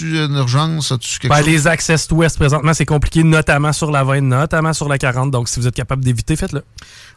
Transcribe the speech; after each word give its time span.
Tu 0.00 0.16
une 0.18 0.34
urgence? 0.36 0.92
As-tu 0.92 1.18
quelque 1.18 1.30
Ben, 1.30 1.36
chose? 1.38 1.46
les 1.46 1.66
access 1.66 2.08
ouest 2.10 2.38
présentement, 2.38 2.72
c'est 2.72 2.86
compliqué, 2.86 3.22
notamment 3.22 3.74
sur 3.74 3.90
la 3.90 4.02
20, 4.02 4.22
notamment 4.22 4.72
sur 4.72 4.88
la 4.88 4.96
40. 4.96 5.30
Donc, 5.30 5.46
si 5.46 5.60
vous 5.60 5.66
êtes 5.66 5.74
capable 5.74 6.02
d'éviter, 6.02 6.36
faites-le. 6.36 6.62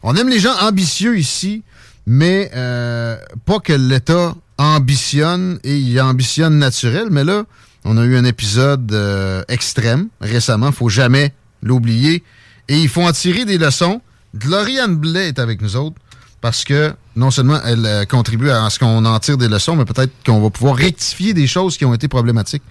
On 0.01 0.13
aime 0.17 0.27
les 0.27 0.41
gens 0.41 0.53
ambitieux 0.59 1.17
ici, 1.17 1.63
mais 2.05 2.51
euh, 2.53 3.15
pas 3.45 3.59
que 3.59 3.71
l'État 3.71 4.35
ambitionne 4.57 5.59
et 5.63 5.77
il 5.77 6.01
ambitionne 6.01 6.57
naturel. 6.59 7.07
Mais 7.09 7.23
là, 7.23 7.43
on 7.85 7.97
a 7.97 8.03
eu 8.03 8.17
un 8.17 8.25
épisode 8.25 8.91
euh, 8.91 9.43
extrême 9.47 10.09
récemment, 10.19 10.73
faut 10.73 10.89
jamais 10.89 11.33
l'oublier. 11.61 12.21
Et 12.67 12.77
il 12.77 12.89
faut 12.89 13.03
en 13.03 13.13
tirer 13.13 13.45
des 13.45 13.57
leçons. 13.57 14.01
Gloriane 14.35 14.95
Blais 14.97 15.29
est 15.29 15.39
avec 15.39 15.61
nous 15.61 15.77
autres 15.77 15.95
parce 16.43 16.65
que 16.65 16.93
non 17.15 17.31
seulement 17.31 17.57
elle 17.63 17.85
euh, 17.85 18.03
contribue 18.03 18.49
à 18.49 18.69
ce 18.69 18.77
qu'on 18.77 19.05
en 19.05 19.17
tire 19.19 19.37
des 19.37 19.47
leçons, 19.47 19.77
mais 19.77 19.85
peut-être 19.85 20.11
qu'on 20.25 20.41
va 20.41 20.49
pouvoir 20.49 20.75
rectifier 20.75 21.33
des 21.33 21.47
choses 21.47 21.77
qui 21.77 21.85
ont 21.85 21.93
été 21.93 22.09
problématiques. 22.09 22.61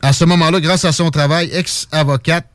À 0.00 0.12
ce 0.12 0.24
moment-là, 0.24 0.60
grâce 0.60 0.84
à 0.84 0.92
son 0.92 1.10
travail, 1.10 1.50
ex-avocate, 1.52 2.46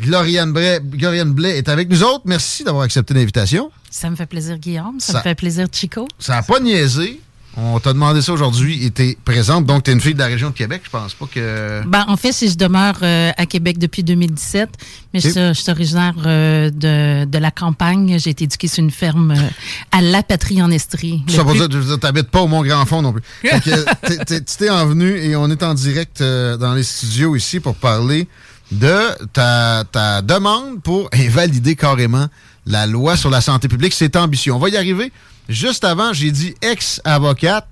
Gloriane 0.00 0.54
Blais, 0.54 0.80
Gloriane 0.82 1.32
Blais 1.34 1.58
est 1.58 1.68
avec 1.68 1.90
nous 1.90 2.02
autres. 2.02 2.22
Merci 2.24 2.64
d'avoir 2.64 2.84
accepté 2.84 3.12
l'invitation. 3.12 3.70
Ça 3.90 4.08
me 4.08 4.16
fait 4.16 4.24
plaisir, 4.24 4.56
Guillaume. 4.56 4.98
Ça, 5.00 5.12
Ça- 5.12 5.18
me 5.18 5.22
fait 5.22 5.34
plaisir, 5.34 5.66
Chico. 5.70 6.08
Ça 6.18 6.36
n'a 6.36 6.42
pas 6.42 6.60
niaisé. 6.60 7.20
On 7.56 7.78
t'a 7.78 7.92
demandé 7.92 8.20
ça 8.20 8.32
aujourd'hui 8.32 8.84
et 8.84 8.90
t'es 8.90 9.16
présente. 9.24 9.64
Donc, 9.64 9.84
t'es 9.84 9.92
une 9.92 10.00
fille 10.00 10.14
de 10.14 10.18
la 10.18 10.26
région 10.26 10.50
de 10.50 10.54
Québec. 10.54 10.82
Je 10.84 10.90
pense 10.90 11.14
pas 11.14 11.26
que... 11.32 11.82
Ben, 11.86 12.04
en 12.08 12.16
fait, 12.16 12.32
si 12.32 12.48
je 12.50 12.56
demeure 12.56 12.98
euh, 13.02 13.30
à 13.36 13.46
Québec 13.46 13.78
depuis 13.78 14.02
2017, 14.02 14.70
mais 15.12 15.20
je, 15.20 15.28
suis- 15.28 15.40
je 15.40 15.52
suis 15.52 15.70
originaire 15.70 16.14
euh, 16.26 16.70
de, 16.70 17.24
de 17.26 17.38
la 17.38 17.52
campagne. 17.52 18.18
J'ai 18.18 18.30
été 18.30 18.44
éduquée 18.44 18.66
sur 18.66 18.82
une 18.82 18.90
ferme 18.90 19.30
euh, 19.30 19.48
à 19.92 20.00
La 20.00 20.24
Patrie 20.24 20.60
en 20.62 20.70
Estrie. 20.72 21.22
Ça 21.28 21.44
veut 21.44 21.50
plus- 21.54 21.68
dire, 21.68 21.68
dire, 21.68 22.00
t'habites 22.00 22.28
pas 22.30 22.40
au 22.40 22.48
Mont-Grand-Fond 22.48 23.02
non 23.02 23.12
plus. 23.12 23.22
Que 23.44 24.24
tu 24.38 24.56
t'es 24.58 24.70
envenu 24.70 25.16
et 25.16 25.36
on 25.36 25.48
est 25.48 25.62
en 25.62 25.74
direct 25.74 26.20
dans 26.22 26.74
les 26.74 26.82
studios 26.82 27.36
ici 27.36 27.60
pour 27.60 27.76
parler 27.76 28.26
de 28.72 28.98
ta, 29.32 29.84
ta 29.92 30.22
demande 30.22 30.82
pour 30.82 31.08
invalider 31.12 31.76
carrément 31.76 32.26
la 32.66 32.86
loi 32.86 33.16
sur 33.16 33.30
la 33.30 33.40
santé 33.40 33.68
publique. 33.68 33.92
C'est 33.94 34.16
ambitieux. 34.16 34.52
On 34.52 34.58
va 34.58 34.70
y 34.70 34.76
arriver. 34.76 35.12
Juste 35.48 35.84
avant, 35.84 36.12
j'ai 36.12 36.30
dit 36.30 36.54
ex-avocate. 36.62 37.66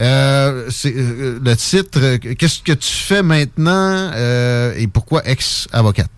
Euh, 0.00 0.68
c'est 0.70 0.94
euh, 0.94 1.38
le 1.42 1.56
titre. 1.56 1.98
euh, 2.02 2.18
Qu'est-ce 2.18 2.60
que 2.62 2.72
tu 2.72 2.92
fais 2.92 3.22
maintenant 3.22 4.10
euh, 4.14 4.74
et 4.76 4.86
pourquoi 4.88 5.26
ex-avocate? 5.26 6.10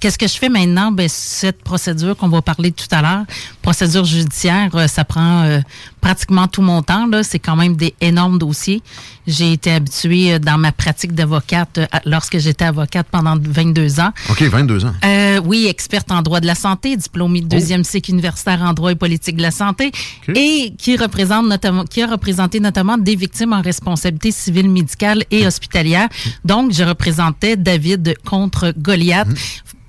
Qu'est-ce 0.00 0.16
que 0.16 0.26
je 0.26 0.38
fais 0.38 0.48
maintenant? 0.48 0.90
Ben, 0.90 1.06
cette 1.10 1.62
procédure 1.62 2.16
qu'on 2.16 2.30
va 2.30 2.40
parler 2.40 2.72
tout 2.72 2.86
à 2.90 3.02
l'heure, 3.02 3.24
procédure 3.60 4.06
judiciaire, 4.06 4.70
euh, 4.74 4.86
ça 4.86 5.04
prend 5.04 5.42
euh, 5.42 5.60
pratiquement 6.00 6.48
tout 6.48 6.62
mon 6.62 6.80
temps. 6.80 7.06
C'est 7.22 7.38
quand 7.38 7.54
même 7.56 7.76
des 7.76 7.94
énormes 8.00 8.38
dossiers. 8.38 8.82
J'ai 9.30 9.52
été 9.52 9.72
habituée 9.72 10.34
euh, 10.34 10.38
dans 10.38 10.58
ma 10.58 10.72
pratique 10.72 11.14
d'avocate 11.14 11.78
euh, 11.78 11.86
lorsque 12.04 12.38
j'étais 12.38 12.64
avocate 12.64 13.06
pendant 13.10 13.36
22 13.38 14.00
ans. 14.00 14.10
OK, 14.28 14.42
22 14.42 14.84
ans. 14.84 14.92
Euh, 15.04 15.40
oui, 15.44 15.66
experte 15.68 16.10
en 16.10 16.22
droit 16.22 16.40
de 16.40 16.46
la 16.46 16.54
santé, 16.54 16.96
diplômée 16.96 17.40
de 17.40 17.46
deuxième 17.46 17.84
cycle 17.84 18.10
universitaire 18.10 18.62
en 18.62 18.72
droit 18.72 18.90
et 18.90 18.96
politique 18.96 19.36
de 19.36 19.42
la 19.42 19.50
santé, 19.50 19.92
et 20.34 20.74
qui 20.76 20.96
représente 20.96 21.46
notamment, 21.46 21.84
qui 21.84 22.02
a 22.02 22.06
représenté 22.06 22.58
notamment 22.60 22.98
des 22.98 23.14
victimes 23.14 23.52
en 23.52 23.62
responsabilité 23.62 24.32
civile, 24.32 24.68
médicale 24.68 25.22
et 25.30 25.46
hospitalière. 25.46 26.08
Donc, 26.44 26.72
je 26.72 26.82
représentais 26.82 27.56
David 27.56 28.16
contre 28.24 28.74
Goliath. 28.76 29.28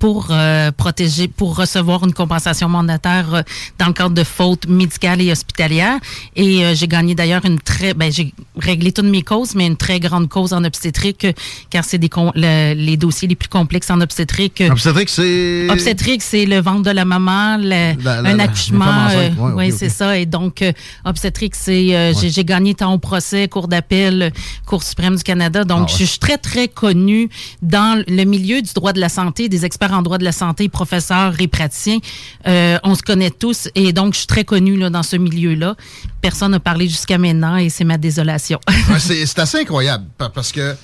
pour 0.02 0.29
euh, 0.31 0.72
protéger, 0.72 1.28
pour 1.28 1.56
recevoir 1.56 2.03
une 2.03 2.12
compensation 2.12 2.68
monétaire 2.68 3.35
euh, 3.35 3.41
dans 3.78 3.85
le 3.85 3.94
cadre 3.94 4.16
de 4.16 4.23
fautes 4.23 4.68
médicales 4.68 5.22
et 5.22 5.31
hospitalières. 5.31 6.00
Et 6.35 6.66
euh, 6.66 6.73
j'ai 6.73 6.88
gagné 6.88 7.13
d'ailleurs 7.13 7.46
une 7.46 7.59
très, 7.59 7.94
ben 7.94 8.12
j'ai 8.12 8.34
réglé 8.58 8.91
toutes 8.91 9.06
mes 9.06 9.22
mais 9.56 9.66
une 9.68 9.78
très 9.78 10.00
grande 10.00 10.28
cause 10.30 10.52
en 10.53 10.64
obstétrique, 10.64 11.25
car 11.69 11.84
c'est 11.86 11.97
des 11.97 12.09
con- 12.09 12.31
le- 12.36 12.74
les 12.74 12.97
dossiers 12.97 13.28
les 13.28 13.36
plus 13.36 13.47
complexes 13.50 13.90
en 13.90 14.02
obstétrique. 14.02 14.62
Obstétrique, 14.69 15.09
c'est. 15.09 15.69
Obstétrique, 15.69 16.22
c'est 16.22 16.46
le 16.46 16.59
ventre 16.62 16.84
de 16.84 16.92
la 16.92 17.06
maman, 17.06 17.58
le- 17.58 17.96
La- 18.03 18.22
la- 18.22 18.30
un 18.30 18.40
accouchement. 18.40 18.86
enceintes. 18.86 19.34
euh, 19.40 19.52
Ouais, 19.53 19.72
c'est 19.72 19.90
ça. 19.90 20.18
Et 20.18 20.25
donc, 20.25 20.62
euh, 20.62 20.72
obstétrique, 21.06 21.56
c'est 21.56 21.96
euh, 21.96 22.14
j'ai- 22.20 22.30
j'ai 22.30 22.44
gagné 22.46 22.74
tant 22.75 22.94
au 22.94 22.97
procès, 23.00 23.47
Cour 23.47 23.68
d'appel, 23.68 24.31
Cour 24.66 24.84
suprême 24.84 25.16
du 25.16 25.24
Canada. 25.24 25.64
Donc, 25.64 25.88
Ah 25.90 25.91
ouais. 25.94 25.97
je 26.00 26.03
suis 26.06 26.20
très, 26.20 26.38
très 26.38 26.68
connue 26.68 27.30
dans 27.62 28.03
le 28.08 28.24
milieu 28.25 28.62
du 28.62 28.72
droit 28.74 28.94
de 28.94 29.00
la 29.00 29.09
santé, 29.09 29.47
des 29.50 29.64
experts 29.66 29.94
en 29.94 30.02
droit 30.02 30.18
de 30.18 30.24
la 30.25 30.31
santé, 30.31 30.68
professeurs 30.70 31.34
et 31.40 31.47
praticiens. 31.47 32.00
On 32.46 32.96
se 32.96 33.02
connaît 33.02 33.31
tous 33.31 33.70
et 33.75 33.94
donc, 33.94 34.14
je 34.14 34.20
suis 34.20 34.28
très 34.28 34.44
connue 34.44 34.78
là, 34.78 34.90
dans 34.90 35.03
ce 35.03 35.16
milieu-là. 35.16 35.75
Personne 36.22 36.52
n'a 36.52 36.59
parlé 36.59 36.88
jusqu'à 36.88 37.18
maintenant 37.18 37.58
et 37.58 37.70
c'est 37.70 37.84
ma 37.84 37.98
désolation. 37.98 38.59
C'est 39.00 39.40
assez 39.40 39.59
incroyable 39.59 40.06
pa- 40.18 40.30
parce 40.30 40.52
que 40.52 40.76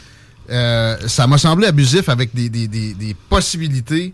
euh, 0.50 0.98
ça 1.08 1.28
m'a 1.28 1.38
semblé 1.38 1.68
abusif 1.68 2.10
avec 2.10 2.34
des, 2.34 3.16
possibilités 3.30 4.14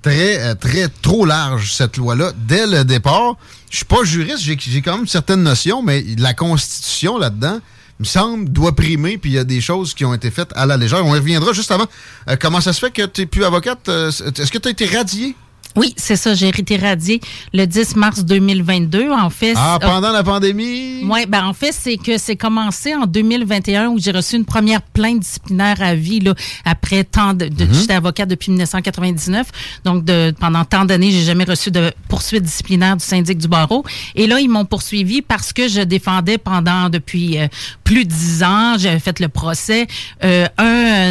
très, 0.00 0.40
euh, 0.40 0.54
très 0.54 0.88
trop 0.88 1.26
larges, 1.26 1.72
cette 1.74 1.96
loi-là, 1.96 2.32
dès 2.36 2.66
le 2.66 2.84
départ. 2.84 3.36
Je 3.70 3.76
suis 3.78 3.84
pas 3.84 4.02
juriste, 4.04 4.40
j'ai 4.42 4.82
quand 4.82 4.96
même 4.96 5.06
certaines 5.06 5.42
notions, 5.42 5.82
mais 5.82 6.04
la 6.18 6.34
Constitution 6.34 7.18
là-dedans, 7.18 7.58
me 7.98 8.04
semble, 8.04 8.48
doit 8.50 8.74
primer, 8.74 9.18
puis 9.18 9.30
il 9.30 9.34
y 9.34 9.38
a 9.38 9.44
des 9.44 9.60
choses 9.60 9.94
qui 9.94 10.04
ont 10.04 10.14
été 10.14 10.30
faites 10.30 10.50
à 10.56 10.66
la 10.66 10.76
légère. 10.76 11.04
On 11.04 11.14
y 11.14 11.18
reviendra 11.18 11.52
juste 11.52 11.70
avant. 11.70 11.86
Euh, 12.28 12.36
comment 12.40 12.60
ça 12.60 12.72
se 12.72 12.80
fait 12.80 12.90
que 12.90 13.06
tu 13.06 13.20
n'es 13.20 13.26
plus 13.26 13.44
avocate? 13.44 13.88
Est-ce 13.88 14.50
que 14.50 14.58
tu 14.58 14.68
as 14.68 14.70
été 14.70 14.86
radiée? 14.86 15.36
Oui, 15.74 15.94
c'est 15.96 16.16
ça. 16.16 16.34
J'ai 16.34 16.48
été 16.48 16.76
radiée 16.76 17.18
le 17.54 17.64
10 17.64 17.96
mars 17.96 18.24
2022. 18.26 19.10
En 19.10 19.30
fait, 19.30 19.54
Ah, 19.56 19.78
pendant 19.80 20.12
la 20.12 20.22
pandémie? 20.22 21.00
Oui, 21.04 21.20
ben 21.26 21.46
en 21.46 21.54
fait, 21.54 21.72
c'est 21.72 21.96
que 21.96 22.18
c'est 22.18 22.36
commencé 22.36 22.94
en 22.94 23.06
2021 23.06 23.88
où 23.88 23.98
j'ai 23.98 24.10
reçu 24.10 24.36
une 24.36 24.44
première 24.44 24.82
plainte 24.82 25.20
disciplinaire 25.20 25.76
à 25.80 25.94
vie 25.94 26.20
là, 26.20 26.34
après 26.66 27.04
tant 27.04 27.32
de, 27.32 27.48
de- 27.48 27.66
j'étais 27.72 27.94
avocate 27.94 28.28
depuis 28.28 28.50
1999. 28.50 29.46
Donc 29.84 30.04
de 30.04 30.34
pendant 30.38 30.64
tant 30.66 30.84
d'années, 30.84 31.10
j'ai 31.10 31.22
jamais 31.22 31.44
reçu 31.44 31.70
de 31.70 31.90
poursuite 32.06 32.42
disciplinaire 32.42 32.96
du 32.98 33.04
syndic 33.04 33.38
du 33.38 33.48
barreau 33.48 33.82
et 34.14 34.26
là 34.26 34.40
ils 34.40 34.48
m'ont 34.50 34.66
poursuivi 34.66 35.22
parce 35.22 35.54
que 35.54 35.68
je 35.68 35.80
défendais 35.80 36.36
pendant 36.36 36.90
depuis 36.90 37.38
euh, 37.38 37.48
plus 37.84 38.04
de 38.04 38.10
dix 38.10 38.42
ans, 38.42 38.74
j'avais 38.78 38.98
fait 39.00 39.18
le 39.20 39.28
procès 39.28 39.86
euh, 40.22 40.46
un, 40.58 40.64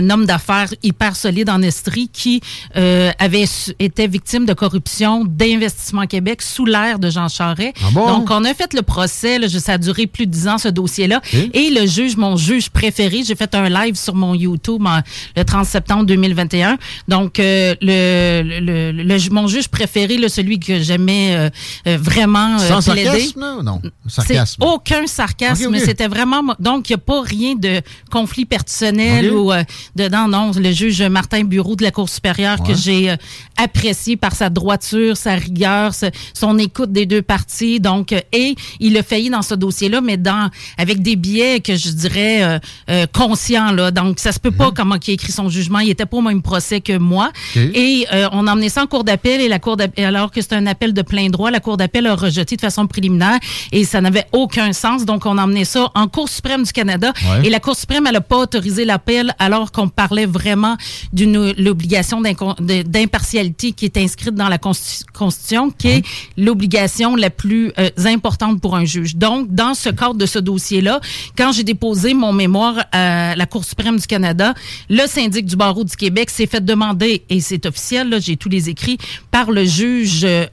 un 0.04 0.09
homme 0.12 0.25
d'affaires 0.27 0.69
hyper 0.83 1.15
solide 1.15 1.50
en 1.50 1.62
Estrie 1.63 2.09
qui 2.13 2.42
euh, 2.75 3.12
avait 3.18 3.47
su- 3.47 3.74
été 3.80 4.06
victime 4.07 4.41
de 4.46 4.54
corruption 4.54 5.26
d'Investissement 5.26 6.06
Québec 6.08 6.42
sous 6.42 6.66
l'ère 6.66 7.00
de 7.00 7.10
Jean 7.10 7.28
Charest. 7.30 7.74
Ah 7.84 7.88
bon? 7.92 8.08
Donc 8.08 8.30
on 8.32 8.44
a 8.46 8.54
fait 8.54 8.74
le 8.74 8.82
procès, 8.82 9.40
là, 9.40 9.48
ça 9.50 9.74
a 9.74 9.78
duré 9.78 10.08
plus 10.08 10.26
de 10.28 10.32
10 10.32 10.48
ans 10.48 10.58
ce 10.58 10.68
dossier-là. 10.68 11.22
Et? 11.54 11.70
Le 11.72 11.86
juge, 11.86 12.18
mon 12.18 12.36
juge 12.36 12.70
préféré, 12.70 13.22
j'ai 13.26 13.36
fait 13.36 13.54
un 13.56 13.70
live 13.70 13.96
sur 13.96 14.16
mon 14.16 14.34
YouTube 14.36 14.86
en- 14.86 15.02
le 15.36 15.44
30 15.44 15.66
septembre 15.66 16.06
2021. 16.06 16.78
Donc 17.08 17.40
euh, 17.40 17.76
le, 17.82 18.42
le, 18.60 18.92
le- 18.92 19.04
le- 19.04 19.30
mon 19.32 19.48
juge 19.48 19.68
préféré, 19.68 20.18
là, 20.18 20.28
celui 20.30 20.60
que 20.60 20.80
j'aimais 20.80 21.36
euh, 21.36 21.50
euh, 21.88 21.98
vraiment 22.02 22.56
euh, 22.60 22.68
Sans 22.82 22.92
plaider. 22.92 23.06
sarcasme? 23.10 23.62
Non, 23.64 23.82
sarcasme. 24.08 24.64
aucun 24.64 25.08
sarcasme, 25.08 25.78
c'était 25.80 26.08
vraiment. 26.08 26.42
Donc, 26.60 26.90
il 26.90 26.94
n'y 26.94 26.96
a 26.96 26.98
pas 27.00 27.22
rien 27.22 27.56
de 27.56 27.82
conflit 28.12 28.46
personnel 28.46 29.32
ou 29.32 29.52
euh, 29.52 29.64
dedans. 29.96 30.28
Non, 30.28 30.52
le 30.56 30.72
juge 30.72 31.02
Martin 31.04 31.44
Bureau 31.44 31.76
de 31.76 31.84
la 31.84 31.92
Cour 31.92 32.10
supérieure 32.10 32.62
que 32.64 32.74
j'ai 32.74 33.14
apprécié 33.58 34.18
par 34.18 34.31
sa 34.36 34.50
droiture, 34.50 35.18
sa 35.18 35.36
rigueur, 35.36 35.92
son 36.33 36.57
écoute 36.57 36.92
des 36.92 37.06
deux 37.06 37.22
parties. 37.22 37.80
Donc, 37.80 38.13
et 38.31 38.56
il 38.80 38.98
a 38.98 39.04
failli 39.04 39.30
dans 39.30 39.42
ce 39.42 39.56
dossier-là, 39.56 40.01
mais 40.01 40.18
dans 40.18 40.50
avec 40.78 41.01
des 41.01 41.16
biais 41.16 41.60
que 41.60 41.75
je 41.75 41.89
dirais 41.89 42.60
conscients. 43.13 43.72
Là. 43.72 43.92
Donc, 43.92 44.19
ça 44.19 44.31
se 44.31 44.39
peut 44.39 44.51
pas 44.51 44.68
mhm. 44.68 44.74
comment 44.75 44.95
il 44.95 45.12
a 45.12 45.13
écrit 45.13 45.31
son 45.31 45.50
jugement. 45.50 45.80
Il 45.80 45.89
était 45.89 46.06
pas 46.06 46.18
au 46.18 46.22
même 46.22 46.42
procès 46.42 46.81
que 46.81 46.98
moi. 46.98 47.31
Et 47.56 48.06
on 48.31 48.48
a 48.48 48.54
emmené 48.54 48.69
ça 48.69 48.83
en 48.83 48.88
cour 48.88 49.04
d'appel 49.04 49.42
et 49.42 49.48
la 49.48 49.60
cour 49.60 49.78
alors 49.98 50.31
que 50.31 50.42
c'est 50.42 50.54
un 50.54 50.68
appel 50.68 50.94
de 50.94 51.01
plein 51.01 51.28
droit, 51.30 51.51
la 51.51 51.60
cour 51.60 51.78
d'appel 51.78 52.07
a 52.07 52.16
rejeté 52.16 52.56
de 52.56 52.62
façon 52.62 52.88
préliminaire 52.88 53.39
et 53.72 53.83
ça 53.86 54.01
n'avait 54.01 54.25
aucun 54.31 54.74
sens. 54.74 55.06
Donc, 55.06 55.25
on 55.25 55.38
a 55.38 55.44
emmené 55.44 55.66
ça 55.66 55.92
en 55.95 56.07
Cour 56.07 56.30
suprême 56.30 56.63
du 56.63 56.72
Canada 56.72 57.13
et 57.44 57.50
la 57.50 57.60
Cour 57.60 57.75
suprême, 57.75 58.06
elle 58.07 58.13
n'a 58.13 58.22
pas 58.22 58.38
autorisé 58.38 58.86
l'appel 58.86 59.33
alors 59.39 59.72
qu'on 59.72 59.88
parlait 59.88 60.25
vraiment 60.25 60.78
d'une 61.13 61.54
l'obligation 61.57 62.22
d'impartialité 62.22 63.72
qui 63.72 63.86
est 63.86 63.98
inscrite 63.98 64.20
dans 64.29 64.50
la 64.50 64.57
Constitution, 64.57 65.71
qui 65.71 65.88
est 65.88 66.03
l'obligation 66.38 67.15
la 67.15 67.29
plus 67.29 67.71
euh, 67.77 67.89
importante 68.06 68.62
pour 68.62 68.75
un 68.75 68.85
juge. 68.85 69.15
Donc, 69.15 69.53
dans 69.53 69.73
ce 69.73 69.89
cadre 69.89 70.15
de 70.15 70.25
ce 70.25 70.39
dossier-là, 70.39 71.00
quand 71.38 71.51
j'ai 71.51 71.63
déposé 71.63 72.13
mon 72.13 72.33
mémoire 72.33 72.85
à 72.91 73.35
la 73.35 73.45
Cour 73.45 73.65
suprême 73.65 73.97
du 73.97 74.07
Canada, 74.07 74.53
le 74.89 75.07
syndic 75.07 75.45
du 75.45 75.56
barreau 75.56 75.83
du 75.83 75.95
Québec 75.95 76.29
s'est 76.29 76.47
fait 76.47 76.63
demander, 76.63 77.23
et 77.29 77.39
c'est 77.41 77.65
officiel, 77.65 78.18
j'ai 78.21 78.38
tous 78.38 78.50
les 78.50 78.69
écrits, 78.69 78.97
par 79.31 79.51
le 79.51 79.65
juge 79.65 80.21
euh, 80.23 80.45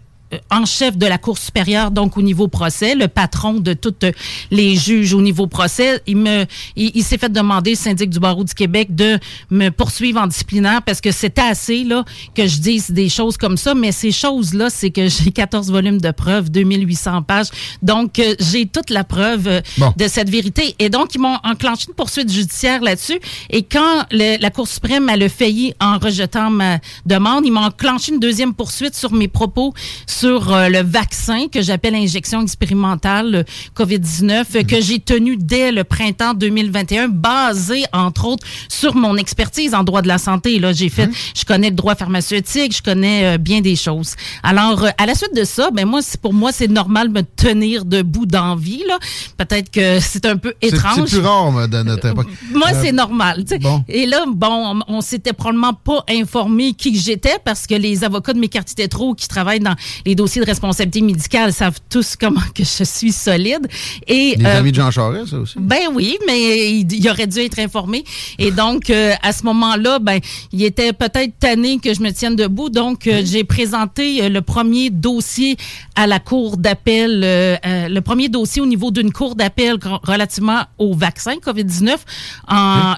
en 0.51 0.65
chef 0.65 0.97
de 0.97 1.07
la 1.07 1.19
Cour 1.19 1.39
supérieure, 1.39 1.91
donc 1.91 2.17
au 2.17 2.23
niveau 2.23 2.49
procès, 2.49 2.95
le 2.95 3.09
patron 3.09 3.55
de 3.55 3.73
toutes 3.73 4.05
les 4.51 4.77
juges 4.77 5.15
au 5.15 5.23
niveau 5.23 5.47
procès, 5.47 6.03
il 6.07 6.17
me, 6.17 6.45
il, 6.77 7.03
s'est 7.03 7.19
fait 7.19 7.33
demander, 7.33 7.71
le 7.71 7.77
syndic 7.77 8.11
du 8.11 8.19
barreau 8.19 8.45
du 8.45 8.55
Québec, 8.55 8.95
de 8.95 9.19
me 9.51 9.71
poursuivre 9.71 10.21
en 10.21 10.27
disciplinaire 10.27 10.83
parce 10.83 11.01
que 11.01 11.11
c'était 11.13 11.41
assez 11.41 11.85
là 11.85 12.05
que 12.35 12.47
je 12.47 12.59
dise 12.59 12.91
des 12.91 13.09
choses 13.09 13.37
comme 13.37 13.57
ça, 13.57 13.75
mais 13.75 13.93
ces 13.93 14.13
choses-là, 14.13 14.69
c'est 14.71 14.91
que 14.91 15.09
j'ai 15.09 15.31
14 15.31 15.71
volumes 15.71 16.01
de 16.01 16.11
preuves, 16.11 16.51
2800 16.51 17.23
pages, 17.23 17.49
donc 17.83 18.19
euh, 18.19 18.35
j'ai 18.41 18.67
toute 18.67 18.91
la 18.91 19.05
preuve 19.05 19.49
euh, 19.49 19.61
de 19.97 20.09
cette 20.09 20.29
vérité. 20.29 20.75
Et 20.79 20.91
donc, 20.91 21.15
ils 21.15 21.21
m'ont 21.21 21.39
enclenché 21.45 21.87
une 21.89 21.95
poursuite 21.95 22.31
judiciaire 22.31 22.83
là-dessus. 22.83 23.19
Et 23.51 23.63
quand 23.63 24.05
la 24.11 24.51
Cour 24.51 24.69
suprême 24.69 25.09
a 25.09 25.17
le 25.17 25.29
failli 25.29 25.75
en 25.81 25.99
rejetant 25.99 26.51
ma 26.51 26.79
demande, 27.07 27.47
ils 27.47 27.53
m'ont 27.53 27.65
enclenché 27.65 28.13
une 28.13 28.21
deuxième 28.21 28.55
poursuite 28.55 28.95
sur 28.95 29.13
mes 29.13 29.29
propos 29.29 29.73
sur 30.07 30.18
euh, 30.25 30.69
le 30.69 30.83
vaccin 30.83 31.49
que 31.49 31.63
j'appelle 31.63 31.95
injection 31.95 32.43
expérimentale 32.43 33.35
euh, 33.35 33.43
COVID-19 33.77 34.45
euh, 34.57 34.63
que 34.63 34.81
j'ai 34.81 34.99
tenu 34.99 35.37
dès 35.37 35.73
le 35.73 35.85
printemps 35.85 36.35
2021, 36.35 37.09
basé 37.09 37.85
entre 37.93 38.27
autres 38.27 38.47
sur 38.69 38.95
mon 38.95 39.17
expertise 39.17 39.75
en 39.75 39.85
droit 39.85 40.03
de 40.03 40.09
la 40.09 40.19
santé. 40.19 40.59
Là, 40.59 40.73
j'ai 40.73 40.89
fait, 40.89 41.07
mmh. 41.07 41.13
je 41.37 41.45
connais 41.45 41.71
le 41.71 41.77
droit 41.77 41.95
pharmaceutique, 41.95 42.77
je 42.77 42.83
connais 42.83 43.39
bien 43.39 43.61
des 43.61 43.77
choses. 43.77 44.15
Alors, 44.43 44.87
à 44.99 45.07
la 45.07 45.15
suite 45.15 45.35
de 45.35 45.45
ça, 45.45 45.71
ben 45.71 45.87
moi, 45.87 46.01
pour 46.21 46.33
moi, 46.33 46.53
c'est 46.53 46.69
normal 46.69 47.09
de 47.09 47.15
me 47.15 47.23
tenir 47.23 47.85
debout 47.85 48.27
d'envie. 48.27 48.83
Là, 48.89 48.99
peut-être 49.37 49.71
que 49.71 49.99
c'est 50.01 50.27
un 50.27 50.37
peu 50.37 50.55
étrange. 50.63 51.09
C'est 51.09 51.19
plus 51.19 51.27
rare 51.27 51.69
de 51.69 51.83
notre 51.83 52.09
époque. 52.09 52.29
Moi, 52.53 52.69
c'est 52.83 52.93
normal. 52.93 53.45
Bon. 53.61 53.85
Et 53.89 54.07
là, 54.07 54.25
bon, 54.29 54.81
on, 54.89 55.01
s'était 55.01 55.33
probablement 55.33 55.75
pas 55.75 56.05
informé 56.11 56.75
qui 56.75 56.99
j'étais 56.99 57.37
parce 57.45 57.67
que 57.67 57.75
les 57.75 58.05
avocats 58.05 58.33
de 58.33 58.39
mes 58.39 58.49
quartiers 58.49 58.89
trop 58.89 59.15
qui 59.15 59.29
travaillent 59.29 59.61
dans 59.61 59.77
les 60.09 60.15
dossiers 60.15 60.41
de 60.41 60.47
responsabilité 60.47 61.03
médicale 61.03 61.53
savent 61.53 61.81
tous 61.91 62.17
comment 62.17 62.41
que 62.55 62.65
je 62.65 62.85
suis 62.85 63.13
solide. 63.13 63.69
Et, 64.07 64.37
les 64.39 64.45
euh, 64.47 64.59
amis 64.61 64.71
de 64.71 64.77
Jean 64.77 64.91
Charest, 64.91 65.27
ça 65.33 65.37
aussi? 65.37 65.57
Ben 65.59 65.83
oui, 65.93 66.17
mais 66.27 66.81
il, 66.81 67.09
aurait 67.11 67.27
dû 67.27 67.41
être 67.41 67.59
informé. 67.59 68.05
Et 68.39 68.51
donc, 68.51 68.89
euh, 68.89 69.13
à 69.23 69.33
ce 69.33 69.45
moment-là, 69.45 69.99
ben, 69.99 70.19
il 70.51 70.65
était 70.65 70.95
peut-être 70.95 71.39
tanné 71.39 71.79
que 71.79 71.93
je 71.93 72.01
me 72.01 72.11
tienne 72.11 72.37
debout. 72.37 72.71
Donc, 72.71 73.07
euh, 73.07 73.21
j'ai 73.23 73.45
présenté 73.45 74.31
le 74.31 74.41
premier 74.41 74.89
dossier 74.89 75.59
à 75.95 76.07
la 76.07 76.21
cour 76.21 76.57
d'appel, 76.57 77.21
le 77.23 78.01
premier 78.01 78.31
dossier 78.31 78.63
au 78.63 78.67
niveau 78.67 78.91
d'une 78.91 79.13
cour 79.13 79.35
d'appel 79.35 79.77
relativement 80.05 80.63
au 80.79 80.95
vaccin 80.95 81.35
COVID-19. 81.35 81.97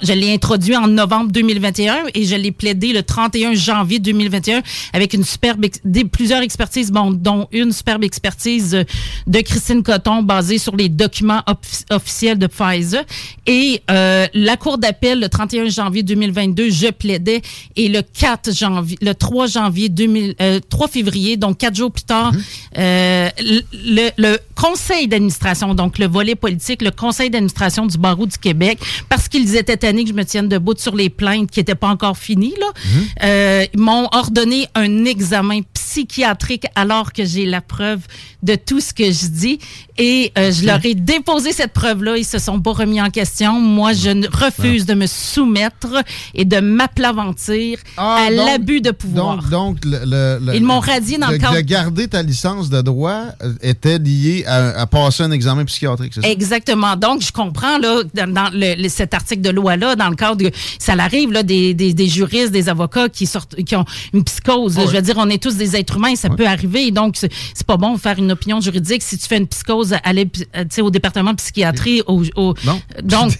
Je 0.02 0.12
l'ai 0.12 0.32
introduit 0.32 0.76
en 0.76 0.86
novembre 0.86 1.32
2021 1.32 2.04
et 2.14 2.24
je 2.24 2.36
l'ai 2.36 2.52
plaidé 2.52 2.92
le 2.92 3.02
31 3.02 3.54
janvier 3.54 3.98
2021 3.98 4.62
avec 4.92 5.14
une 5.14 5.24
superbe, 5.24 5.66
des, 5.84 6.04
plusieurs 6.04 6.42
expertises 6.42 6.92
dont 7.10 7.48
une 7.52 7.72
superbe 7.72 8.04
expertise 8.04 8.84
de 9.26 9.40
Christine 9.40 9.82
Coton 9.82 10.22
basée 10.22 10.58
sur 10.58 10.76
les 10.76 10.88
documents 10.88 11.42
officiels 11.90 12.38
de 12.38 12.46
Pfizer. 12.46 13.04
Et 13.46 13.82
euh, 13.90 14.26
la 14.34 14.56
Cour 14.56 14.78
d'appel, 14.78 15.20
le 15.20 15.28
31 15.28 15.68
janvier 15.68 16.02
2022, 16.02 16.70
je 16.70 16.88
plaidais. 16.88 17.42
Et 17.76 17.88
le 17.88 18.02
4 18.02 18.52
janvier, 18.54 18.98
le 19.00 19.14
3 19.14 19.46
janvier 19.46 19.88
2000, 19.88 20.34
3 20.68 20.86
euh, 20.86 20.90
février, 20.90 21.36
donc 21.36 21.58
quatre 21.58 21.74
jours 21.74 21.92
plus 21.92 22.04
tard, 22.04 22.32
mhm. 22.32 22.40
euh, 22.78 23.28
le, 23.38 24.10
le, 24.16 24.38
conseil 24.54 25.08
d'administration, 25.08 25.74
donc 25.74 25.98
le 25.98 26.06
volet 26.06 26.34
politique, 26.34 26.82
le 26.82 26.90
conseil 26.90 27.30
d'administration 27.30 27.86
du 27.86 27.96
barreau 27.96 28.26
du 28.26 28.36
Québec, 28.36 28.78
parce 29.08 29.26
qu'ils 29.28 29.56
étaient 29.56 29.78
tannés 29.78 30.04
que 30.04 30.10
je 30.10 30.14
me 30.14 30.24
tienne 30.24 30.48
debout 30.48 30.74
sur 30.76 30.94
les 30.94 31.08
plaintes 31.08 31.50
qui 31.50 31.60
n'étaient 31.60 31.74
pas 31.74 31.88
encore 31.88 32.18
finies, 32.18 32.54
là, 32.60 32.66
mhm. 32.84 33.68
ils 33.74 33.80
m'ont 33.80 34.08
ordonné 34.12 34.68
un 34.74 35.04
examen 35.06 35.60
psychiatrique 35.90 36.66
alors 36.76 37.12
que 37.12 37.24
j'ai 37.24 37.46
la 37.46 37.60
preuve 37.60 38.00
de 38.42 38.54
tout 38.54 38.80
ce 38.80 38.94
que 38.94 39.10
je 39.10 39.26
dis. 39.26 39.58
Et 39.98 40.32
euh, 40.38 40.50
je 40.50 40.64
leur 40.64 40.84
ai 40.86 40.94
déposé 40.94 41.52
cette 41.52 41.72
preuve-là. 41.72 42.16
Ils 42.16 42.24
se 42.24 42.38
sont 42.38 42.58
pas 42.60 42.72
remis 42.72 43.02
en 43.02 43.10
question. 43.10 43.60
Moi, 43.60 43.92
je 43.92 44.10
refuse 44.34 44.86
de 44.86 44.94
me 44.94 45.06
soumettre 45.06 46.02
et 46.34 46.44
de 46.44 46.60
m'aplaventir 46.60 47.78
ah, 47.96 48.26
à 48.26 48.30
l'abus 48.30 48.80
de 48.80 48.92
pouvoir. 48.92 49.42
Donc, 49.50 49.78
le, 49.84 50.54
ils 50.54 50.64
m'ont 50.64 50.80
radié 50.80 51.18
dans 51.18 51.28
le, 51.28 51.38
cadre... 51.38 51.56
De 51.56 51.60
garder 51.60 52.08
ta 52.08 52.22
licence 52.22 52.70
de 52.70 52.80
droit 52.80 53.24
euh, 53.42 53.52
était 53.60 53.98
lié 53.98 54.44
à, 54.46 54.86
passer 54.86 55.24
un 55.24 55.32
examen 55.32 55.64
psychiatrique, 55.66 56.12
c'est 56.14 56.22
ça? 56.22 56.28
Exactement. 56.30 56.96
Donc, 56.96 57.22
je 57.22 57.32
comprends, 57.32 57.78
là, 57.78 58.02
dans, 58.14 58.50
cet 58.88 59.12
article 59.12 59.42
de 59.42 59.50
loi-là, 59.50 59.96
dans 59.96 60.08
le 60.08 60.16
cadre 60.16 60.36
de... 60.36 60.50
Ça 60.78 60.92
arrive, 60.92 61.32
là, 61.32 61.42
des, 61.42 61.74
des, 61.74 62.08
juristes, 62.08 62.52
des 62.52 62.68
avocats 62.68 63.08
qui 63.08 63.26
sortent, 63.26 63.56
qui 63.64 63.76
ont 63.76 63.84
une 64.14 64.24
psychose. 64.24 64.78
Je 64.78 64.96
veux 64.96 65.02
dire, 65.02 65.16
on 65.18 65.28
est 65.28 65.42
tous 65.42 65.56
des 65.56 65.76
êtres 65.80 65.96
humains, 65.96 66.14
ça 66.16 66.30
peut 66.30 66.46
arriver. 66.46 66.90
Donc, 66.90 67.16
c'est 67.16 67.66
pas 67.66 67.76
bon 67.76 67.94
de 67.94 68.00
faire 68.00 68.18
une 68.18 68.32
opinion 68.32 68.60
juridique 68.60 69.02
si 69.02 69.18
tu 69.18 69.26
fais 69.26 69.38
une 69.38 69.46
psychose 69.46 69.94
aller 70.04 70.28
euh, 70.56 70.82
au 70.82 70.90
département 70.90 71.32
de 71.32 71.36
psychiatrie. 71.36 72.02
Au, 72.06 72.22
non, 72.64 72.80
donc, 73.02 73.32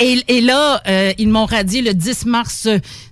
et, 0.00 0.22
et, 0.28 0.40
là, 0.40 0.80
euh, 0.88 1.12
ils 1.18 1.28
m'ont 1.28 1.46
radié 1.46 1.82
le 1.82 1.94
10 1.94 2.26
mars 2.26 2.68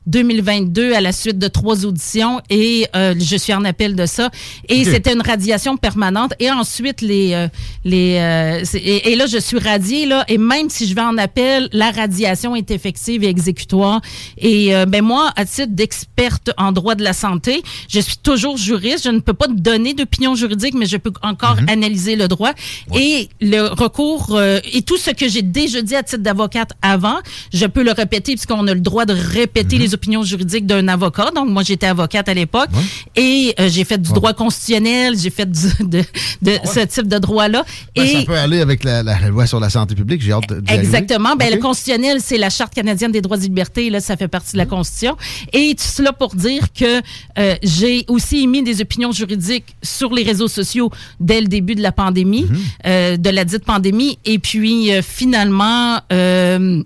2022 0.07 0.95
à 0.95 1.01
la 1.01 1.13
suite 1.13 1.39
de 1.39 1.49
trois 1.49 1.85
auditions 1.85 2.41
et 2.51 2.87
euh, 2.97 3.15
je 3.19 3.37
suis 3.37 3.55
en 3.55 3.65
appel 3.65 3.95
de 3.95 4.07
ça. 4.07 4.31
Et 4.69 4.85
c'était 4.85 5.13
une 5.13 5.23
radiation 5.23 5.77
permanente. 5.77 6.33
Et 6.39 6.51
ensuite, 6.51 7.01
les... 7.01 7.49
les 7.85 8.61
et, 8.75 9.17
là, 9.17 9.27
je 9.27 9.39
suis 9.39 9.59
radiée, 9.59 10.07
là, 10.07 10.25
et 10.29 10.39
même 10.39 10.71
si 10.71 10.87
je 10.87 10.95
vais 10.95 11.01
en 11.01 11.19
appel, 11.19 11.69
la 11.73 11.91
radiation 11.91 12.57
est 12.57 12.71
effective 12.71 13.25
et 13.25 13.29
exécutoire. 13.29 14.01
Et 14.39 14.73
ben 14.87 15.03
moi, 15.03 15.33
à 15.37 15.45
titre 15.45 15.73
d'experte 15.73 16.51
en 16.57 16.73
droit 16.73 16.95
de 16.95 17.05
la 17.05 17.13
santé, 17.13 17.63
je 17.89 18.01
suis 18.01 18.17
toujours 18.17 18.57
juriste. 18.61 19.05
Je 19.05 19.11
ne 19.11 19.21
peux 19.21 19.33
pas 19.33 19.47
donner 19.49 19.95
d'opinion 19.95 20.35
juridique, 20.35 20.75
mais 20.75 20.87
je 20.87 20.97
peux 20.97 21.13
encore 21.23 21.61
mhm. 21.61 21.69
analyser 21.69 22.17
le 22.17 22.29
droit. 22.29 22.53
Et 22.95 23.29
le 23.41 23.69
recours, 23.69 24.35
euh, 24.35 24.61
et 24.73 24.83
tout 24.83 24.97
ce 24.97 25.11
que 25.11 25.29
j'ai 25.29 25.43
déjà 25.43 25.83
dit 25.83 25.97
à 25.97 26.03
titre 26.03 26.23
d'avocate 26.23 26.73
avant, 26.83 27.19
je 27.53 27.67
peux 27.67 27.83
le 27.83 27.93
répéter 27.93 28.33
puisqu'on 28.33 28.67
a 28.67 28.75
le 28.75 28.81
droit 28.81 29.05
de 29.07 29.15
répéter 29.15 29.77
mhm. 29.77 29.83
les 29.83 29.95
opinions 29.95 30.23
juridiques 30.23 30.67
d'un 30.67 30.89
avocat. 30.89 31.31
Donc, 31.35 31.49
moi, 31.49 31.63
j'étais 31.63 31.87
avocate 31.87 32.29
à 32.29 32.35
l'époque 32.35 32.71
et 33.17 33.55
euh, 33.59 33.69
j'ai 33.69 33.85
fait 33.85 33.99
du 33.99 34.13
droit 34.13 34.33
constitutionnel, 34.33 35.17
j'ai 35.19 35.31
fait 35.31 35.51
de, 35.81 36.03
de 36.43 36.59
ce 36.65 36.81
type 36.81 37.09
de 37.09 37.19
droit-là. 37.19 37.65
Ben, 37.97 38.05
et 38.05 38.13
ça 38.13 38.23
peut 38.25 38.37
aller 38.37 38.61
avec 38.61 38.85
la, 38.85 39.03
loi 39.29 39.47
sur 39.47 39.61
la 39.61 39.71
santé 39.71 39.95
publique, 39.95 40.23
j'ai 40.23 40.33
hâte 40.33 40.49
de 40.49 40.63
Exactement. 40.73 41.37
Ben, 41.37 41.53
Le 41.53 41.61
constitutionnel, 41.61 42.19
c'est 42.21 42.39
la 42.39 42.51
Charte 42.51 42.75
canadienne 42.75 43.13
des 43.13 43.21
droits 43.21 43.37
et 43.37 43.41
libertés, 43.41 43.91
là, 43.91 44.01
ça 44.01 44.17
fait 44.17 44.29
partie 44.29 44.53
de 44.53 44.59
la 44.59 44.65
mhm. 44.65 44.71
Constitution. 44.71 45.17
Et 45.53 45.75
tout 45.75 45.85
cela 45.85 46.13
pour 46.13 46.35
dire 46.35 46.73
que 46.73 47.01
euh, 47.39 47.57
j'ai 47.63 48.05
aussi 48.09 48.43
émis 48.51 48.63
des 48.63 48.81
opinions 48.81 49.13
juridiques 49.13 49.77
sur 49.83 50.13
les 50.13 50.23
réseaux 50.23 50.49
sociaux 50.49 50.91
dès 51.21 51.41
le 51.41 51.47
début 51.47 51.75
de 51.75 51.83
la 51.83 51.93
pandémie, 51.93 52.45
mhm. 52.45 52.59
euh, 52.87 53.17
de 53.17 53.31
la 53.31 53.45
dite 53.45 53.65
pandémie. 53.65 54.19
Et 54.25 54.39
puis, 54.39 54.93
euh, 54.93 55.03
finalement, 55.03 56.01
euh, 56.13 56.83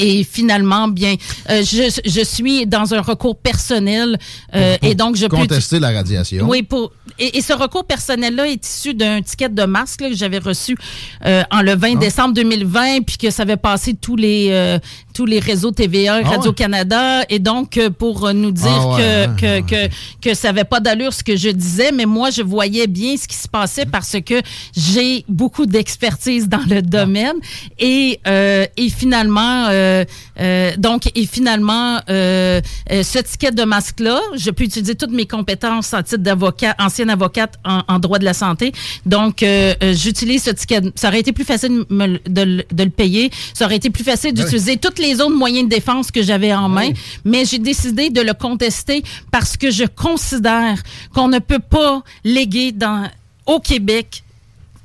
Et 0.00 0.24
finalement, 0.24 0.88
bien, 0.88 1.14
euh, 1.50 1.62
je, 1.62 2.00
je, 2.04 2.24
suis 2.24 2.66
dans 2.66 2.94
un 2.94 3.02
recours 3.02 3.36
personnel 3.36 4.18
euh, 4.54 4.78
et 4.80 4.94
donc 4.94 5.16
je 5.16 5.26
peux 5.26 5.36
contester 5.36 5.78
la 5.78 5.90
radiation. 5.90 6.48
Oui, 6.48 6.62
pour 6.62 6.90
et, 7.20 7.42
ce 7.42 7.52
recours 7.52 7.84
personnel-là 7.84 8.48
est 8.48 8.66
issu 8.66 8.94
d'un 8.94 9.20
ticket 9.22 9.50
de 9.50 9.64
masque 9.64 10.00
que 10.00 10.14
j'avais 10.14 10.38
reçu 10.38 10.76
euh, 11.26 11.42
en 11.50 11.60
le 11.60 11.74
20 11.74 11.92
ah. 11.92 11.96
décembre 11.96 12.34
2020, 12.34 13.02
puis 13.06 13.18
que 13.18 13.30
ça 13.30 13.42
avait 13.42 13.56
passé 13.56 13.94
tous 13.94 14.16
les 14.16 14.48
euh, 14.50 14.78
tous 15.12 15.26
les 15.26 15.38
réseaux 15.38 15.70
TVA, 15.70 16.20
ah 16.24 16.28
Radio 16.28 16.52
Canada, 16.52 17.22
et 17.28 17.38
donc 17.38 17.76
euh, 17.76 17.90
pour 17.90 18.32
nous 18.32 18.52
dire 18.52 18.70
ah 18.70 19.26
que, 19.38 19.60
que, 19.60 19.60
que 19.60 19.92
que 20.22 20.34
ça 20.34 20.48
avait 20.48 20.64
pas 20.64 20.80
d'allure 20.80 21.12
ce 21.12 21.22
que 21.22 21.36
je 21.36 21.50
disais, 21.50 21.92
mais 21.92 22.06
moi 22.06 22.30
je 22.30 22.42
voyais 22.42 22.86
bien 22.86 23.16
ce 23.16 23.28
qui 23.28 23.36
se 23.36 23.48
passait 23.48 23.86
parce 23.86 24.16
que 24.24 24.40
j'ai 24.74 25.24
beaucoup 25.28 25.66
d'expertise 25.66 26.48
dans 26.48 26.64
le 26.68 26.80
domaine. 26.82 27.36
Et 27.78 28.20
et 28.76 28.88
finalement 28.88 29.68
euh, 29.90 30.04
euh, 30.40 30.72
donc, 30.76 31.10
et 31.14 31.26
finalement, 31.26 31.98
euh, 32.08 32.60
ce 32.90 33.18
ticket 33.18 33.52
de 33.52 33.64
masque-là, 33.64 34.20
je 34.36 34.50
peux 34.50 34.64
utiliser 34.64 34.94
toutes 34.94 35.12
mes 35.12 35.26
compétences 35.26 35.92
en 35.92 36.02
titre 36.02 36.22
d'avocat, 36.22 36.74
ancienne 36.78 37.10
avocate 37.10 37.54
en, 37.64 37.98
droit 37.98 38.18
de 38.18 38.24
la 38.24 38.34
santé. 38.34 38.72
Donc, 39.06 39.44
j'utilise 39.92 40.44
ce 40.44 40.50
ticket. 40.50 40.80
Ça 40.94 41.08
aurait 41.08 41.20
été 41.20 41.32
plus 41.32 41.44
facile 41.44 41.84
de, 41.90 42.64
le 42.84 42.90
payer. 42.90 43.30
Ça 43.54 43.66
aurait 43.66 43.76
été 43.76 43.90
plus 43.90 44.04
facile 44.04 44.32
d'utiliser 44.32 44.76
tous 44.76 45.00
les 45.00 45.20
autres 45.20 45.36
moyens 45.36 45.68
de 45.68 45.74
défense 45.74 46.10
que 46.10 46.22
j'avais 46.22 46.54
en 46.54 46.68
main. 46.68 46.90
Mais 47.24 47.44
j'ai 47.44 47.58
décidé 47.58 48.10
de 48.10 48.20
le 48.20 48.32
contester 48.34 49.02
parce 49.30 49.56
que 49.56 49.70
je 49.70 49.84
considère 49.84 50.82
qu'on 51.14 51.28
ne 51.28 51.38
peut 51.38 51.58
pas 51.58 52.02
léguer 52.24 52.72
dans, 52.72 53.08
au 53.46 53.60
Québec 53.60 54.22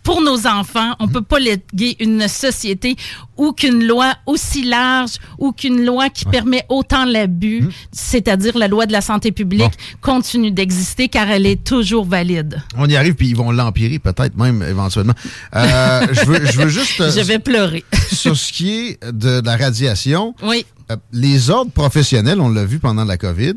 pour 0.06 0.22
nos 0.22 0.48
enfants. 0.48 0.96
On 1.00 1.08
ne 1.08 1.12
peut 1.12 1.22
pas 1.24 1.40
léguer 1.40 1.98
une 2.00 2.30
société 2.30 2.96
ou 3.36 3.52
qu'une 3.52 3.86
loi 3.86 4.14
aussi 4.28 4.64
large 4.64 5.16
ou 5.40 5.52
qu'une 5.52 5.84
loi 5.84 6.10
qui 6.10 6.24
permet 6.26 6.64
autant 6.70 7.04
l'abus, 7.04 7.64
mmh. 7.64 7.70
c'est-à-dire 7.92 8.58
la 8.58 8.70
loi 8.70 8.86
de 8.86 8.94
la 8.94 9.02
santé 9.02 9.34
publique, 9.34 9.74
continue 10.00 10.52
d'exister 10.52 11.10
car 11.10 11.30
elle 11.30 11.46
est 11.46 11.62
toujours 11.62 12.06
valide. 12.06 12.62
On 12.78 12.88
y 12.88 12.96
arrive 12.96 13.16
puis 13.16 13.28
ils 13.28 13.36
vont 13.36 13.52
l'empirer 13.52 14.00
peut-être 14.00 14.38
même 14.38 14.64
éventuellement. 14.64 15.16
Euh, 15.56 16.08
je, 16.12 16.26
veux, 16.26 16.46
je 16.46 16.58
veux 16.62 16.70
juste... 16.70 16.98
je 17.00 17.22
vais 17.22 17.40
pleurer. 17.40 17.84
sur 18.12 18.38
ce 18.38 18.54
qui 18.54 18.72
est 18.72 19.12
de 19.12 19.42
la 19.44 19.58
radiation, 19.58 20.36
oui. 20.44 20.66
Euh, 20.92 20.98
les 21.12 21.50
ordres 21.50 21.72
professionnels, 21.72 22.40
on 22.40 22.50
l'a 22.50 22.64
vu 22.64 22.78
pendant 22.78 23.06
la 23.06 23.18
COVID, 23.18 23.56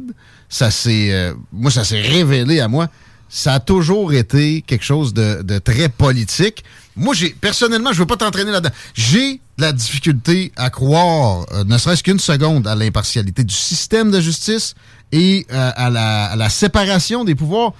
ça 0.49 0.71
s'est... 0.71 1.13
Euh, 1.13 1.35
moi, 1.53 1.71
ça 1.71 1.85
s'est 1.85 2.01
révélé 2.01 2.59
à 2.61 2.69
moi 2.69 2.89
ça 3.29 3.55
a 3.55 3.61
toujours 3.61 4.13
été 4.13 4.63
quelque 4.63 4.85
chose 4.85 5.13
de, 5.13 5.59
très 5.59 5.89
politique. 5.89 6.65
Moi, 6.97 7.15
j'ai 7.15 7.31
personnellement, 7.31 7.93
je 7.93 7.99
veux 7.99 8.07
pas 8.07 8.17
t'entraîner 8.17 8.51
là-dedans. 8.51 8.75
J'ai 8.95 9.41
la 9.59 9.73
difficulté 9.73 10.53
à 10.57 10.71
croire, 10.71 11.47
euh, 11.53 11.65
ne 11.65 11.79
serait-ce 11.79 12.03
qu'une 12.03 12.19
seconde, 12.19 12.67
à 12.67 12.75
l'impartialité 12.75 13.45
du 13.45 13.55
système 13.55 14.11
de 14.11 14.21
justice 14.21 14.75
et 15.13 15.47
euh, 15.53 15.71
à, 15.77 15.91
la, 15.91 16.49
séparation 16.49 17.25
des 17.25 17.35
pouvoirs. 17.35 17.73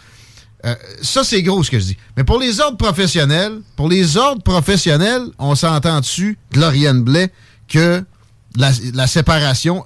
Euh, 0.67 0.75
ça, 1.03 1.25
c'est 1.25 1.43
gros 1.43 1.63
ce 1.63 1.71
que 1.71 1.79
je 1.79 1.87
dis. 1.87 1.97
Mais 2.17 2.25
pour 2.25 2.39
les 2.39 2.61
ordres 2.61 2.77
professionnels, 2.77 3.61
pour 3.77 3.89
les 3.89 4.17
ordres 4.17 4.43
professionnels, 4.43 5.23
on 5.39 5.55
s'entend 5.55 6.01
dessus, 6.01 6.39
Gloriane 6.53 7.03
Blais, 7.03 7.33
que 7.69 8.05
la 8.57 9.07
séparation 9.07 9.85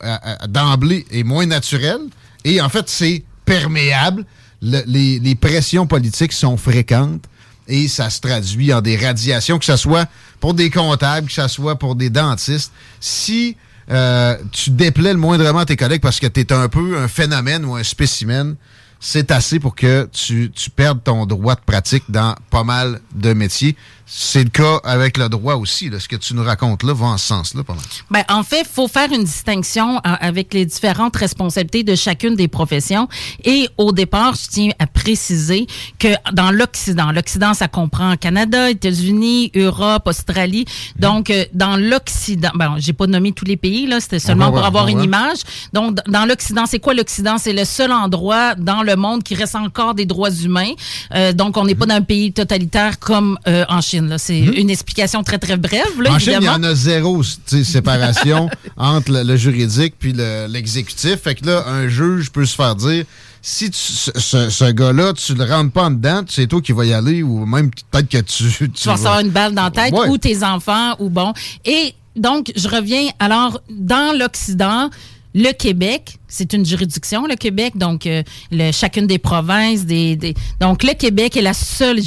d'emblée 0.49 1.05
est 1.11 1.25
moins 1.25 1.45
naturelle. 1.45 2.01
Et 2.45 2.61
en 2.63 2.71
fait, 2.71 2.89
c'est 2.89 3.23
perméable 3.45 4.25
les, 4.63 5.35
pressions 5.35 5.87
politiques 5.87 6.33
sont 6.33 6.57
fréquentes 6.57 7.25
et 7.69 7.89
ça 7.89 8.11
se 8.11 8.21
traduit 8.21 8.73
en 8.73 8.81
des 8.81 8.97
radiations, 8.97 9.59
que 9.59 9.65
ce 9.65 9.77
soit 9.77 10.09
pour 10.41 10.55
des 10.55 10.71
comptables, 10.71 11.27
que 11.27 11.33
ce 11.33 11.49
soit 11.49 11.79
pour 11.79 11.95
des 11.95 12.11
dentistes. 12.11 12.73
Si 13.01 13.57
euh, 13.91 14.37
tu 14.53 14.71
déplais 14.71 15.13
le 15.13 15.19
moindrement 15.19 15.65
tes 15.65 15.77
collègues 15.77 16.01
parce 16.01 16.21
que 16.21 16.27
tu 16.27 16.41
es 16.41 16.53
un 16.53 16.69
peu 16.69 16.99
un 16.99 17.09
phénomène 17.09 17.65
ou 17.65 17.75
un 17.75 17.83
spécimen, 17.83 18.57
c'est 19.01 19.33
assez 19.33 19.59
pour 19.59 19.75
que 19.75 20.09
tu, 20.13 20.51
tu 20.55 20.71
perdes 20.71 21.03
ton 21.03 21.27
droit 21.27 21.57
de 21.57 21.61
pratique 21.61 22.05
dans 22.09 22.37
pas 22.51 22.63
mal 22.63 23.01
de 23.15 23.33
métiers. 23.33 23.77
C'est 24.07 24.45
le 24.45 24.51
cas 24.51 24.81
avec 24.85 25.17
le 25.17 25.29
droit 25.29 25.55
aussi. 25.55 25.91
Ce 25.99 26.09
que 26.09 26.17
tu 26.17 26.35
nous 26.35 26.43
racontes 26.43 26.83
là 26.83 26.93
va 26.93 27.07
en 27.07 27.19
ce 27.19 27.29
sens-là. 27.29 27.63
Ben, 28.11 28.25
en 28.29 28.43
fait, 28.43 28.63
il 28.63 28.67
faut 28.67 28.89
faire 28.89 29.11
une 29.13 29.25
distinction 29.25 29.97
euh, 29.97 30.01
avec 30.21 30.53
les 30.55 30.67
différentes 30.67 31.17
responsabilités 31.17 31.85
de 31.85 31.95
chacune 31.95 32.35
des 32.35 32.49
professions. 32.49 33.09
Et 33.45 33.69
au 33.79 33.93
départ, 33.93 34.35
je 34.35 34.49
tiens 34.49 34.71
à 34.79 34.87
préciser 34.87 35.67
que 35.99 36.09
dans 36.33 36.51
l'Occident, 36.51 37.13
l'Occident, 37.13 37.55
ça 37.55 37.69
comprend 37.69 38.17
Canada, 38.17 38.71
États-Unis, 38.71 39.53
Europe, 39.55 40.07
Australie. 40.07 40.65
Donc, 40.99 41.31
euh, 41.31 41.45
dans 41.55 41.77
l'Occident, 41.77 42.51
ben, 42.55 42.75
j'ai 42.79 42.93
pas 42.93 43.07
nommé 43.07 43.33
tous 43.33 43.45
les 43.45 43.57
pays, 43.57 43.87
là, 43.87 44.01
c'était 44.01 44.19
seulement 44.19 44.51
pour 44.51 44.65
avoir 44.65 44.89
une 44.89 45.03
image. 45.03 45.39
Donc, 45.73 45.99
dans 46.09 46.27
l'Occident, 46.27 46.67
c'est 46.67 46.81
quoi 46.81 46.95
l'Occident? 46.95 47.39
C'est 47.39 47.53
le 47.53 47.65
seul 47.65 47.93
endroit 47.93 48.57
dans 48.57 48.83
le 48.83 48.97
monde 48.97 49.23
qui 49.23 49.35
reste 49.35 49.55
encore 49.55 49.95
des 49.95 50.07
droits 50.07 50.31
humains. 50.31 50.73
Euh, 51.15 51.33
donc, 51.33 51.57
on 51.57 51.65
n'est 51.65 51.75
pas 51.75 51.87
dans 51.87 51.95
un 51.95 52.03
pays 52.03 52.33
totalitaire 52.33 52.99
comme 52.99 53.39
en 53.47 53.81
Chine. 53.81 53.92
C'est 54.19 54.41
hmm? 54.41 54.55
une 54.55 54.71
explication 54.71 55.23
très, 55.23 55.39
très 55.39 55.57
brève. 55.57 55.83
en 56.09 56.19
Chine, 56.19 56.39
il 56.41 56.45
y 56.45 56.49
en 56.49 56.63
a 56.63 56.75
zéro 56.75 57.23
séparation 57.23 58.49
entre 58.77 59.13
le, 59.13 59.37
juridique 59.37 59.95
puis 59.99 60.13
l'exécutif. 60.49 61.17
fait 61.23 61.35
que 61.35 61.47
là, 61.47 61.65
un 61.69 61.89
juge 61.89 62.31
peut 62.31 62.47
se 62.47 62.55
faire 62.55 62.75
dire 62.75 63.05
si 63.43 63.71
ce, 63.73 64.71
gars-là, 64.71 65.13
tu 65.15 65.35
le 65.35 65.45
rentres 65.45 65.73
pas 65.73 65.85
en 65.85 65.91
dedans, 65.91 66.23
c'est 66.29 66.47
toi 66.47 66.61
qui 66.61 66.71
vas 66.73 66.85
y 66.85 66.93
aller 66.93 67.25
ou 67.25 67.45
même 67.45 67.71
peut-être 67.91 68.09
que 68.09 68.19
tu. 68.19 68.71
Tu, 68.71 68.87
vas 68.87 68.93
recevoir 68.93 69.19
une 69.19 69.31
balle 69.31 69.55
dans 69.55 69.65
la 69.65 69.71
tête 69.71 69.95
ou 70.09 70.17
tes 70.17 70.45
enfants 70.45 70.95
ou 71.01 71.11
bon. 71.11 71.33
Et 71.65 71.95
donc, 72.15 72.53
je 72.55 72.69
reviens. 72.69 73.09
Alors, 73.19 73.61
dans 73.69 74.17
l'Occident, 74.17 74.91
le 75.35 75.53
Québec, 75.53 76.19
c'est 76.29 76.53
une 76.53 76.65
juridiction, 76.65 77.27
le 77.27 77.37
Québec, 77.37 77.77
donc 77.77 78.07
euh, 78.07 78.23
le, 78.51 78.73
chacune 78.73 79.07
des 79.07 79.19
provinces, 79.19 79.85
des, 79.85 80.17
des, 80.17 80.35
donc 80.61 80.83
le 80.83 80.95
Québec 80.95 81.37
est 81.37 81.43
la 81.43 81.55
seule 81.55 82.01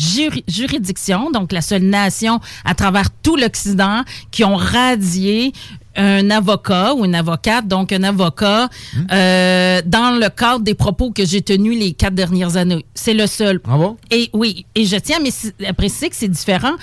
juridiction, 0.48 1.32
donc 1.32 1.52
la 1.52 1.62
seule 1.62 1.84
nation 1.84 2.40
à 2.64 2.76
travers 2.76 3.10
tout 3.24 3.36
l'Occident 3.36 4.04
qui 4.32 4.44
ont 4.44 4.56
radié 4.56 5.54
un 5.96 6.30
avocat 6.30 6.94
ou 6.94 7.06
une 7.06 7.16
avocate, 7.16 7.68
donc 7.68 7.92
un 7.92 8.04
avocat, 8.04 8.68
mmh. 8.68 9.00
euh, 9.12 9.82
dans 9.86 10.20
le 10.20 10.30
cadre 10.30 10.60
des 10.60 10.74
propos 10.74 11.12
que 11.12 11.26
j'ai 11.26 11.42
tenus 11.42 11.80
les 11.80 11.94
quatre 11.94 12.16
dernières 12.16 12.58
années. 12.58 12.86
C'est 12.94 13.14
le 13.14 13.28
seul. 13.28 13.62
Ah 13.68 13.78
bon? 13.78 13.98
Et 14.12 14.30
oui, 14.34 14.66
et 14.76 14.86
je 14.86 14.98
tiens 14.98 15.20
à 15.66 15.74
préciser 15.74 16.10
que 16.10 16.16
c'est 16.16 16.28
différent 16.28 16.74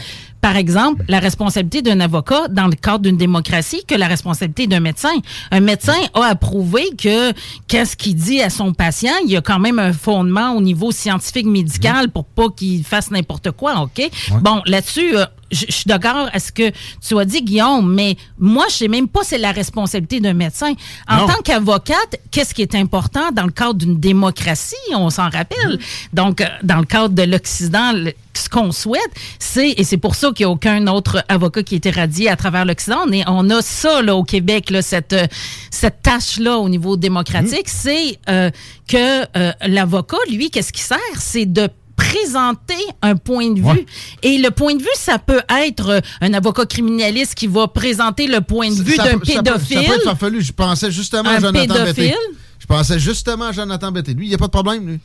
par 0.43 0.57
exemple, 0.57 1.05
la 1.07 1.21
responsabilité 1.21 1.83
d'un 1.83 2.01
avocat 2.01 2.49
dans 2.49 2.67
le 2.67 2.75
cadre 2.75 2.99
d'une 2.99 3.17
démocratie 3.17 3.85
que 3.87 3.95
la 3.95 4.09
responsabilité 4.09 4.67
d'un 4.67 4.81
médecin. 4.81 5.15
Un 5.53 5.61
médecin 5.61 5.97
a 6.15 6.25
approuvé 6.25 6.91
que 6.99 7.33
qu'est-ce 7.69 7.97
qu'il 7.97 8.17
dit 8.17 8.43
à 8.43 8.51
son 8.51 8.75
patient, 8.75 9.13
il 9.25 9.31
y 9.31 9.37
a 9.37 9.41
quand 9.41 9.61
même 9.61 9.79
un 9.79 9.93
fondement 9.93 10.57
au 10.57 10.61
niveau 10.61 10.91
scientifique 10.91 11.47
médical 11.47 12.11
pour 12.11 12.25
pas 12.25 12.49
qu'il 12.51 12.83
fasse 12.83 13.13
n'importe 13.13 13.53
quoi, 13.53 13.83
OK? 13.83 14.03
Bon, 14.41 14.61
là-dessus, 14.67 15.17
euh, 15.17 15.25
je, 15.53 15.67
suis 15.69 15.87
d'accord 15.87 16.29
à 16.33 16.41
ce 16.41 16.51
que 16.51 16.73
tu 17.07 17.19
as 17.19 17.25
dit, 17.25 17.43
Guillaume, 17.43 17.95
mais 17.95 18.17
moi, 18.37 18.65
je 18.69 18.75
sais 18.75 18.89
même 18.89 19.07
pas 19.07 19.21
c'est 19.23 19.39
la 19.39 19.53
responsabilité 19.53 20.19
d'un 20.19 20.35
médecin. 20.35 20.73
En 21.09 21.29
tant 21.29 21.41
qu'avocate, 21.45 22.21
qu'est-ce 22.33 22.53
qui 22.53 22.63
est 22.63 22.75
important 22.75 23.31
dans 23.33 23.45
le 23.45 23.53
cadre 23.53 23.75
d'une 23.75 24.01
démocratie, 24.01 24.75
on 24.93 25.09
s'en 25.09 25.31
rappelle. 25.31 25.79
Donc, 26.13 26.41
euh, 26.41 26.47
dans 26.65 26.79
le 26.79 26.85
cadre 26.85 27.15
de 27.15 27.23
l'Occident, 27.23 27.93
ce 28.35 28.49
qu'on 28.49 28.73
souhaite, 28.73 29.11
c'est, 29.39 29.71
et 29.71 29.85
c'est 29.85 29.97
pour 29.97 30.15
ça 30.15 30.31
qu'il 30.33 30.47
n'y 30.47 30.51
a 30.51 30.55
aucun 30.55 30.87
autre 30.87 31.25
avocat 31.29 31.63
qui 31.63 31.75
est 31.75 31.87
éradié 31.87 32.29
à 32.29 32.37
travers 32.37 32.65
l'Occident, 32.65 33.07
mais 33.09 33.23
on 33.27 33.51
a 33.51 33.63
ça 33.63 34.03
là, 34.03 34.17
au 34.17 34.25
Québec, 34.25 34.71
là, 34.71 34.83
cette, 34.83 35.13
euh, 35.13 35.27
cette 35.71 36.03
tâche-là 36.03 36.59
au 36.59 36.69
niveau 36.69 36.97
démocratique, 36.97 37.67
mmh. 37.67 37.73
c'est 37.83 38.19
euh, 38.29 38.51
que 38.89 39.69
l'avocat, 39.69 40.19
lui, 40.31 40.51
qu'est-ce 40.51 40.73
qui 40.73 40.83
sert? 40.83 40.99
C'est 41.19 41.47
de 41.47 41.69
présenter 42.03 42.75
un 43.03 43.17
point 43.17 43.51
de 43.51 43.61
vue. 43.61 43.87
Et 44.23 44.39
le 44.39 44.51
point 44.51 44.75
de 44.75 44.83
vue, 44.83 44.89
ça 44.95 45.19
peut 45.19 45.43
être 45.65 45.89
euh, 45.89 46.01
un 46.21 46.35
avocat 46.35 46.67
criminaliste 46.67 47.35
qui 47.35 47.47
va 47.47 47.69
présenter 47.69 48.27
le 48.27 48.41
point 48.41 48.71
de 48.71 48.83
vue 48.83 48.97
d'un 48.97 49.19
pédophile. 49.19 49.79
Ça 49.79 49.85
peut, 49.85 49.95
être 49.95 50.05
farfelu. 50.05 50.43
Je 50.43 50.53
pensais 50.53 50.91
justement 50.91 51.31
à 51.31 51.41
Jonathan 51.41 51.85
Betté. 51.85 52.15
Je 52.59 52.67
pensais 52.67 52.99
justement 52.99 53.47
à 53.47 53.53
Jonathan 53.53 53.93
Betté. 53.93 54.15
Lui, 54.15 54.27
il 54.27 54.29
n'y 54.29 54.35
a 54.35 54.39
pas 54.39 54.47
de 54.47 54.53
problème, 54.53 54.87
lui. 54.87 55.01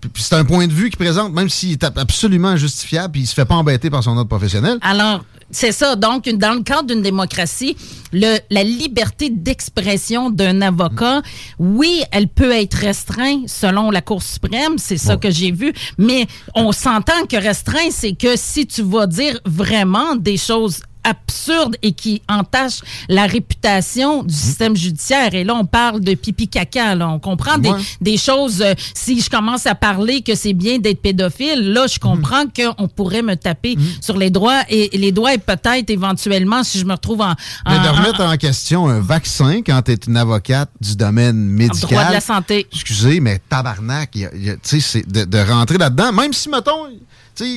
Puis 0.00 0.22
c'est 0.22 0.34
un 0.34 0.44
point 0.44 0.66
de 0.66 0.72
vue 0.72 0.90
qu'il 0.90 0.98
présente, 0.98 1.32
même 1.32 1.48
s'il 1.48 1.72
est 1.72 1.84
absolument 1.84 2.48
injustifiable, 2.48 3.12
puis 3.12 3.22
il 3.22 3.26
se 3.26 3.34
fait 3.34 3.44
pas 3.44 3.54
embêter 3.54 3.90
par 3.90 4.02
son 4.02 4.16
autre 4.16 4.28
professionnel. 4.28 4.78
Alors, 4.80 5.24
c'est 5.50 5.72
ça. 5.72 5.96
Donc, 5.96 6.28
dans 6.28 6.52
le 6.52 6.62
cadre 6.62 6.88
d'une 6.88 7.02
démocratie, 7.02 7.76
le, 8.12 8.38
la 8.50 8.62
liberté 8.62 9.30
d'expression 9.30 10.30
d'un 10.30 10.60
avocat, 10.60 11.22
oui, 11.58 12.02
elle 12.12 12.28
peut 12.28 12.52
être 12.52 12.74
restreinte 12.74 13.48
selon 13.48 13.90
la 13.90 14.02
Cour 14.02 14.22
suprême. 14.22 14.76
C'est 14.76 14.98
ça 14.98 15.16
que 15.16 15.30
j'ai 15.30 15.50
vu. 15.50 15.72
Mais 15.96 16.26
on 16.54 16.72
s'entend 16.72 17.26
que 17.28 17.36
restreint, 17.36 17.90
c'est 17.90 18.12
que 18.12 18.36
si 18.36 18.66
tu 18.66 18.82
vas 18.82 19.06
dire 19.06 19.38
vraiment 19.46 20.16
des 20.16 20.36
choses 20.36 20.80
absurde 21.08 21.76
et 21.82 21.92
qui 21.92 22.22
entache 22.28 22.80
la 23.08 23.26
réputation 23.26 24.22
du 24.22 24.34
système 24.34 24.76
judiciaire. 24.76 25.34
Et 25.34 25.44
là, 25.44 25.54
on 25.54 25.64
parle 25.64 26.00
de 26.00 26.14
pipi 26.14 26.48
caca. 26.48 26.94
Là. 26.94 27.08
On 27.08 27.18
comprend 27.18 27.58
des, 27.58 27.70
Ouais. 27.70 27.80
des 28.00 28.16
choses. 28.16 28.62
euh, 28.62 28.74
si 28.94 29.20
je 29.20 29.28
commence 29.30 29.66
à 29.66 29.74
parler 29.74 30.22
que 30.22 30.34
c'est 30.34 30.52
bien 30.52 30.78
d'être 30.78 31.00
pédophile, 31.02 31.72
là, 31.72 31.86
je 31.86 31.98
comprends 31.98 32.44
qu'on 32.46 32.88
pourrait 32.88 33.22
me 33.22 33.34
taper 33.36 33.76
sur 34.00 34.16
les 34.16 34.30
doigts 34.30 34.62
et 34.68 34.90
les 34.96 35.12
doigts 35.12 35.34
et 35.34 35.38
peut-être 35.38 35.90
éventuellement 35.90 36.62
si 36.64 36.78
je 36.78 36.84
me 36.84 36.92
retrouve 36.92 37.20
en, 37.20 37.34
Mais 37.66 37.76
en- 37.78 37.82
de 37.82 37.88
en- 37.88 37.92
remettre 37.92 38.20
en 38.22 38.36
question 38.36 38.88
un 38.88 39.00
vaccin 39.00 39.60
quand 39.66 39.82
tu 39.82 39.92
es 39.92 39.98
une 40.06 40.16
avocate 40.16 40.70
du 40.80 40.96
domaine 40.96 41.36
médical. 41.36 41.88
droit 41.90 42.04
de 42.08 42.12
la 42.12 42.20
santé. 42.20 42.66
Excusez, 42.72 43.20
mais 43.20 43.40
tabarnak, 43.48 44.10
tu 44.12 44.28
sais, 44.62 44.80
c'est 44.80 45.08
de, 45.10 45.24
de 45.24 45.38
rentrer 45.38 45.78
là-dedans, 45.78 46.12
même 46.12 46.32
si, 46.32 46.48
mettons. 46.48 46.86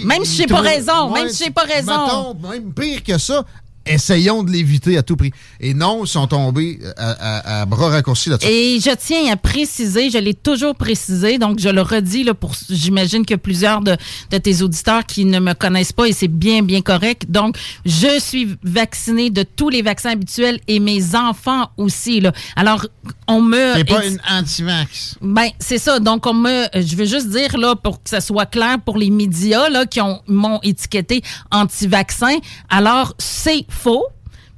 Même 0.06 0.26
si 0.26 0.38
j'ai 0.38 0.48
pas 0.48 0.62
raison, 0.62 1.10
même 1.12 1.30
si 1.30 1.46
j'ai 1.46 1.52
pas 1.52 1.64
raison. 1.64 2.34
mettons, 2.34 2.50
même 2.50 2.74
pire 2.74 3.04
que 3.04 3.18
ça, 3.18 3.46
essayons 3.86 4.44
de 4.44 4.52
l'éviter 4.52 4.98
à 4.98 5.04
tout 5.04 5.16
prix. 5.16 5.32
Et 5.60 5.74
non, 5.74 6.04
ils 6.06 6.08
sont 6.08 6.28
tombés 6.28 6.80
à, 6.98 7.12
à- 7.12 7.62
à 7.62 7.66
bras 7.66 7.90
raccourcis 7.90 8.30
là-dessus. 8.30 8.50
Et 8.52 8.80
je 8.80 8.92
tiens 8.96 9.32
à 9.32 9.36
préciser, 9.38 10.10
je 10.10 10.18
l'ai 10.18 10.34
toujours 10.34 10.76
précisé, 10.76 11.38
donc 11.38 11.60
je 11.60 11.70
le 11.70 11.82
redis 11.82 12.24
là 12.24 12.34
pour 12.34 12.54
j'imagine 12.70 13.26
que 13.26 13.36
plusieurs 13.36 13.82
de, 13.82 13.96
de 14.32 14.38
tes 14.38 14.62
auditeurs 14.62 15.06
qui 15.06 15.26
ne 15.26 15.40
me 15.40 15.54
connaissent 15.54 15.94
pas 15.94 16.08
et 16.08 16.14
c'est 16.14 16.28
bien 16.28 16.62
bien 16.64 16.82
correct. 16.82 17.26
Donc 17.30 17.58
je 17.86 18.20
suis 18.20 18.56
vaccinée 18.64 19.30
de 19.30 19.44
tous 19.44 19.70
les 19.70 19.82
vaccins 19.82 20.12
habituels 20.12 20.60
et 20.68 20.80
mes 20.80 21.16
enfants 21.16 21.70
aussi 21.78 22.20
là. 22.22 22.32
Alors 22.56 22.86
on 23.28 23.42
me 23.42 23.76
T'es 23.76 23.84
pas 23.86 24.06
une 24.06 24.20
anti-vax. 24.30 25.16
ben, 25.22 25.48
c'est 25.60 25.78
ça. 25.78 26.00
Donc, 26.00 26.26
on 26.28 26.34
me, 26.34 26.66
je 26.76 26.96
veux 26.98 27.06
juste 27.06 27.30
dire, 27.30 27.58
là, 27.58 27.76
pour 27.76 28.04
que 28.04 28.10
ça 28.10 28.20
soit 28.20 28.46
clair 28.46 28.78
pour 28.84 28.98
les 28.98 29.10
médias, 29.10 29.70
là, 29.70 29.86
qui 29.86 30.02
ont, 30.02 30.22
m'ont 30.28 30.60
étiqueté 30.64 31.24
anti-vaccin. 31.50 32.38
Alors, 32.70 33.14
c'est 33.18 33.66
faux 33.72 34.06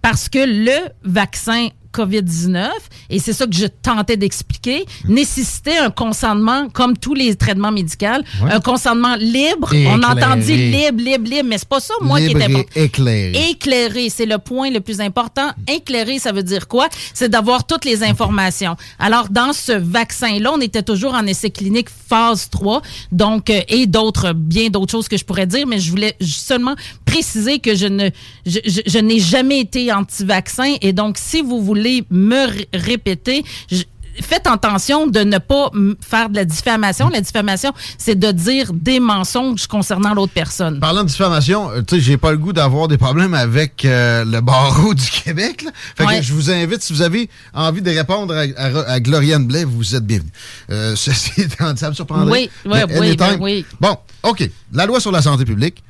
parce 0.01 0.27
que 0.27 0.39
le 0.39 0.89
vaccin 1.03 1.69
COVID-19, 1.93 2.67
et 3.09 3.19
c'est 3.19 3.33
ça 3.33 3.45
que 3.45 3.55
je 3.55 3.65
tentais 3.67 4.17
d'expliquer, 4.17 4.85
nécessitait 5.07 5.77
un 5.77 5.89
consentement, 5.89 6.67
comme 6.69 6.97
tous 6.97 7.13
les 7.13 7.35
traitements 7.35 7.71
médicaux, 7.71 8.05
un 8.49 8.59
consentement 8.59 9.15
libre. 9.15 9.71
On 9.87 10.01
entend 10.03 10.35
dire 10.37 10.55
éclairé. 10.59 10.91
libre, 10.91 11.03
libre, 11.03 11.29
libre, 11.29 11.49
mais 11.49 11.57
c'est 11.57 11.67
pas 11.67 11.79
ça, 11.79 11.93
moi, 12.01 12.19
Libre 12.19 12.39
qui 12.39 12.51
était 12.51 12.67
et 12.75 12.83
éclairé. 12.85 13.49
Éclairer, 13.51 14.09
c'est 14.09 14.25
le 14.25 14.37
point 14.39 14.69
le 14.71 14.79
plus 14.79 14.99
important. 14.99 15.49
Éclairer, 15.67 16.17
ça 16.19 16.31
veut 16.31 16.43
dire 16.43 16.67
quoi? 16.67 16.87
C'est 17.13 17.29
d'avoir 17.29 17.65
toutes 17.67 17.85
les 17.85 18.03
informations. 18.03 18.75
Alors, 18.99 19.29
dans 19.29 19.53
ce 19.53 19.71
vaccin-là, 19.73 20.51
on 20.53 20.61
était 20.61 20.83
toujours 20.83 21.13
en 21.13 21.25
essai 21.27 21.49
clinique 21.51 21.89
phase 21.89 22.49
3, 22.49 22.81
donc, 23.11 23.49
euh, 23.49 23.61
et 23.67 23.85
d'autres, 23.85 24.33
bien 24.33 24.69
d'autres 24.69 24.91
choses 24.91 25.07
que 25.07 25.17
je 25.17 25.25
pourrais 25.25 25.45
dire, 25.47 25.67
mais 25.67 25.79
je 25.79 25.89
voulais 25.91 26.15
seulement 26.21 26.75
préciser 27.05 27.59
que 27.59 27.75
je 27.75 27.87
ne, 27.87 28.09
je, 28.45 28.59
je- 28.65 28.81
je 28.85 28.99
n'ai 28.99 29.19
jamais 29.19 29.59
été 29.59 29.91
anti-vaccin, 29.91 30.75
et 30.81 30.93
donc, 30.93 31.17
si 31.19 31.41
vous 31.41 31.61
voulez 31.61 31.82
me 32.09 32.47
répéter, 32.73 33.43
je- 33.71 33.83
Faites 34.21 34.45
attention 34.45 35.07
de 35.07 35.21
ne 35.21 35.39
pas 35.39 35.71
faire 36.07 36.29
de 36.29 36.35
la 36.35 36.45
diffamation. 36.45 37.09
La 37.09 37.19
diffamation, 37.19 37.73
c'est 37.97 38.13
de 38.13 38.31
dire 38.31 38.71
des 38.71 38.99
mensonges 38.99 39.65
concernant 39.65 40.13
l'autre 40.13 40.33
personne. 40.33 40.79
Parlant 40.79 41.01
de 41.01 41.07
diffamation, 41.07 41.71
euh, 41.71 41.81
tu 41.81 41.95
sais, 41.95 42.01
j'ai 42.01 42.17
pas 42.17 42.29
le 42.29 42.37
goût 42.37 42.53
d'avoir 42.53 42.87
des 42.87 42.99
problèmes 42.99 43.33
avec 43.33 43.83
euh, 43.85 44.23
le 44.23 44.39
barreau 44.39 44.93
du 44.93 45.09
Québec. 45.09 45.63
là. 45.63 45.71
Fait 45.97 46.05
Ouais. 46.05 46.17
que 46.19 46.21
je 46.25 46.31
vous 46.31 46.51
invite, 46.51 46.83
si 46.83 46.93
vous 46.93 47.01
avez 47.01 47.27
envie 47.55 47.81
de 47.81 47.89
répondre 47.89 48.35
à, 48.35 48.41
à- 48.61 48.91
à 48.91 48.99
Gloriane 48.99 49.47
Blais, 49.47 49.63
vous 49.63 49.95
êtes 49.95 50.05
bienvenue. 50.05 50.29
Euh, 50.69 50.95
ceci 50.95 51.41
étant 51.41 51.75
ça 51.75 51.89
me 51.89 51.95
surprendrait. 51.95 52.31
Oui, 52.31 52.49
oui, 52.65 52.79
oui, 52.99 53.15
ben 53.17 53.37
oui. 53.41 53.65
Bon, 53.81 53.97
OK. 54.21 54.47
La 54.73 54.85
loi 54.85 54.99
sur 54.99 55.11
la 55.11 55.23
santé 55.23 55.43
publique 55.43 55.83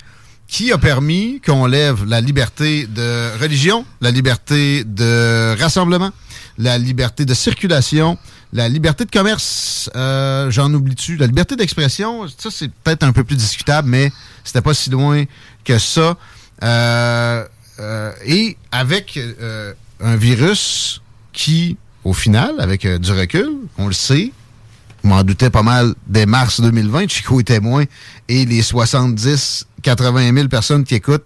qui 0.53 0.71
a 0.71 0.77
permis 0.77 1.41
qu'on 1.43 1.65
lève 1.65 2.05
la 2.05 2.21
liberté 2.21 2.85
de 2.85 3.39
religion, 3.41 3.87
la 4.01 4.11
liberté 4.11 4.83
de 4.83 5.59
rassemblement, 5.59 6.11
la 6.59 6.77
liberté 6.77 7.25
de 7.25 7.33
circulation, 7.33 8.19
la 8.53 8.69
liberté 8.69 9.03
de 9.03 9.09
commerce, 9.09 9.89
euh, 9.95 10.51
j'en 10.51 10.71
oublie-tu, 10.71 11.17
la 11.17 11.25
liberté 11.25 11.55
d'expression, 11.55 12.27
ça 12.27 12.51
c'est 12.51 12.71
peut-être 12.71 13.01
un 13.01 13.13
peu 13.13 13.23
plus 13.23 13.35
discutable, 13.35 13.89
mais 13.89 14.11
c'était 14.43 14.61
pas 14.61 14.75
si 14.75 14.91
loin 14.91 15.23
que 15.65 15.79
ça. 15.79 16.17
Euh, 16.61 17.43
euh, 17.79 18.11
et 18.23 18.55
avec 18.71 19.19
un 20.01 20.15
virus 20.17 21.01
qui, 21.31 21.77
au 22.03 22.13
final, 22.13 22.57
avec 22.59 22.85
du 22.85 23.11
recul, 23.11 23.49
on 23.79 23.87
le 23.87 23.93
sait, 23.93 24.31
m'en 25.03 25.23
doutais 25.23 25.49
pas 25.49 25.63
mal 25.63 25.95
dès 26.05 26.27
mars 26.27 26.61
2020, 26.61 27.09
Chico 27.09 27.39
est 27.39 27.43
témoin, 27.43 27.85
et 28.29 28.45
les 28.45 28.61
70, 28.61 29.65
80 29.81 30.33
000 30.33 30.47
personnes 30.47 30.83
qui 30.83 30.95
écoutent 30.95 31.25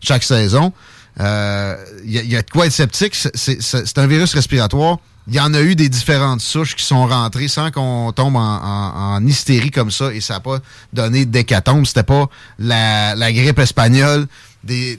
chaque 0.00 0.22
saison. 0.24 0.72
Euh, 1.20 1.76
Il 2.04 2.12
y, 2.12 2.18
a- 2.18 2.22
il 2.22 2.30
y 2.30 2.36
a 2.36 2.42
de 2.42 2.50
quoi 2.50 2.66
être 2.66 2.72
sceptique. 2.72 3.14
C'est- 3.34 3.98
un 3.98 4.06
virus 4.06 4.32
respiratoire. 4.34 4.98
Il 5.28 5.34
y 5.34 5.40
en 5.40 5.52
a 5.54 5.60
eu 5.60 5.74
des 5.76 5.88
différentes 5.88 6.40
souches 6.40 6.74
qui 6.74 6.84
sont 6.84 7.06
rentrées 7.06 7.46
sans 7.48 7.70
qu'on 7.70 8.10
tombe 8.12 8.36
en, 8.36 9.20
hystérie 9.26 9.70
comme 9.70 9.90
ça 9.90 10.12
et 10.14 10.20
ça 10.20 10.34
n'a 10.34 10.40
pas 10.40 10.58
donné 10.92 11.26
d'hécatombe. 11.26 11.84
C'était 11.86 12.02
pas 12.04 12.26
la, 12.58 13.32
grippe 13.32 13.58
espagnole 13.58 14.26
des, 14.64 14.98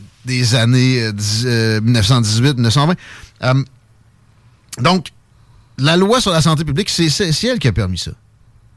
années 0.55 1.01
euh, 1.03 1.11
dix- 1.11 1.43
euh, 1.45 1.81
1918-1920. 1.81 2.95
Euh, 3.43 3.63
donc, 4.79 5.07
la 5.77 5.97
loi 5.97 6.21
sur 6.21 6.31
la 6.31 6.41
santé 6.41 6.63
publique, 6.63 6.89
c'est 6.89 7.07
elle 7.47 7.59
qui 7.59 7.67
a 7.67 7.71
permis 7.73 7.97
ça. 7.97 8.11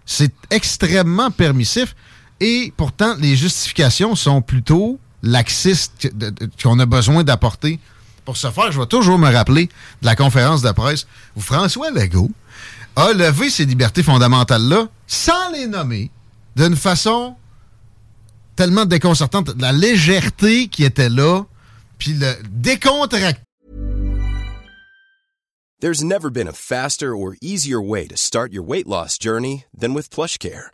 C'est 0.06 0.32
extrêmement 0.50 1.30
permissif 1.30 1.94
et 2.40 2.72
pourtant, 2.76 3.16
les 3.18 3.36
justifications 3.36 4.14
sont 4.14 4.42
plutôt 4.42 4.98
laxistes 5.22 6.10
qu'on 6.62 6.78
a 6.78 6.86
besoin 6.86 7.24
d'apporter. 7.24 7.78
Pour 8.24 8.36
ce 8.36 8.50
faire, 8.50 8.72
je 8.72 8.80
vais 8.80 8.86
toujours 8.86 9.18
me 9.18 9.30
rappeler 9.30 9.66
de 10.02 10.06
la 10.06 10.16
conférence 10.16 10.62
de 10.62 10.70
presse 10.72 11.06
où 11.36 11.40
François 11.40 11.90
Legault 11.90 12.30
a 12.96 13.12
levé 13.12 13.50
ces 13.50 13.64
libertés 13.64 14.02
fondamentales-là 14.02 14.88
sans 15.06 15.50
les 15.52 15.66
nommer 15.66 16.10
d'une 16.56 16.76
façon 16.76 17.36
tellement 18.56 18.84
déconcertante. 18.84 19.50
La 19.58 19.72
légèreté 19.72 20.68
qui 20.68 20.84
était 20.84 21.08
là, 21.10 21.42
puis 21.98 22.14
le 22.14 22.34
décontracté 22.50 23.40
There's 25.80 26.02
never 26.02 26.30
been 26.30 26.48
a 26.48 26.52
faster 26.52 27.14
or 27.14 27.36
easier 27.42 27.78
way 27.78 28.06
to 28.06 28.16
start 28.16 28.52
your 28.52 28.62
weight 28.62 28.86
loss 28.86 29.18
journey 29.18 29.64
than 29.76 29.92
with 29.92 30.08
PlushCare. 30.08 30.73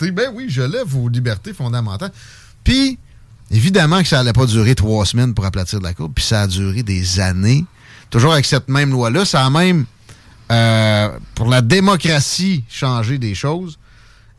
Ben 0.00 0.30
oui, 0.32 0.46
je 0.48 0.62
lève 0.62 0.86
vos 0.86 1.08
libertés 1.08 1.52
fondamentales. 1.52 2.12
Puis, 2.62 2.98
évidemment 3.50 4.00
que 4.00 4.06
ça 4.08 4.20
allait 4.20 4.32
pas 4.32 4.46
durer 4.46 4.74
trois 4.76 5.04
semaines 5.04 5.34
pour 5.34 5.44
aplatir 5.44 5.80
la 5.80 5.92
courbe, 5.92 6.12
puis 6.14 6.24
ça 6.24 6.42
a 6.42 6.46
duré 6.46 6.84
des 6.84 7.18
années. 7.18 7.64
Toujours 8.10 8.32
avec 8.32 8.46
cette 8.46 8.68
même 8.68 8.90
loi-là, 8.90 9.24
ça 9.24 9.44
a 9.44 9.50
même, 9.50 9.86
euh, 10.52 11.08
pour 11.34 11.48
la 11.48 11.62
démocratie, 11.62 12.62
changé 12.68 13.18
des 13.18 13.34
choses. 13.34 13.76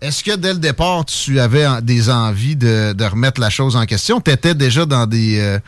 Est-ce 0.01 0.23
que 0.23 0.35
dès 0.37 0.53
le 0.53 0.59
départ, 0.59 1.03
tu 1.03 1.41
avais 1.41 1.67
des 1.81 2.09
envies 2.09 2.55
de, 2.55 2.93
de 2.93 3.03
remettre 3.03 3.41
la 3.41 3.49
chose 3.49 3.75
en 3.75 3.85
question? 3.85 4.21
Tu 4.21 4.31
étais 4.31 4.55
déjà 4.55 4.85
dans 4.85 5.05
des, 5.07 5.39
euh, 5.39 5.59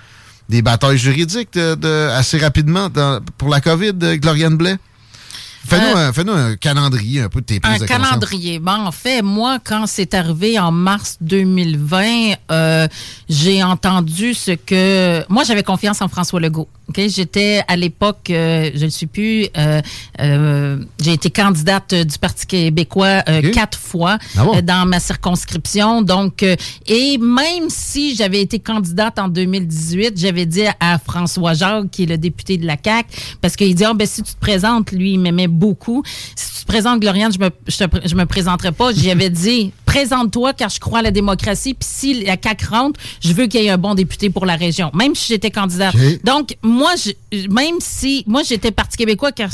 des 0.47 0.62
batailles 0.62 0.97
juridiques 0.97 1.51
de, 1.54 1.75
de- 1.75 2.10
assez 2.12 2.38
rapidement 2.38 2.88
pour 3.38 3.49
la 3.49 3.60
COVID, 3.60 3.91
euh, 4.04 4.15
Gloriane 4.15 4.56
Blais? 4.56 4.77
Fais-nous 5.65 5.97
un, 5.97 6.12
fais 6.12 6.28
un, 6.30 6.56
calendrier 6.56 7.21
un 7.21 7.30
peu 7.30 7.41
de 7.41 7.45
tes 7.45 7.60
prises 7.60 7.84
Un 7.84 7.86
calendrier. 7.86 8.60
Bon, 8.60 8.71
en 8.71 8.91
fait, 8.91 9.21
moi, 9.21 9.60
quand 9.63 9.86
c'est 9.88 10.13
arrivé 10.13 10.58
en 10.60 10.71
mars 10.71 11.17
2020, 11.21 12.34
euh, 12.52 12.88
j'ai 13.30 13.63
entendu 13.63 14.34
ce 14.34 14.52
que... 14.52 15.24
Moi, 15.30 15.43
j'avais 15.43 15.63
confiance 15.63 16.02
en 16.02 16.08
François 16.08 16.39
Legault. 16.39 16.67
Okay? 16.89 17.10
J'étais 17.10 17.62
à 17.67 17.76
l'époque, 17.78 18.30
euh, 18.30 18.69
je 18.76 18.86
ne 18.86 18.89
suis 18.89 19.06
plus, 19.06 19.47
euh, 19.58 19.82
euh, 20.19 20.78
j'ai 21.02 21.13
été 21.13 21.30
candidate 21.30 21.93
du 21.93 22.17
Parti 22.17 22.45
québécois 22.47 23.24
euh, 23.30 23.39
Okay. 23.41 23.52
quatre 23.52 23.78
fois 23.80 24.17
Ah 24.38 24.43
bon? 24.43 24.56
euh, 24.58 24.62
dans 24.62 24.86
ma 24.86 25.00
circonscription. 25.00 26.02
Donc, 26.02 26.43
euh, 26.43 26.56
et 26.86 27.17
même 27.17 27.69
si 27.69 28.15
j'avais 28.15 28.41
été 28.41 28.60
candidate 28.60 29.17
en 29.19 29.28
2018, 29.30 30.17
j'avais 30.19 30.45
dit 30.45 30.65
à 30.80 31.00
François 31.00 31.54
Jacques, 31.54 31.89
qui 31.91 32.04
est 32.04 32.08
le 32.08 32.17
député 32.17 32.58
de 32.58 32.65
la 32.67 32.76
CAQ, 32.84 33.08
parce 33.41 33.56
qu'il 33.56 33.74
dit, 33.74 33.86
ah, 33.86 33.93
ben, 33.93 34.06
si 34.06 34.21
tu 34.21 34.34
te 34.34 34.39
présentes, 34.39 34.91
lui, 34.91 35.13
il 35.13 35.19
m'aimait 35.19 35.47
beaucoup. 35.51 36.03
Si 36.35 36.53
tu 36.55 36.61
te 36.61 36.65
présentes, 36.65 36.99
Gloriane, 36.99 37.31
je 37.31 37.39
me, 37.39 37.49
je, 37.67 38.15
me 38.15 38.25
présenterai 38.25 38.71
pas. 38.71 38.91
J'y 38.91 39.11
avais 39.11 39.29
dit, 39.29 39.71
présente-toi, 39.91 40.54
car 40.54 40.69
je 40.69 40.80
crois 40.80 40.99
à 40.99 41.01
la 41.01 41.12
démocratie. 41.12 41.73
Puis 41.73 41.89
si 41.91 42.23
la 42.23 42.38
CAQ 42.41 42.65
rentre, 42.67 42.99
je 43.21 43.34
veux 43.34 43.47
qu'il 43.47 43.62
y 43.62 43.65
ait 43.65 43.69
un 43.71 43.77
bon 43.77 43.93
député 43.93 44.30
pour 44.30 44.45
la 44.45 44.56
région, 44.56 44.89
même 44.93 45.15
si 45.15 45.27
j'étais 45.34 45.51
candidate. 45.51 45.93
Ok. 45.93 46.23
Donc, 46.23 46.56
moi, 46.63 46.91
je- 46.95 47.47
même 47.49 47.75
si, 47.80 48.23
moi, 48.25 48.41
j'étais 48.47 48.71
Parti 48.71 48.95
québécois 48.97 49.34
car 49.34 49.49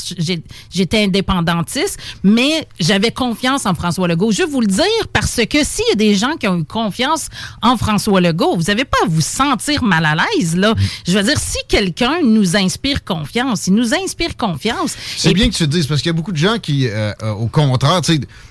j'étais 0.69 1.03
indépendantiste, 1.03 1.97
mais 2.23 2.67
j'avais 2.79 3.09
confiance 3.11 3.65
en 3.65 3.73
François 3.73 4.07
Legault. 4.07 4.31
Je 4.31 4.43
vais 4.43 4.49
vous 4.49 4.61
le 4.61 4.67
dire 4.67 5.07
parce 5.11 5.41
que 5.49 5.63
s'il 5.63 5.85
y 5.89 5.93
a 5.93 5.95
des 5.95 6.13
gens 6.13 6.35
qui 6.39 6.47
ont 6.47 6.57
eu 6.59 6.63
confiance 6.65 7.29
en 7.63 7.75
François 7.77 8.21
Legault, 8.21 8.55
vous 8.57 8.63
n'avez 8.63 8.85
pas 8.85 8.97
à 9.05 9.07
vous 9.07 9.21
sentir 9.21 9.81
mal 9.83 10.05
à 10.05 10.15
l'aise, 10.15 10.55
là. 10.55 10.75
Je 11.07 11.17
veux 11.17 11.23
dire, 11.23 11.39
si 11.39 11.57
quelqu'un 11.67 12.21
nous 12.23 12.55
inspire 12.55 13.03
confiance, 13.03 13.65
il 13.67 13.73
nous 13.73 13.93
inspire 13.95 14.37
confiance. 14.37 14.93
C'est 15.17 15.33
bien 15.33 15.49
que 15.49 15.55
tu 15.55 15.63
le 15.63 15.67
dises, 15.69 15.87
parce 15.87 16.01
qu'il 16.01 16.09
y 16.09 16.15
a 16.15 16.19
beaucoup 16.19 16.31
de 16.31 16.37
gens 16.37 16.59
qui, 16.59 16.87
euh, 16.87 17.11
euh, 17.23 17.31
au 17.31 17.47
contraire, 17.47 18.01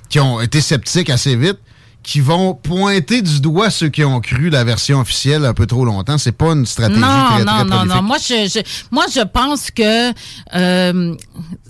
qui 0.08 0.18
ont 0.20 0.40
été 0.40 0.60
sceptiques 0.60 1.10
assez 1.10 1.36
vite, 1.36 1.58
qui 2.06 2.20
vont 2.20 2.54
pointer 2.54 3.20
du 3.20 3.40
doigt 3.40 3.68
ceux 3.68 3.88
qui 3.88 4.04
ont 4.04 4.20
cru 4.20 4.48
la 4.48 4.62
version 4.62 5.00
officielle 5.00 5.44
un 5.44 5.54
peu 5.54 5.66
trop 5.66 5.84
longtemps. 5.84 6.18
C'est 6.18 6.30
pas 6.30 6.52
une 6.52 6.64
stratégie 6.64 7.00
non, 7.00 7.06
très, 7.08 7.38
non, 7.40 7.44
très 7.44 7.64
non, 7.64 7.70
prolifique. 7.70 7.94
non. 7.96 8.02
Moi, 8.02 8.16
je, 8.18 8.48
je- 8.54 8.86
moi, 8.92 9.04
je 9.12 9.20
pense 9.22 9.70
que, 9.72 10.10
euh, 10.54 11.14
tu 11.16 11.20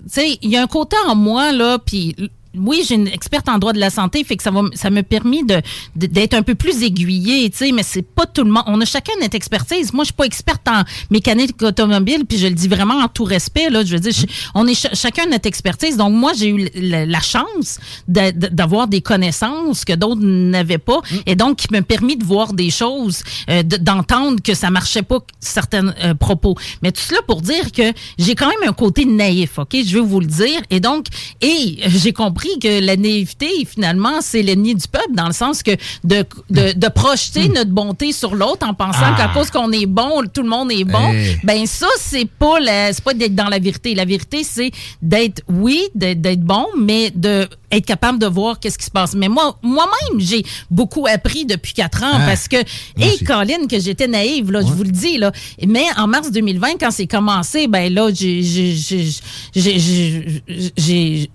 sais, 0.09 0.39
il 0.43 0.51
y 0.51 0.59
a 0.59 0.63
un 0.63 0.67
côté 0.67 0.95
en 1.09 1.15
moi, 1.15 1.53
là, 1.53 1.79
puis 1.79 2.15
oui, 2.59 2.83
j'ai 2.89 2.95
une 2.97 3.09
experte 3.09 3.49
en 3.49 3.59
droit 3.59 3.73
de 3.73 3.79
la 3.79 3.91
santé, 3.91 4.25
fait 4.25 4.37
que 4.37 4.43
ça 4.43 4.51
va, 4.51 4.63
ça 4.75 4.91
me 4.91 5.03
permis 5.03 5.45
de, 5.45 5.61
d'être 5.95 6.35
un 6.35 6.43
peu 6.43 6.55
plus 6.55 6.83
aiguillée, 6.83 7.49
tu 7.51 7.59
sais, 7.59 7.73
mais 7.73 7.83
c'est 7.83 8.03
pas 8.03 8.27
tout 8.27 8.45
le 8.45 8.51
monde. 8.51 8.65
On 8.67 8.81
a 8.81 8.85
chacun 8.85 9.13
notre 9.21 9.35
expertise. 9.37 9.93
Moi, 9.93 10.05
je 10.05 10.07
suis 10.09 10.15
pas 10.15 10.25
experte 10.25 10.67
en 10.69 10.83
mécanique 11.11 11.61
automobile, 11.63 12.25
puis 12.29 12.39
je 12.39 12.47
le 12.47 12.55
dis 12.55 12.69
vraiment 12.69 12.95
en 12.99 13.09
tout 13.09 13.25
respect, 13.25 13.71
là. 13.71 13.85
Je 13.85 13.95
veux 13.95 14.01
dire, 14.01 14.13
je- 14.13 14.27
on 14.55 14.67
est 14.67 14.75
ch- 14.75 14.95
chacun 14.95 15.27
notre 15.27 15.47
expertise. 15.47 15.97
Donc, 15.97 16.13
moi, 16.13 16.33
j'ai 16.37 16.49
eu 16.49 16.69
la, 16.75 17.07
la 17.07 17.21
chance 17.21 17.79
de- 18.09 18.31
de- 18.31 18.49
d'avoir 18.49 18.89
des 18.89 19.01
connaissances 19.01 19.85
que 19.85 19.93
d'autres 19.93 20.23
n'avaient 20.23 20.79
pas, 20.79 21.01
et 21.27 21.35
donc 21.37 21.57
qui 21.59 21.69
me 21.73 21.81
permis 21.83 22.17
de 22.17 22.25
voir 22.25 22.53
des 22.53 22.71
choses, 22.71 23.23
euh, 23.51 23.63
de- 23.63 23.77
d'entendre 23.77 24.41
que 24.43 24.55
ça 24.55 24.71
marchait 24.71 25.03
pas 25.03 25.19
certains 25.41 25.89
euh, 26.03 26.15
propos. 26.15 26.55
Mais 26.83 26.93
tout 26.93 27.03
cela 27.03 27.21
pour 27.27 27.41
dire 27.43 27.73
que 27.73 27.93
j'ai 28.19 28.35
quand 28.35 28.49
même 28.49 28.69
un 28.69 28.73
côté 28.73 29.05
naïf, 29.05 29.59
ok, 29.59 29.77
je 29.87 29.95
veux 29.97 30.03
vous 30.05 30.21
le 30.21 30.27
dire. 30.27 30.61
Et 30.71 30.81
donc, 30.81 31.07
et 31.41 31.79
euh, 31.85 31.89
j'ai 31.89 32.13
compris 32.13 32.46
que 32.61 32.81
la 32.85 32.97
naïveté, 32.97 33.49
finalement, 33.67 34.21
c'est 34.21 34.43
l'ennemi 34.43 34.75
du 34.75 34.87
peuple, 34.89 35.15
dans 35.15 35.27
le 35.27 35.33
sens 35.33 35.63
que 35.63 35.73
de, 36.05 36.25
de, 36.51 36.73
de 36.73 36.89
projeter 36.89 37.49
notre 37.49 37.71
bonté 37.71 38.13
sur 38.13 38.35
l'autre 38.35 38.67
en 38.67 38.75
pensant 38.75 38.99
Ah. 39.03 39.15
qu'à 39.17 39.29
cause 39.29 39.51
qu'on 39.51 39.71
est 39.73 39.87
bon, 39.87 40.23
tout 40.33 40.43
le 40.43 40.49
monde 40.49 40.71
est 40.73 40.85
bon. 40.85 41.13
Hey. 41.13 41.39
Ben 41.45 41.67
ça, 41.67 41.87
c'est 41.99 42.29
pas 42.29 42.59
la, 42.61 42.91
pas 43.05 43.15
d'être 43.15 43.35
dans 43.35 43.49
la 43.49 43.59
vérité. 43.59 43.95
La 43.95 44.05
vérité, 44.05 44.43
c'est 44.45 44.71
d'être, 45.03 45.43
oui, 45.49 45.83
d'être 45.95 46.41
bon, 46.41 46.67
mais 46.77 47.11
de 47.15 47.49
être 47.71 47.87
capable 47.87 48.19
de 48.19 48.27
voir 48.27 48.61
qu'est-ce 48.61 48.79
qui 48.79 48.85
se 48.87 48.91
passe. 48.91 49.15
Mais 49.15 49.29
moi, 49.29 49.59
moi-même, 49.63 50.21
j'ai 50.21 50.45
beaucoup 50.71 51.07
appris 51.07 51.45
depuis 51.47 51.73
quatre 51.73 52.03
ans 52.03 52.11
Ah. 52.15 52.25
parce 52.27 52.49
que, 52.49 52.57
et. 52.99 53.25
Colin, 53.25 53.67
que 53.69 53.79
j'étais 53.81 54.07
naïve, 54.09 54.51
là, 54.53 54.61
je 54.61 54.67
vous 54.73 54.85
le 54.85 54.91
dis, 54.91 55.19
là. 55.19 55.33
Mais 55.67 55.85
en 55.97 56.07
mars 56.07 56.31
2020, 56.31 56.79
quand 56.81 56.91
c'est 56.91 57.07
commencé, 57.07 57.67
ben 57.67 57.93
là, 57.93 58.09
j'ai, 58.15 58.43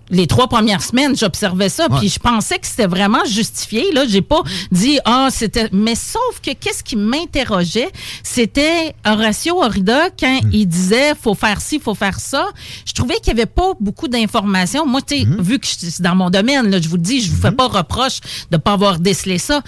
les 0.10 0.28
trois 0.28 0.48
premières 0.48 0.82
semaines, 0.84 1.16
j'observais 1.16 1.70
ça, 1.70 1.88
puis 1.90 2.10
je 2.10 2.20
pensais 2.20 2.60
que 2.60 2.68
c'était 2.68 2.88
vraiment 2.88 3.24
justifié, 3.26 3.92
là. 3.94 4.04
J'ai 4.08 4.22
pas 4.22 4.42
dit, 4.72 5.00
ah, 5.06 5.28
c'était, 5.32 5.70
mais 5.72 5.96
sauf 5.96 6.40
que 6.44 6.52
qu'est-ce 6.54 6.84
qui 6.84 6.96
m'interrogeait, 6.96 7.90
c'était 8.24 8.94
Horacio 9.06 9.62
Horrida 9.62 10.10
quand 10.20 10.40
il 10.52 10.66
disait, 10.68 11.14
faut 11.22 11.36
faire 11.36 11.62
ci, 11.62 11.80
faut 11.80 11.96
faire 11.96 12.20
ça. 12.20 12.50
Je 12.86 12.94
trouvais 12.94 13.16
qu'il 13.16 13.28
y 13.28 13.32
avait 13.32 13.46
pas 13.46 13.74
beaucoup 13.80 14.08
d'informations. 14.08 14.86
Moi, 14.86 15.02
tu 15.02 15.20
sais, 15.20 15.26
vu 15.40 15.60
que 15.60 15.68
je- 15.68 15.90
c'est 15.90 16.02
dans 16.02 16.16
mon 16.22 16.30
domaine, 16.30 16.70
là, 16.70 16.80
je 16.80 16.88
vous 16.88 16.98
le 16.98 17.02
dis, 17.02 17.22
je 17.22 17.32
vous 17.32 17.42
fais 17.42 17.52
pas 17.52 17.68
reproche 17.68 18.20
de 18.52 18.58
pas 18.58 18.74
avoir 18.74 19.00
décelé 19.00 19.38
ça 19.38 19.62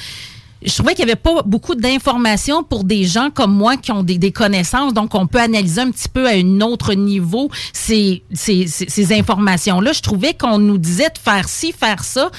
je 0.65 0.73
trouvais 0.73 0.95
qu'il 0.95 1.05
n'y 1.05 1.11
avait 1.11 1.19
pas 1.19 1.41
beaucoup 1.43 1.75
d'informations 1.75 2.63
pour 2.63 2.83
des 2.83 3.03
gens 3.03 3.29
comme 3.29 3.53
moi 3.53 3.77
qui 3.77 3.91
ont 3.91 4.03
des, 4.03 4.17
des 4.17 4.31
connaissances. 4.31 4.93
Donc, 4.93 5.13
on 5.15 5.27
peut 5.27 5.39
analyser 5.39 5.81
un 5.81 5.91
petit 5.91 6.09
peu 6.09 6.27
à 6.27 6.31
un 6.31 6.61
autre 6.61 6.93
niveau 6.93 7.49
ces, 7.73 8.23
ces, 8.33 8.67
ces, 8.67 8.87
ces 8.87 9.13
informations-là. 9.13 9.91
Je 9.91 10.01
trouvais 10.01 10.33
qu'on 10.33 10.59
nous 10.59 10.77
disait 10.77 11.09
de 11.09 11.17
faire 11.17 11.49
ci, 11.49 11.73
faire 11.73 12.03
ça. 12.03 12.31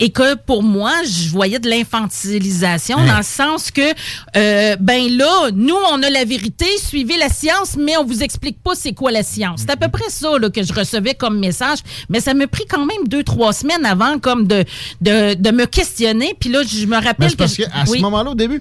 Et 0.00 0.10
que 0.10 0.34
pour 0.34 0.62
moi, 0.62 0.92
je 1.04 1.28
voyais 1.28 1.58
de 1.58 1.68
l'infantilisation 1.68 2.98
Hein. 2.98 3.06
dans 3.06 3.16
le 3.18 3.22
sens 3.22 3.70
que, 3.70 3.82
euh, 4.36 4.76
ben 4.80 5.08
là, 5.16 5.50
nous, 5.54 5.76
on 5.92 6.02
a 6.02 6.10
la 6.10 6.24
vérité, 6.24 6.66
suivez 6.82 7.16
la 7.18 7.28
science, 7.28 7.76
mais 7.78 7.96
on 7.96 8.04
vous 8.04 8.22
explique 8.22 8.62
pas 8.62 8.72
c'est 8.74 8.92
quoi 8.94 9.10
la 9.12 9.22
science. 9.22 9.60
C'est 9.60 9.70
à 9.70 9.76
peu 9.76 9.88
près 9.88 10.08
ça 10.10 10.38
là, 10.38 10.50
que 10.50 10.62
je 10.62 10.72
recevais 10.72 11.14
comme 11.14 11.38
message. 11.38 11.78
Mais 12.08 12.20
ça 12.20 12.34
me 12.34 12.46
pris 12.46 12.64
quand 12.68 12.84
même 12.86 13.06
deux, 13.08 13.22
trois 13.22 13.52
semaines 13.52 13.84
avant 13.84 14.18
comme 14.18 14.46
de, 14.46 14.64
de, 15.00 15.34
de 15.34 15.50
me 15.50 15.66
questionner. 15.66 16.34
Puis 16.40 16.50
là, 16.50 16.62
je 16.66 16.86
me 16.86 16.94
rappelle 16.96 17.30
Mais 17.30 17.36
parce 17.36 17.56
que... 17.56 17.62
qu'à 17.64 17.84
oui. 17.88 17.98
ce 17.98 18.02
moment-là, 18.02 18.30
au 18.30 18.34
début, 18.34 18.60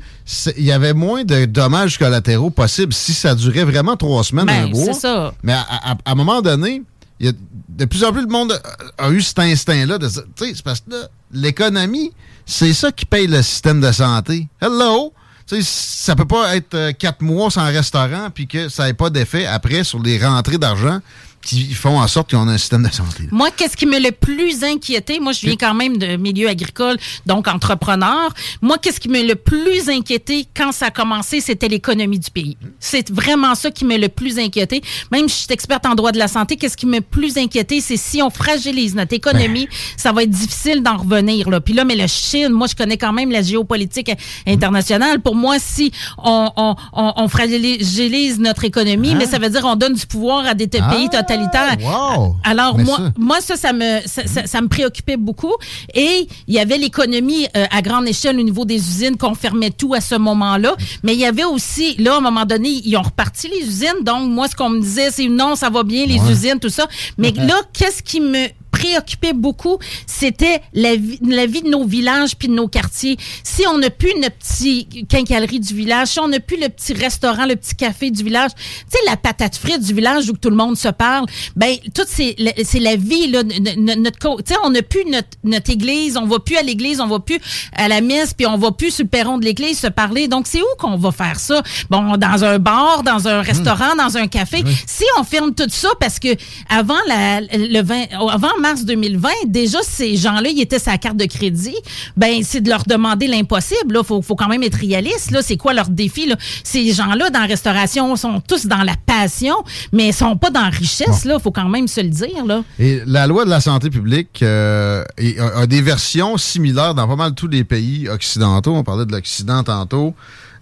il 0.57 0.63
y 0.65 0.71
avait 0.71 0.93
moins 0.93 1.23
de 1.23 1.45
dommages 1.45 1.97
collatéraux 1.97 2.49
possibles 2.51 2.93
si 2.93 3.13
ça 3.13 3.33
durait 3.33 3.63
vraiment 3.63 3.95
trois 3.95 4.23
semaines, 4.23 4.45
Ben, 4.45 4.65
un 4.65 4.67
mois. 4.69 4.85
c'est 4.93 4.99
ça. 4.99 5.33
Mais 5.43 5.53
à, 5.53 5.61
à- 5.69 5.91
à 6.05 6.11
un 6.11 6.15
moment 6.15 6.41
donné, 6.41 6.81
de 7.19 7.85
plus 7.85 8.03
en 8.03 8.11
plus 8.11 8.25
de 8.25 8.31
monde 8.31 8.59
a, 8.97 9.09
eu 9.09 9.21
cet 9.21 9.39
instinct-là 9.39 9.97
de 9.97 10.07
dire, 10.07 10.23
tu 10.35 10.45
sais, 10.45 10.53
c'est 10.55 10.63
parce 10.63 10.79
que 10.81 10.95
l'économie, 11.31 12.11
c'est 12.45 12.73
ça 12.73 12.91
qui 12.91 13.05
paye 13.05 13.27
le 13.27 13.41
système 13.41 13.81
de 13.81 13.91
santé. 13.91 14.47
Hello! 14.61 15.13
Sais, 15.45 15.61
ça 15.63 16.15
peut 16.15 16.27
pas 16.27 16.55
être 16.55 16.75
euh, 16.75 16.91
quatre 16.91 17.21
mois 17.21 17.49
sans 17.49 17.65
restaurant 17.65 18.29
puis 18.31 18.45
que 18.45 18.69
ça 18.69 18.85
n'ait 18.85 18.93
pas 18.93 19.09
d'effet 19.09 19.47
après 19.47 19.83
sur 19.83 19.99
les 19.99 20.23
rentrées 20.23 20.59
d'argent 20.59 20.99
qui 21.41 21.73
font 21.73 21.99
en 21.99 22.07
sorte 22.07 22.31
qu'on 22.31 22.47
a 22.47 22.51
un 22.51 22.57
système 22.57 22.83
de 22.83 22.91
santé. 22.93 23.23
là. 23.23 23.29
Moi, 23.31 23.49
qu'est-ce 23.55 23.77
qui 23.77 23.85
me 23.85 23.99
le 23.99 24.11
plus 24.11 24.63
inquiété? 24.63 25.19
Moi, 25.19 25.31
je 25.31 25.41
viens 25.41 25.55
quand 25.55 25.73
même 25.73 25.97
de 25.97 26.15
milieu 26.17 26.47
agricole, 26.49 26.97
donc 27.25 27.47
entrepreneur. 27.47 28.33
Moi, 28.61 28.77
qu'est-ce 28.77 28.99
qui 28.99 29.09
me 29.09 29.21
le 29.23 29.35
plus 29.35 29.89
inquiété 29.89 30.47
quand 30.55 30.71
ça 30.71 30.87
a 30.87 30.91
commencé, 30.91 31.39
c'était 31.41 31.67
l'économie 31.67 32.19
du 32.19 32.29
pays. 32.29 32.57
C'est 32.79 33.09
vraiment 33.09 33.55
ça 33.55 33.71
qui 33.71 33.85
me 33.85 33.97
le 33.97 34.09
plus 34.09 34.37
inquiété. 34.37 34.81
Même 35.11 35.27
si 35.29 35.35
je 35.39 35.43
suis 35.45 35.53
experte 35.53 35.85
en 35.85 35.95
droit 35.95 36.11
de 36.11 36.19
la 36.19 36.27
santé, 36.27 36.57
qu'est-ce 36.57 36.77
qui 36.77 36.85
me 36.85 36.97
le 36.97 37.01
plus 37.01 37.37
inquiété, 37.37 37.79
c'est 37.81 37.97
si 37.97 38.21
on 38.21 38.29
fragilise 38.29 38.93
notre 38.95 39.13
économie, 39.13 39.67
ça 39.97 40.11
va 40.11 40.23
être 40.23 40.29
difficile 40.29 40.83
d'en 40.83 40.97
revenir. 40.97 41.49
Là. 41.49 41.61
Puis 41.61 41.73
là, 41.73 41.85
mais 41.85 41.95
le 41.95 42.07
Chine, 42.07 42.49
moi, 42.49 42.67
je 42.67 42.75
connais 42.75 42.97
quand 42.97 43.13
même 43.13 43.31
la 43.31 43.41
géopolitique 43.41 44.11
internationale. 44.45 45.19
Pour 45.21 45.35
moi, 45.35 45.57
si 45.59 45.91
on, 46.17 46.51
on, 46.55 46.75
on, 46.93 47.13
on 47.15 47.27
fragilise 47.27 48.39
notre 48.39 48.65
économie, 48.65 49.15
mais 49.15 49.25
ça 49.25 49.39
veut 49.39 49.49
dire 49.49 49.61
on 49.65 49.75
donne 49.75 49.93
du 49.93 50.05
pouvoir 50.05 50.45
à 50.45 50.53
des 50.53 50.69
Ah, 50.81 50.89
pays 50.93 51.05
totalitaires. 51.09 51.38
Wow! 51.83 52.35
Alors 52.43 52.77
Mais 52.77 52.83
moi, 52.83 52.97
ça- 52.97 53.11
moi 53.17 53.41
ça, 53.41 53.55
ça 53.55 53.73
me, 53.73 53.99
ça, 54.05 54.25
ça- 54.27 54.45
ça 54.47 54.61
me 54.61 54.67
préoccupait 54.67 55.17
beaucoup. 55.17 55.53
Et 55.93 56.27
il 56.47 56.53
y 56.53 56.59
avait 56.59 56.77
l'économie 56.77 57.47
euh, 57.55 57.65
à 57.71 57.81
grande 57.81 58.07
échelle 58.07 58.39
au 58.39 58.43
niveau 58.43 58.65
des 58.65 58.75
usines 58.75 59.17
qu'on 59.17 59.35
fermait 59.35 59.71
tout 59.71 59.93
à 59.93 60.01
ce 60.01 60.15
moment-là. 60.15 60.75
Mais 61.03 61.13
il 61.13 61.19
y 61.19 61.25
avait 61.25 61.43
aussi, 61.45 61.95
là, 61.97 62.15
à 62.15 62.17
un 62.17 62.21
moment 62.21 62.45
donné, 62.45 62.69
ils 62.83 62.95
ont 62.97 63.01
reparti 63.01 63.47
les 63.49 63.65
usines. 63.67 64.03
Donc 64.03 64.29
moi, 64.29 64.47
ce 64.47 64.55
qu'on 64.55 64.69
me 64.69 64.79
disait, 64.81 65.11
c'est 65.11 65.27
non, 65.27 65.55
ça 65.55 65.69
va 65.69 65.83
bien 65.83 66.05
les 66.05 66.19
usines, 66.31 66.59
tout 66.59 66.69
ça. 66.69 66.87
Mais 67.17 67.31
là, 67.35 67.55
qu'est-ce 67.73 68.03
qui 68.03 68.19
me 68.21 68.47
préoccupait 68.79 69.33
beaucoup, 69.33 69.77
c'était 70.07 70.61
la 70.73 70.95
vie, 70.95 71.19
la 71.21 71.45
vie 71.45 71.61
de 71.61 71.69
nos 71.69 71.85
villages 71.85 72.35
puis 72.37 72.47
de 72.47 72.53
nos 72.53 72.67
quartiers. 72.67 73.17
Si 73.43 73.63
on 73.67 73.77
n'a 73.77 73.89
plus 73.89 74.13
notre 74.21 74.35
petit 74.37 74.87
quincaillerie 75.09 75.59
du 75.59 75.73
village, 75.73 76.07
si 76.09 76.19
on 76.19 76.27
n'a 76.29 76.39
plus 76.39 76.57
le 76.59 76.69
petit 76.69 76.93
restaurant, 76.93 77.45
le 77.45 77.55
petit 77.55 77.75
café 77.75 78.09
du 78.11 78.23
village, 78.23 78.51
tu 78.55 78.61
sais, 78.91 78.97
la 79.07 79.17
patate 79.17 79.55
frite 79.57 79.81
du 79.81 79.93
village 79.93 80.29
où 80.29 80.33
tout 80.37 80.49
le 80.49 80.55
monde 80.55 80.77
se 80.77 80.87
parle, 80.89 81.25
ben, 81.55 81.75
tout 81.93 82.03
c'est, 82.07 82.35
la- 82.37 82.95
vie, 82.95 83.27
là, 83.27 83.43
notre, 83.43 84.37
tu 84.43 84.53
sais, 84.53 84.59
on 84.63 84.69
n'a 84.71 84.81
plus 84.81 85.03
notre, 85.05 85.27
notre 85.43 85.69
église, 85.71 86.17
on 86.17 86.25
va 86.25 86.39
plus 86.39 86.57
à 86.57 86.61
l'église, 86.63 86.99
on 87.01 87.07
va 87.07 87.19
plus 87.19 87.39
à 87.73 87.87
la 87.87 88.01
messe, 88.01 88.33
puis 88.33 88.45
on 88.47 88.57
va 88.57 88.71
plus 88.71 88.91
sur 88.91 89.03
le 89.03 89.09
perron 89.09 89.37
de 89.37 89.45
l'église 89.45 89.79
se 89.79 89.87
parler. 89.87 90.27
Donc, 90.27 90.47
c'est 90.47 90.61
où 90.61 90.65
qu'on 90.79 90.97
va 90.97 91.11
faire 91.11 91.39
ça? 91.39 91.61
Bon, 91.89 92.17
dans 92.17 92.43
un 92.43 92.59
bar, 92.59 93.03
dans 93.03 93.27
un 93.27 93.41
restaurant, 93.41 93.95
dans 93.97 94.17
un 94.17 94.27
café. 94.27 94.63
Si 94.87 95.03
on 95.19 95.23
ferme 95.23 95.53
tout 95.53 95.67
ça, 95.69 95.89
parce 95.99 96.19
que 96.19 96.29
avant 96.69 96.97
la, 97.07 97.41
le 97.41 97.81
20, 97.81 98.05
avant 98.31 98.57
mars 98.59 98.68
mars 98.69 98.85
2020, 98.85 99.29
déjà, 99.47 99.79
ces 99.81 100.15
gens-là, 100.15 100.49
ils 100.49 100.61
étaient 100.61 100.79
sa 100.79 100.97
carte 100.97 101.17
de 101.17 101.25
crédit. 101.25 101.75
Ben, 102.15 102.41
c'est 102.43 102.61
de 102.61 102.69
leur 102.69 102.83
demander 102.83 103.27
l'impossible. 103.27 103.97
Il 103.99 104.05
faut, 104.05 104.21
faut 104.21 104.35
quand 104.35 104.47
même 104.47 104.61
être 104.61 104.75
réaliste. 104.75 105.31
Là. 105.31 105.41
C'est 105.41 105.57
quoi 105.57 105.73
leur 105.73 105.89
défi? 105.89 106.27
Là? 106.27 106.35
Ces 106.63 106.93
gens-là, 106.93 107.31
dans 107.31 107.39
la 107.39 107.47
restauration, 107.47 108.15
sont 108.15 108.41
tous 108.41 108.67
dans 108.67 108.83
la 108.83 108.95
passion, 109.05 109.55
mais 109.91 110.09
ils 110.09 110.13
sont 110.13 110.37
pas 110.37 110.51
dans 110.51 110.61
la 110.61 110.69
richesse. 110.69 111.25
Il 111.25 111.35
faut 111.41 111.51
quand 111.51 111.69
même 111.69 111.87
se 111.87 112.01
le 112.01 112.09
dire. 112.09 112.45
Là. 112.45 112.63
Et 112.77 113.01
la 113.05 113.25
loi 113.25 113.45
de 113.45 113.49
la 113.49 113.59
santé 113.59 113.89
publique 113.89 114.43
euh, 114.43 115.03
a, 115.39 115.61
a, 115.61 115.67
des 115.67 115.81
versions 115.81 116.37
similaires 116.37 116.93
dans 116.93 117.07
pas 117.07 117.15
mal 117.15 117.33
tous 117.33 117.47
les 117.47 117.63
pays 117.63 118.07
occidentaux. 118.07 118.75
On 118.75 118.83
parlait 118.83 119.05
de 119.05 119.11
l'Occident 119.11 119.63
tantôt. 119.63 120.13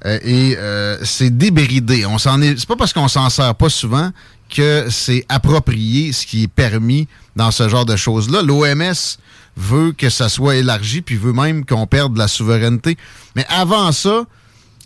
Euh, 0.05 0.19
et 0.23 0.55
euh, 0.57 0.97
c'est 1.03 1.35
débridé. 1.35 2.05
On 2.05 2.17
s'en 2.17 2.41
est. 2.41 2.57
C'est 2.57 2.67
pas 2.67 2.75
parce 2.75 2.93
qu'on 2.93 3.07
s'en 3.07 3.29
sert 3.29 3.55
pas 3.55 3.69
souvent 3.69 4.11
que 4.49 4.87
c'est 4.89 5.25
approprié 5.29 6.11
ce 6.13 6.25
qui 6.25 6.43
est 6.43 6.47
permis 6.47 7.07
dans 7.35 7.51
ce 7.51 7.69
genre 7.69 7.85
de 7.85 7.95
choses-là. 7.95 8.41
L'OMS 8.41 9.17
veut 9.55 9.91
que 9.91 10.09
ça 10.09 10.29
soit 10.29 10.57
élargi, 10.57 11.01
puis 11.01 11.15
veut 11.15 11.33
même 11.33 11.65
qu'on 11.65 11.87
perde 11.87 12.17
la 12.17 12.27
souveraineté. 12.27 12.97
Mais 13.35 13.45
avant 13.49 13.91
ça, 13.91 14.25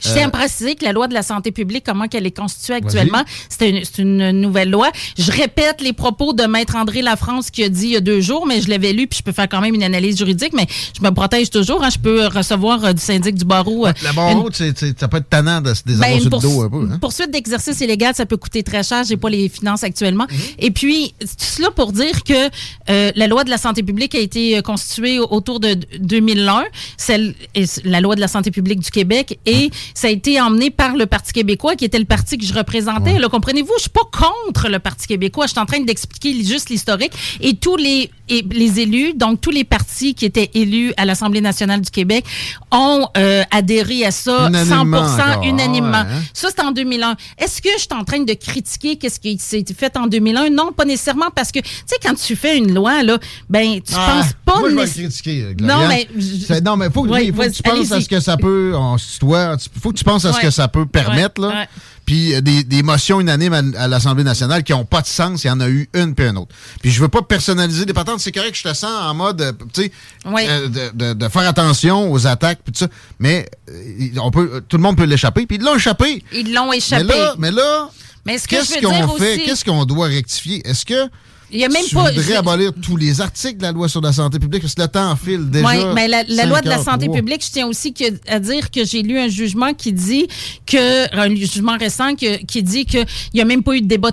je 0.02 0.10
tiens 0.10 0.26
à 0.26 0.28
euh, 0.28 0.32
préciser 0.32 0.76
que 0.76 0.84
la 0.84 0.92
loi 0.92 1.08
de 1.08 1.14
la 1.14 1.24
santé 1.24 1.52
publique, 1.52 1.84
comment 1.86 2.08
qu'elle 2.08 2.26
est 2.26 2.36
constituée 2.36 2.76
actuellement, 2.76 3.24
c'est 3.50 3.70
une, 3.70 4.22
une, 4.22 4.42
nouvelle 4.42 4.70
loi. 4.70 4.90
Je 5.18 5.32
répète 5.32 5.82
les 5.82 5.94
propos 5.94 6.34
de 6.34 6.44
Maître 6.44 6.76
André 6.76 7.02
Lafrance 7.02 7.52
qui 7.52 7.64
a 7.64 7.70
dit 7.70 7.86
il 7.86 7.92
y 7.92 7.96
a 7.98 8.02
deux 8.02 8.22
jours, 8.22 8.46
mais 8.46 8.62
je 8.62 8.70
l'avais 8.70 8.94
lu, 8.94 9.08
puis 9.08 9.20
je 9.20 9.24
peux 9.24 9.32
faire 9.32 9.48
quand 9.48 9.62
même 9.62 9.76
une 9.76 9.84
analyse 9.84 10.18
juridique, 10.18 10.54
mais 10.54 10.68
je 10.98 11.04
me 11.04 11.12
protège 11.12 11.50
toujours. 11.50 11.84
Hein, 11.84 11.90
je 11.92 12.00
peux 12.00 12.28
recevoir 12.28 12.84
euh, 12.84 12.94
du 12.94 13.02
syndic 13.02 13.36
du 13.36 13.46
barreau. 13.46 13.88
Euh, 13.88 13.94
la 14.04 14.14
barreau, 14.14 14.50
une... 14.50 14.96
ça 14.98 15.08
peut 15.08 15.18
être 15.18 15.30
tannant 15.30 15.62
de 15.62 15.74
se 15.74 15.84
ben, 15.86 16.20
sur 16.20 16.30
le 16.30 16.42
dos 16.42 16.62
un 16.64 16.70
peu. 16.70 16.90
Hein? 16.92 16.98
Poursuite 17.00 17.32
d'exercice 17.32 17.80
illégal, 17.82 18.16
ça 18.16 18.26
peut 18.26 18.38
coûter 18.38 18.64
très 18.64 18.84
cher. 18.84 19.04
J'ai 19.04 19.18
pas 19.18 19.30
les 19.30 19.50
finances 19.50 19.84
actuellement. 19.84 20.26
Mhm. 20.30 20.38
Et 20.60 20.72
puis, 20.72 21.14
tout 21.20 21.28
cela 21.38 21.72
pour 21.72 21.92
dire 21.92 22.24
que 22.24 22.50
euh, 22.90 23.12
la 23.16 23.28
loi 23.28 23.44
de 23.44 23.50
la 23.50 23.58
santé 23.58 23.84
publique 23.84 24.16
a 24.16 24.20
été 24.20 24.62
constituée 24.62 25.20
autour 25.20 25.60
de 25.60 25.76
2001, 26.00 26.66
celle, 26.98 27.36
la 27.84 28.02
loi 28.02 28.16
de 28.16 28.22
la 28.22 28.28
santé 28.28 28.52
publique 28.52 28.80
du 28.80 28.92
Québec, 28.92 29.40
et 29.46 29.70
ça 29.94 30.08
a 30.08 30.10
été 30.10 30.40
emmené 30.40 30.70
par 30.70 30.96
le 30.96 31.06
Parti 31.06 31.34
québécois, 31.34 31.76
qui 31.76 31.86
était 31.86 32.00
le 32.00 32.06
parti 32.06 32.38
que 32.38 32.46
je 32.46 32.54
représentais. 32.54 33.20
Là, 33.20 33.30
comprenez-vous, 33.30 33.74
je 33.78 33.82
suis 33.84 33.90
pas 33.90 34.02
contre 34.12 34.70
le 34.70 34.80
Parti 34.80 35.08
québécois. 35.08 35.46
Je 35.46 35.52
suis 35.52 35.60
en 35.60 35.66
train 35.66 35.80
d'expliquer 35.80 36.34
juste 36.44 36.70
l'historique. 36.70 37.14
Et 37.42 37.56
tous 37.56 37.78
les, 37.78 38.10
les 38.52 38.80
élus, 38.80 39.14
donc 39.14 39.42
tous 39.42 39.52
les 39.52 39.64
partis 39.64 40.14
qui 40.16 40.26
étaient 40.26 40.50
élus 40.54 40.94
à 40.98 41.06
l'Assemblée 41.06 41.42
nationale 41.42 41.82
du 41.82 41.92
Québec, 41.92 42.26
ont 42.72 43.08
euh, 43.18 43.44
adhéré 43.52 44.06
à 44.06 44.12
ça 44.12 44.50
100% 44.50 45.48
unanimement. 45.48 45.98
Hein? 45.98 46.22
Ça, 46.34 46.50
c'est 46.56 46.62
en 46.62 46.72
2001. 46.72 47.16
Est-ce 47.38 47.62
que 47.62 47.70
je 47.76 47.82
suis 47.82 47.90
en 47.92 48.04
train 48.04 48.20
de 48.20 48.34
critiquer 48.34 48.96
qu'est-ce 48.96 49.20
qui 49.20 49.38
s'est 49.38 49.64
fait 49.78 49.96
en 49.98 50.08
2001? 50.08 50.50
Non, 50.50 50.72
pas 50.72 50.86
nécessairement, 50.86 51.30
parce 51.36 51.52
que, 51.52 51.60
tu 51.60 51.70
sais, 51.86 51.98
quand 52.02 52.16
tu 52.16 52.36
fais 52.36 52.58
une 52.58 52.74
loi, 52.74 53.04
là, 53.04 53.18
ben, 53.50 53.82
tu 53.82 53.94
ah, 53.96 54.22
penses 54.22 54.34
pas... 54.46 54.60
Moi, 54.60 54.70
je 54.70 54.76
vais 54.76 55.04
critiquer, 55.04 55.56
Non, 55.60 55.88
mais... 55.88 56.08
Non, 56.62 56.78
mais 56.78 56.86
faut, 56.86 57.06
faut 57.06 57.12
que 57.12 57.50
tu 57.50 57.64
penses 57.64 57.92
à 57.92 58.02
ce 58.02 58.10
que 58.10 58.20
ça 58.20 58.38
peut... 58.38 58.74
On, 58.76 58.98
faut 58.98 59.92
que 59.92 59.98
tu 59.98 60.04
penses 60.04 60.26
à 60.26 60.34
ce 60.34 60.40
que 60.40 60.52
ça 60.52 60.68
peut 60.68 60.86
permettre, 60.86 61.42
là. 61.42 61.68
Puis 62.06 62.34
euh, 62.34 62.42
des, 62.42 62.64
des, 62.64 62.84
motions 62.84 63.20
unanimes 63.20 63.74
à, 63.78 63.88
l'Assemblée 63.88 64.24
nationale 64.24 64.64
qui 64.64 64.72
n'ont 64.72 64.86
pas 64.86 65.02
de 65.02 65.08
sens, 65.08 65.44
il 65.44 65.48
y 65.48 65.50
en 65.50 65.60
a 65.60 65.70
eu 65.70 65.90
une 65.94 66.16
puis 66.16 66.26
une 66.26 66.38
autre. 66.38 66.54
Puis 66.82 66.92
je 66.92 67.02
veux 67.02 67.08
pas 67.08 67.22
personnaliser 67.22 67.86
des 67.86 67.94
patentes, 67.94 68.20
c'est 68.20 68.32
correct 68.32 68.52
que 68.52 68.58
je 68.58 68.64
te 68.64 68.74
sens 68.74 68.92
en 68.92 69.14
mode, 69.14 69.42
euh, 69.42 69.52
tu 69.74 69.84
sais, 69.84 69.92
euh, 70.26 70.92
de, 70.94 71.14
de, 71.14 71.30
faire 71.30 71.48
attention 71.48 72.12
aux 72.12 72.28
attaques 72.28 72.60
puis 72.64 72.74
tout 72.74 72.80
ça. 72.80 72.88
Mais 73.20 73.50
on 74.22 74.32
peut, 74.32 74.64
tout 74.68 74.78
le 74.78 74.84
monde 74.84 74.98
peut 74.98 75.04
l'échapper. 75.06 75.46
Puis 75.46 75.58
ils 75.58 75.64
l'ont 75.64 75.76
échappé. 75.76 76.24
Ils 76.34 76.54
l'ont 76.54 76.74
échappé. 76.74 77.04
Mais 77.04 77.52
là, 77.52 77.90
mais 78.26 78.36
là 78.36 78.40
qu'est-ce 78.48 78.82
qu'on 78.82 79.18
fait? 79.18 79.40
Qu'est-ce 79.46 79.66
qu'on 79.66 79.86
doit 79.86 80.08
rectifier? 80.08 80.68
Est-ce 80.68 80.86
que 80.86 81.10
il 81.52 81.60
y 81.60 81.66
a 81.66 81.70
même 81.70 81.86
pas. 81.94 82.12
voudrais 82.12 82.36
abolir 82.36 82.72
tous 82.82 82.98
les 82.98 83.22
articles 83.22 83.58
de 83.58 83.64
la 83.64 83.72
loi 83.72 83.90
sur 83.90 84.02
la 84.02 84.14
santé 84.14 84.40
publique 84.40 84.62
parce 84.62 84.76
que 84.76 84.82
le 84.82 84.88
temps 84.88 85.16
file 85.16 85.50
déjà. 85.50 85.68
Oui, 85.68 85.86
mais 85.94 86.08
la, 86.08 86.24
loi 86.46 86.62
de 86.62 86.70
la 86.70 86.78
santé 86.84 87.10
publique, 87.10 87.44
je 87.46 87.52
tiens 87.52 87.68
aussi 87.68 87.94
que, 87.94 88.06
à 88.28 88.40
dire 88.40 88.72
que 88.72 88.86
j'ai 88.86 89.02
lu 89.02 89.20
un 89.20 89.28
jugement 89.28 89.74
qui 89.74 89.94
dit 89.94 90.28
que, 90.66 91.16
un 91.16 91.34
jugement 91.36 91.78
récent 91.78 92.16
qui 92.16 92.64
dit 92.64 92.86
qu'il 92.86 93.06
n'y 93.34 93.42
a 93.42 93.46
même 93.46 93.64
pas 93.64 93.74
eu 93.76 93.82
de 93.82 93.88
débat 93.88 94.12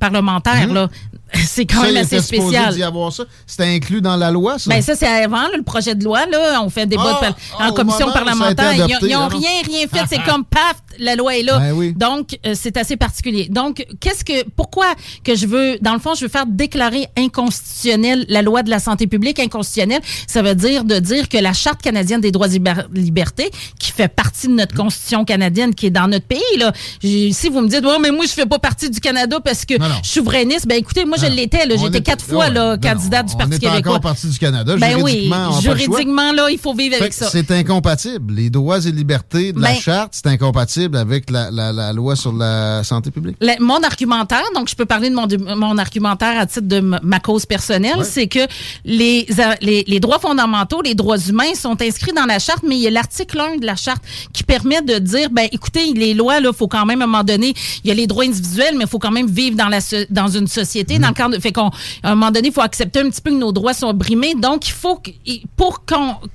parlementaire. 0.00 0.68
Mhm. 0.68 0.74
là. 0.74 0.88
C'est 1.46 1.66
quand 1.66 1.82
même 1.82 1.96
assez 1.96 2.20
spécial. 2.20 2.74
d'y 2.74 2.82
avoir 2.82 3.12
ça. 3.12 3.24
C'était 3.46 3.64
inclus 3.64 4.00
dans 4.00 4.16
la 4.16 4.30
loi, 4.30 4.58
ça? 4.58 4.70
Ben 4.70 4.80
ça, 4.80 4.94
c'est 4.94 5.06
avant, 5.06 5.48
le 5.56 5.62
projet 5.62 5.94
de 5.94 6.04
loi. 6.04 6.24
Là, 6.26 6.62
on 6.62 6.70
fait 6.70 6.82
un 6.82 6.86
débat 6.86 7.20
ah, 7.58 7.68
en 7.68 7.72
commission 7.72 8.10
parlementaire. 8.12 8.72
Ils 9.02 9.08
n'ont 9.12 9.28
rien, 9.28 9.50
rien 9.64 9.86
fait. 9.88 10.04
c'est 10.08 10.22
comme 10.26 10.44
paf, 10.44 10.76
la 10.98 11.16
loi 11.16 11.36
est 11.36 11.42
là. 11.42 11.58
Ben 11.58 11.92
Donc, 11.92 12.38
euh, 12.46 12.54
c'est 12.54 12.76
assez 12.76 12.96
particulier. 12.96 13.48
Donc, 13.50 13.86
qu'est-ce 14.00 14.24
que, 14.24 14.48
pourquoi 14.50 14.86
que 15.24 15.34
je 15.34 15.46
veux, 15.46 15.78
dans 15.80 15.94
le 15.94 15.98
fond, 15.98 16.14
je 16.14 16.22
veux 16.22 16.30
faire 16.30 16.46
déclarer 16.46 17.06
inconstitutionnelle 17.16 18.24
la 18.28 18.42
loi 18.42 18.62
de 18.62 18.70
la 18.70 18.78
santé 18.78 19.06
publique 19.06 19.38
inconstitutionnelle? 19.38 20.00
Ça 20.26 20.42
veut 20.42 20.54
dire 20.54 20.84
de 20.84 20.98
dire 20.98 21.28
que 21.28 21.38
la 21.38 21.52
Charte 21.52 21.82
canadienne 21.82 22.20
des 22.20 22.30
droits 22.30 22.48
et 22.48 22.60
libertés, 22.94 23.50
qui 23.78 23.92
fait 23.92 24.08
partie 24.08 24.48
de 24.48 24.52
notre 24.52 24.74
constitution 24.74 25.24
canadienne, 25.24 25.74
qui 25.74 25.86
est 25.86 25.90
dans 25.90 26.08
notre 26.08 26.26
pays, 26.26 26.40
là, 26.58 26.72
si 27.00 27.48
vous 27.50 27.60
me 27.60 27.68
dites, 27.68 27.84
oh, 27.84 27.98
mais 28.00 28.10
moi, 28.10 28.24
je 28.26 28.32
fais 28.32 28.46
pas 28.46 28.58
partie 28.58 28.90
du 28.90 29.00
Canada 29.00 29.38
parce 29.44 29.64
que 29.64 29.74
je 29.74 30.08
suis 30.08 30.20
souverainiste, 30.20 30.66
ben 30.66 30.78
écoutez, 30.78 31.04
moi, 31.04 31.16
je 31.20 31.26
l'étais. 31.26 31.64
J'étais 31.76 32.00
quatre 32.00 32.24
fois 32.24 32.48
là, 32.48 32.76
candidate 32.78 33.26
du 33.26 33.36
Parti 33.36 33.58
québécois. 33.58 33.72
On 33.72 33.76
est 33.76 33.78
encore 33.78 34.00
partie 34.00 34.28
du 34.28 34.38
Canada. 34.38 34.76
Ben 34.76 34.98
juridiquement, 34.98 35.48
oui, 35.50 35.62
juridiquement, 35.62 36.32
là, 36.32 36.48
il 36.50 36.58
faut 36.58 36.74
vivre 36.74 36.96
avec 36.98 37.12
ça. 37.12 37.28
C'est 37.30 37.50
incompatible. 37.50 38.34
Les 38.34 38.50
droits 38.50 38.84
et 38.84 38.92
libertés 38.92 39.52
de 39.52 39.60
la 39.60 39.72
ben 39.72 39.80
Charte, 39.80 40.12
c'est 40.12 40.26
incompatible 40.28 40.85
avec 40.94 41.30
la, 41.30 41.50
la, 41.50 41.72
la, 41.72 41.92
loi 41.92 42.16
sur 42.16 42.32
la 42.32 42.84
santé 42.84 43.10
publique? 43.10 43.36
mon 43.60 43.82
argumentaire, 43.82 44.44
donc 44.54 44.68
je 44.68 44.76
peux 44.76 44.86
parler 44.86 45.10
de 45.10 45.14
mon, 45.14 45.26
mon 45.56 45.78
argumentaire 45.78 46.38
à 46.38 46.46
titre 46.46 46.66
de 46.66 46.80
ma 46.80 47.20
cause 47.20 47.46
personnelle, 47.46 48.04
c'est 48.04 48.26
que 48.26 48.46
les, 48.84 49.26
les, 49.60 49.84
les, 49.86 50.00
droits 50.00 50.18
fondamentaux, 50.18 50.82
les 50.82 50.94
droits 50.94 51.18
humains 51.18 51.54
sont 51.54 51.80
inscrits 51.80 52.12
dans 52.12 52.26
la 52.26 52.38
charte, 52.38 52.62
mais 52.62 52.76
il 52.76 52.82
y 52.82 52.86
a 52.86 52.90
l'article 52.90 53.40
1 53.40 53.56
de 53.56 53.66
la 53.66 53.76
charte 53.76 54.02
qui 54.32 54.42
permet 54.42 54.82
de 54.82 54.98
dire, 54.98 55.30
ben 55.30 55.48
écoutez, 55.52 55.92
les 55.94 56.14
lois, 56.14 56.38
il 56.38 56.50
faut 56.52 56.68
quand 56.68 56.86
même 56.86 57.00
à 57.00 57.04
un 57.04 57.08
moment 57.08 57.24
donné, 57.24 57.54
il 57.84 57.88
y 57.88 57.90
a 57.90 57.94
les 57.94 58.06
droits 58.06 58.24
individuels, 58.24 58.74
mais 58.76 58.84
il 58.84 58.88
faut 58.88 58.98
quand 58.98 59.10
même 59.10 59.26
vivre 59.26 59.56
dans, 59.56 59.68
la, 59.68 59.78
dans 60.10 60.28
une 60.28 60.46
société. 60.46 60.98
Dans 60.98 61.08
le 61.08 61.14
cadre, 61.14 61.38
fait 61.40 61.52
qu'à 61.52 61.70
un 62.02 62.14
moment 62.14 62.30
donné, 62.30 62.48
il 62.48 62.54
faut 62.54 62.60
accepter 62.60 63.00
un 63.00 63.10
petit 63.10 63.20
peu 63.20 63.30
que 63.30 63.36
nos 63.36 63.52
droits 63.52 63.74
sont 63.74 63.92
brimés. 63.92 64.34
Donc, 64.34 64.68
il 64.68 64.72
faut, 64.72 65.00
pour 65.56 65.84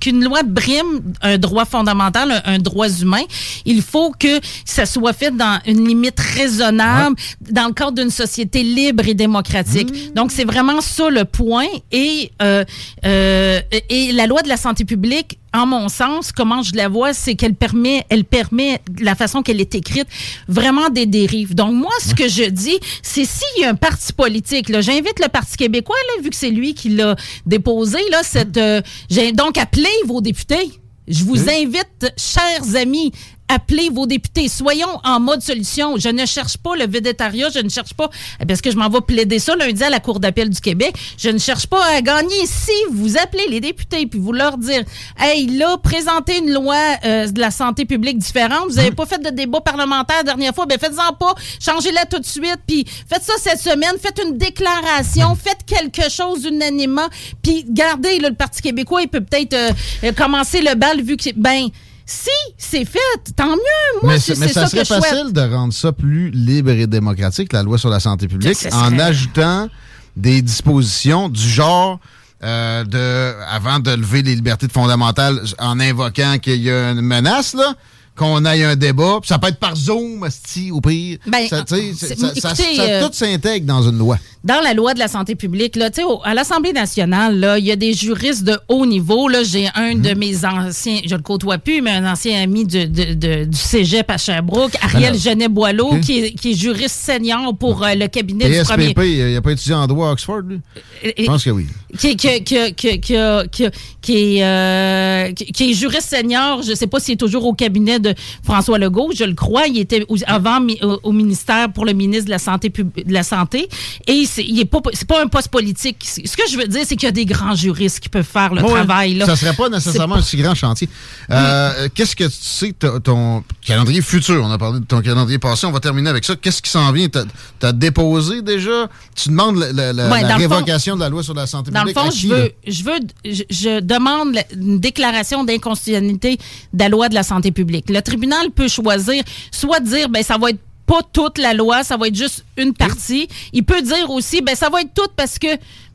qu'une 0.00 0.24
loi 0.24 0.42
brime 0.42 1.14
un 1.22 1.38
droit 1.38 1.64
fondamental, 1.64 2.42
un, 2.44 2.58
droit 2.58 2.88
humain, 2.88 3.22
il 3.64 3.82
faut 3.82 4.12
que 4.18 4.40
ça 4.64 4.86
soit 4.86 5.12
fait 5.12 5.34
dans 5.34 5.58
une 5.66 5.86
limite 5.86 6.18
raisonnable, 6.18 7.16
dans 7.40 7.66
le 7.66 7.72
cadre 7.72 7.92
d'une 7.92 8.10
société 8.10 8.62
libre 8.62 9.06
et 9.06 9.14
démocratique. 9.14 9.90
Mmh. 9.90 10.14
Donc, 10.14 10.32
c'est 10.32 10.44
vraiment 10.44 10.80
ça 10.80 11.08
le 11.10 11.24
point. 11.24 11.66
Et, 11.90 12.32
euh, 12.42 12.64
euh, 13.04 13.60
et 13.88 14.12
la 14.12 14.26
loi 14.26 14.42
de 14.42 14.48
la 14.48 14.56
santé 14.56 14.84
publique 14.84 15.38
en 15.54 15.66
mon 15.66 15.88
sens, 15.88 16.32
comment 16.32 16.62
je 16.62 16.74
la 16.74 16.88
vois, 16.88 17.12
c'est 17.12 17.34
qu'elle 17.34 17.54
permet, 17.54 18.04
elle 18.08 18.24
permet, 18.24 18.80
la 18.98 19.14
façon 19.14 19.42
qu'elle 19.42 19.60
est 19.60 19.74
écrite, 19.74 20.06
vraiment 20.48 20.88
des 20.88 21.06
dérives. 21.06 21.54
Donc, 21.54 21.74
moi, 21.74 21.92
ce 22.00 22.14
que 22.14 22.28
je 22.28 22.44
dis, 22.44 22.78
c'est 23.02 23.24
s'il 23.24 23.62
y 23.62 23.64
a 23.64 23.70
un 23.70 23.74
parti 23.74 24.12
politique, 24.12 24.68
là, 24.68 24.80
j'invite 24.80 25.20
le 25.20 25.28
Parti 25.28 25.56
québécois, 25.56 25.96
là, 26.08 26.22
vu 26.22 26.30
que 26.30 26.36
c'est 26.36 26.50
lui 26.50 26.74
qui 26.74 26.90
l'a 26.90 27.16
déposé, 27.46 27.98
là, 28.10 28.22
cette, 28.22 28.56
euh, 28.56 28.80
j'ai 29.10 29.32
donc 29.32 29.58
appelé 29.58 29.88
vos 30.06 30.20
députés. 30.20 30.70
Je 31.08 31.24
vous 31.24 31.50
invite, 31.50 32.12
chers 32.16 32.76
amis, 32.76 33.12
appelez 33.52 33.90
vos 33.90 34.06
députés. 34.06 34.48
Soyons 34.48 35.00
en 35.04 35.20
mode 35.20 35.42
solution. 35.42 35.96
Je 35.98 36.08
ne 36.08 36.26
cherche 36.26 36.56
pas 36.56 36.74
le 36.76 36.86
végétariat, 36.86 37.48
je 37.50 37.58
ne 37.58 37.68
cherche 37.68 37.94
pas, 37.94 38.10
parce 38.46 38.60
que 38.60 38.70
je 38.70 38.76
m'en 38.76 38.88
vais 38.88 39.00
plaider 39.00 39.38
ça 39.38 39.54
lundi 39.56 39.82
à 39.84 39.90
la 39.90 40.00
Cour 40.00 40.20
d'appel 40.20 40.50
du 40.50 40.60
Québec, 40.60 40.94
je 41.18 41.28
ne 41.28 41.38
cherche 41.38 41.66
pas 41.66 41.84
à 41.84 42.00
gagner. 42.00 42.46
Si 42.46 42.72
vous 42.90 43.16
appelez 43.18 43.46
les 43.48 43.60
députés 43.60 44.06
puis 44.06 44.18
vous 44.18 44.32
leur 44.32 44.58
dire, 44.58 44.82
hey, 45.18 45.46
là, 45.46 45.76
présentez 45.78 46.38
une 46.38 46.52
loi 46.52 46.76
euh, 47.04 47.28
de 47.28 47.40
la 47.40 47.50
santé 47.50 47.84
publique 47.84 48.18
différente, 48.18 48.68
vous 48.68 48.76
n'avez 48.76 48.90
pas 48.90 49.06
fait 49.06 49.22
de 49.22 49.30
débat 49.30 49.60
parlementaire 49.60 50.18
la 50.18 50.22
dernière 50.22 50.54
fois, 50.54 50.66
ben 50.66 50.78
faites-en 50.78 51.12
pas, 51.14 51.34
changez-la 51.60 52.06
tout 52.06 52.18
de 52.18 52.26
suite, 52.26 52.60
puis 52.66 52.84
faites 53.08 53.22
ça 53.22 53.34
cette 53.38 53.60
semaine, 53.60 53.96
faites 54.00 54.20
une 54.24 54.38
déclaration, 54.38 55.34
faites 55.34 55.64
quelque 55.66 56.10
chose 56.10 56.44
unanimement, 56.44 57.08
puis 57.42 57.64
gardez, 57.68 58.18
le 58.18 58.32
Parti 58.34 58.62
québécois, 58.62 59.02
il 59.02 59.08
peut 59.08 59.20
peut-être 59.20 59.54
euh, 59.54 60.12
commencer 60.12 60.60
le 60.60 60.74
bal 60.74 61.02
vu 61.02 61.16
que, 61.16 61.30
ben, 61.36 61.68
si 62.12 62.54
c'est 62.58 62.84
fait, 62.84 62.98
tant 63.36 63.56
mieux. 63.56 64.02
Moi, 64.02 64.18
c'est 64.18 64.34
ça, 64.34 64.48
ça 64.48 64.66
serait 64.66 64.84
facile 64.84 65.32
de 65.32 65.40
rendre 65.40 65.72
ça 65.72 65.92
plus 65.92 66.30
libre 66.30 66.70
et 66.70 66.86
démocratique, 66.86 67.52
la 67.52 67.62
loi 67.62 67.78
sur 67.78 67.88
la 67.88 68.00
santé 68.00 68.28
publique, 68.28 68.66
en 68.72 68.98
ajoutant 68.98 69.68
des 70.16 70.42
dispositions 70.42 71.28
du 71.28 71.40
genre 71.40 71.98
euh, 72.44 72.84
de 72.84 73.34
avant 73.48 73.78
de 73.78 73.92
lever 73.92 74.22
les 74.22 74.34
libertés 74.34 74.68
fondamentales 74.68 75.40
en 75.58 75.80
invoquant 75.80 76.38
qu'il 76.38 76.60
y 76.60 76.70
a 76.70 76.90
une 76.90 77.00
menace 77.00 77.54
là 77.54 77.74
qu'on 78.16 78.44
aille 78.44 78.64
un 78.64 78.76
débat, 78.76 79.20
ça 79.24 79.38
peut 79.38 79.48
être 79.48 79.58
par 79.58 79.74
Zoom, 79.74 80.26
au 80.72 80.80
pire. 80.80 81.18
Ben, 81.26 81.46
ça, 81.48 81.64
ça, 81.66 82.54
ça, 82.54 82.62
euh, 82.80 83.06
tout 83.06 83.12
s'intègre 83.12 83.66
dans 83.66 83.88
une 83.88 83.98
loi. 83.98 84.18
dans 84.44 84.60
la 84.60 84.74
loi 84.74 84.92
de 84.92 84.98
la 84.98 85.08
santé 85.08 85.34
publique, 85.34 85.76
là, 85.76 85.88
à 86.24 86.34
l'Assemblée 86.34 86.72
nationale, 86.72 87.56
il 87.58 87.64
y 87.64 87.72
a 87.72 87.76
des 87.76 87.94
juristes 87.94 88.44
de 88.44 88.58
haut 88.68 88.84
niveau. 88.84 89.28
Là, 89.28 89.42
j'ai 89.44 89.68
un 89.74 89.94
de 89.94 90.14
mes 90.14 90.44
anciens, 90.44 91.00
je 91.06 91.14
le 91.14 91.22
côtoie 91.22 91.58
plus, 91.58 91.80
mais 91.80 91.92
un 91.92 92.10
ancien 92.10 92.42
ami 92.42 92.66
de, 92.66 92.84
de, 92.84 93.14
de, 93.14 93.44
du 93.44 93.56
Cégep 93.56 94.10
à 94.10 94.18
Sherbrooke, 94.18 94.76
Ariel 94.82 95.16
Genet-Boileau, 95.18 95.98
qui, 96.00 96.18
est, 96.18 96.32
qui 96.32 96.50
est 96.52 96.54
juriste 96.54 96.96
senior 96.96 97.56
pour 97.56 97.82
euh, 97.82 97.94
le 97.94 98.08
cabinet 98.08 98.50
du 98.50 98.62
premier... 98.64 98.94
il 98.98 99.32
n'a 99.34 99.40
pas 99.40 99.52
étudié 99.52 99.74
en 99.74 99.86
droit 99.86 100.08
à 100.08 100.12
Oxford, 100.12 100.42
lui? 100.42 100.60
Je 101.02 101.24
pense 101.24 101.44
que 101.44 101.50
oui. 101.50 101.66
Qui, 101.98 102.16
qui, 102.16 102.42
qui, 102.44 102.74
qui, 102.74 103.00
qui, 103.00 103.66
qui, 104.00 104.38
est, 104.38 104.44
euh, 104.44 105.32
qui, 105.32 105.70
est 105.70 105.74
juriste 105.74 106.10
senior, 106.10 106.62
je 106.62 106.70
ne 106.70 106.74
sais 106.74 106.86
pas 106.86 107.00
s'il 107.00 107.14
est 107.14 107.16
toujours 107.16 107.46
au 107.46 107.54
cabinet 107.54 108.00
de 108.02 108.14
François 108.42 108.78
Legault, 108.78 109.12
je 109.16 109.24
le 109.24 109.34
crois. 109.34 109.66
Il 109.66 109.78
était 109.78 110.04
avant 110.26 110.60
au, 110.82 110.98
au 111.02 111.12
ministère 111.12 111.72
pour 111.72 111.84
le 111.84 111.92
ministre 111.92 112.26
de 112.26 112.30
la 112.30 112.38
Santé, 112.38 112.68
de 112.70 113.12
la 113.12 113.22
santé 113.22 113.68
et 114.06 114.24
c'est 114.26 114.44
pas, 114.64 114.80
pas 115.08 115.22
un 115.22 115.28
poste 115.28 115.48
politique. 115.48 115.96
Ce 116.04 116.36
que 116.36 116.42
je 116.50 116.56
veux 116.56 116.66
dire, 116.66 116.82
c'est 116.86 116.96
qu'il 116.96 117.06
y 117.06 117.08
a 117.08 117.12
des 117.12 117.24
grands 117.24 117.54
juristes 117.54 118.00
qui 118.00 118.08
peuvent 118.08 118.26
faire 118.26 118.54
le 118.54 118.62
travail. 118.62 119.14
Là. 119.14 119.26
Ça 119.26 119.36
serait 119.36 119.54
pas 119.54 119.68
nécessairement 119.68 120.16
un 120.16 120.22
si 120.22 120.36
grand 120.36 120.54
chantier. 120.54 120.88
Euh, 121.30 121.88
qu'est-ce 121.94 122.16
que 122.16 122.24
tu 122.24 122.30
sais, 122.30 122.72
ton 123.02 123.44
calendrier 123.64 124.02
futur? 124.02 124.42
On 124.44 124.50
a 124.50 124.58
parlé 124.58 124.80
de 124.80 124.84
ton 124.84 125.00
calendrier 125.00 125.38
passé, 125.38 125.66
on 125.66 125.72
va 125.72 125.80
terminer 125.80 126.10
avec 126.10 126.24
ça. 126.24 126.36
Qu'est-ce 126.36 126.62
qui 126.62 126.70
s'en 126.70 126.90
vient? 126.92 127.08
Tu 127.08 127.18
as, 127.66 127.72
déposé 127.72 128.42
déjà? 128.42 128.88
Tu 129.14 129.28
demandes 129.28 129.56
la, 129.56 130.36
révocation 130.36 130.96
de 130.96 131.00
la 131.00 131.08
loi 131.08 131.22
sur 131.22 131.34
la 131.34 131.46
santé 131.46 131.70
publique? 131.70 131.94
Dans 131.94 132.04
le 132.04 132.10
fond, 132.10 132.16
je 132.16 132.28
veux, 132.28 132.52
je, 132.66 132.84
veux 132.84 132.98
je, 133.24 133.80
demande 133.80 134.36
une 134.54 134.78
déclaration 134.78 135.44
d'inconstitutionnalité 135.44 136.38
de 136.72 136.78
la 136.78 136.88
loi 136.88 137.08
de 137.08 137.14
la 137.14 137.22
santé 137.22 137.50
publique. 137.52 137.88
Le 137.92 138.02
tribunal 138.02 138.50
peut 138.50 138.68
choisir 138.68 139.22
soit 139.50 139.80
dire, 139.80 140.08
ben 140.08 140.22
ça 140.22 140.38
va 140.38 140.50
être 140.50 140.60
pas 140.86 141.00
toute 141.12 141.38
la 141.38 141.54
loi, 141.54 141.84
ça 141.84 141.96
va 141.96 142.08
être 142.08 142.14
juste 142.14 142.44
une 142.56 142.74
partie. 142.74 143.28
Il 143.52 143.64
peut 143.64 143.82
dire 143.82 144.10
aussi, 144.10 144.42
ben 144.42 144.54
ça 144.54 144.68
va 144.68 144.80
être 144.80 144.94
tout 144.94 145.08
parce 145.16 145.38
que 145.38 145.48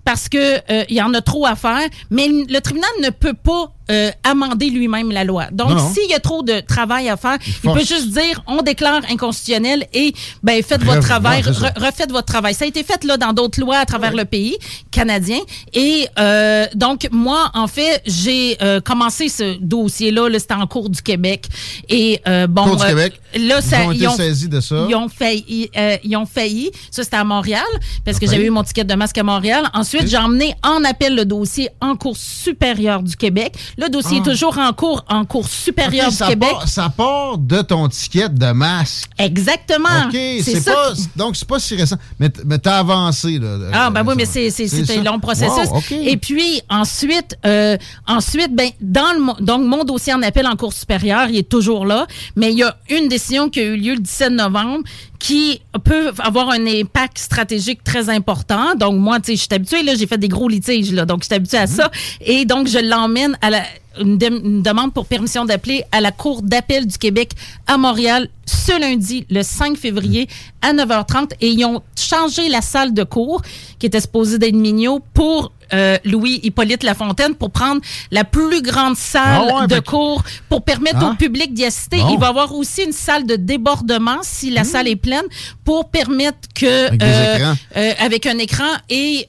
parce 0.04 0.30
que 0.30 0.38
euh, 0.72 0.86
il 0.88 0.96
y 0.96 1.02
en 1.02 1.14
a 1.14 1.22
trop 1.22 1.46
à 1.46 1.56
faire, 1.56 1.88
mais 2.10 2.30
le 2.30 2.60
tribunal 2.60 2.90
ne 3.04 3.10
peut 3.10 3.34
pas 3.34 3.74
euh, 3.90 4.12
amender 4.24 4.70
lui-même 4.70 5.12
la 5.12 5.24
loi. 5.24 5.46
Donc, 5.52 5.80
s'il 5.94 6.10
y 6.10 6.14
a 6.14 6.20
trop 6.20 6.44
de 6.44 6.60
travail 6.60 7.10
à 7.10 7.18
faire, 7.18 7.38
il, 7.64 7.72
peut 7.72 7.80
juste 7.80 8.10
dire 8.10 8.42
on 8.46 8.62
déclare 8.62 9.02
inconstitutionnel 9.10 9.88
et 9.94 10.14
ben 10.44 10.62
faites 10.62 10.84
votre 10.84 11.00
travail, 11.00 11.42
refaites 11.42 12.12
votre 12.12 12.26
travail. 12.26 12.54
Ça 12.54 12.66
a 12.66 12.68
été 12.68 12.84
fait 12.84 13.04
là 13.04 13.18
dans 13.18 13.34
d'autres 13.34 13.60
lois 13.60 13.78
à 13.78 13.86
travers 13.86 14.14
le 14.14 14.26
pays 14.26 14.58
canadien. 14.92 15.40
Et 15.74 16.08
euh, 16.20 16.66
donc 16.76 17.08
moi, 17.12 17.50
en 17.54 17.68
fait, 17.68 18.02
j'ai 18.06 18.58
euh, 18.62 18.82
commencé 18.82 19.30
ce 19.30 19.58
dossier-là. 19.60 20.30
-là, 20.30 20.40
C'était 20.40 20.54
en 20.56 20.68
cours 20.68 20.90
du 20.90 21.02
Québec. 21.02 21.46
Et 21.88 22.22
bon, 22.50 22.64
cours 22.66 22.76
du 22.78 22.86
Québec. 22.86 23.14
Là, 23.36 23.62
ça, 23.62 23.84
ils 23.94 24.08
ont 24.08 24.14
été 24.14 24.24
saisis 24.24 24.50
de 24.50 24.60
ça. 24.60 24.86
Ils 24.90 24.96
ont 24.96 25.10
failli. 25.10 25.70
ils 26.04 26.18
ont 26.18 26.26
failli. 26.26 26.72
Ça, 26.92 27.04
c'était 27.04 27.18
à 27.18 27.24
Montréal 27.24 27.64
parce 28.04 28.20
que 28.20 28.26
j'avais 28.28 28.46
eu 28.46 28.50
mon 28.50 28.64
ticket 28.64 28.84
de 28.84 28.96
masque 28.96 29.18
à 29.18 29.24
Montréal. 29.24 29.70
Ensuite, 29.74 30.08
j'ai 30.08 30.18
emmené 30.18 30.54
en 30.64 30.84
appel 30.84 31.16
le 31.16 31.26
dossier 31.26 31.70
en 31.80 31.96
cours 31.96 32.18
supérieur 32.18 33.04
du 33.04 33.16
Québec. 33.16 33.54
Le 33.78 33.90
dossier 33.90 34.18
est 34.18 34.22
ah. 34.22 34.30
toujours 34.30 34.58
en 34.58 34.74
cours, 34.74 35.06
en 35.08 35.24
cours 35.26 35.48
supérieur 35.48 36.10
du 36.10 36.18
Québec. 36.18 36.56
ça 36.66 36.90
part 36.90 37.38
de 37.38 37.62
ton 37.62 37.88
ticket 37.88 38.28
de 38.30 38.52
masque. 38.52 39.10
Exactement. 39.20 40.08
OK, 40.08 40.18
c'est 40.42 40.66
pas, 40.66 40.94
donc 41.16 41.36
c'est 41.36 41.48
pas 41.48 41.60
si 41.60 41.76
récent. 41.76 41.98
Mais, 42.20 42.32
mais 42.46 42.58
t'as 42.58 42.80
avancé, 42.80 43.38
là. 43.38 43.58
Ah, 43.72 43.90
ben 43.92 44.04
oui, 44.06 44.16
mais 44.18 44.26
c'est 44.26 44.98
un 44.98 45.04
long 45.04 45.20
processus. 45.20 45.70
Et 45.92 46.18
puis, 46.18 46.62
ensuite, 46.70 47.38
euh, 47.46 47.78
ensuite, 48.08 48.56
ben, 48.56 48.70
dans 48.82 49.14
le, 49.14 49.44
donc, 49.44 49.64
mon 49.64 49.84
dossier 49.84 50.14
en 50.14 50.24
appel 50.24 50.48
en 50.48 50.56
cours 50.56 50.74
supérieur, 50.74 51.28
il 51.30 51.38
est 51.38 51.50
toujours 51.50 51.86
là, 51.86 52.08
mais 52.36 52.52
il 52.52 52.58
y 52.58 52.64
a 52.64 52.76
une 52.90 53.08
décision 53.08 53.50
qui 53.50 53.60
a 53.60 53.64
eu 53.64 53.78
lieu 53.78 53.94
le 53.94 54.00
17 54.00 54.32
novembre 54.32 54.84
qui 55.20 55.62
peut 55.84 56.12
avoir 56.20 56.50
un 56.50 56.66
impact 56.66 57.18
stratégique 57.18 57.84
très 57.84 58.10
important. 58.10 58.76
Donc, 58.76 58.96
moi, 58.96 59.20
tu 59.20 59.28
sais, 59.28 59.36
je 59.36 59.42
suis 59.42 59.54
habituée, 59.54 59.84
là, 59.84 59.96
j'ai 59.96 60.08
fait 60.08 60.18
des 60.18 60.28
gros 60.28 60.48
litiges, 60.48 60.94
là, 60.94 61.06
donc 61.06 61.22
je 61.22 61.26
suis 61.26 61.36
habituée 61.36 61.58
à 61.58 61.68
mhm. 61.68 61.74
ça. 61.74 61.92
Et 62.22 62.46
donc, 62.46 62.68
je 62.68 62.80
l'emmène 62.80 63.38
à 63.42 63.50
la, 63.50 63.64
une, 64.00 64.18
demande 64.62 64.94
pour 64.94 65.06
permission 65.06 65.46
d'appeler 65.46 65.84
à 65.92 66.02
la 66.02 66.12
Cour 66.12 66.42
d'appel 66.42 66.86
du 66.86 66.98
Québec 66.98 67.32
à 67.66 67.78
Montréal 67.78 68.30
ce 68.46 68.80
lundi, 68.80 69.26
le 69.30 69.44
5 69.44 69.78
février, 69.78 70.28
à 70.62 70.74
9h30. 70.74 71.32
Et 71.42 71.50
ils 71.50 71.66
ont 71.66 71.82
changé 71.96 72.50
la 72.50 72.62
salle 72.62 72.94
de 72.94 73.04
cours, 73.04 73.42
qui 73.80 73.86
était 73.86 74.02
supposée 74.02 74.38
d'être 74.38 74.56
Mignot, 74.56 75.02
pour 75.14 75.52
euh, 75.74 75.98
Louis 76.06 76.40
Hippolyte 76.44 76.84
Lafontaine 76.84 77.36
pour 77.36 77.52
prendre 77.52 77.82
la 78.12 78.24
plus 78.24 78.62
grande 78.62 78.96
salle 78.96 79.52
ah 79.54 79.68
de 79.68 79.80
cours 79.80 80.24
pour 80.50 80.64
permettre 80.64 81.04
au 81.04 81.12
ah. 81.12 81.16
public 81.18 81.54
d'y 81.54 81.66
assister. 81.66 81.98
Il 82.12 82.20
va 82.20 82.28
y 82.28 82.30
avoir 82.30 82.54
aussi 82.54 82.84
une 82.84 82.92
salle 82.92 83.26
de 83.26 83.36
débordement 83.36 84.18
si 84.22 84.50
la 84.50 84.62
hmm. 84.62 84.66
salle 84.66 84.88
est 84.88 84.96
pleine 84.96 85.24
pour 85.64 85.90
permettre 85.90 86.38
que 86.56 86.88
avec, 86.88 87.02
euh, 87.02 87.54
euh, 87.76 87.92
avec 88.00 88.26
un 88.26 88.38
écran 88.38 88.64
et 88.90 89.28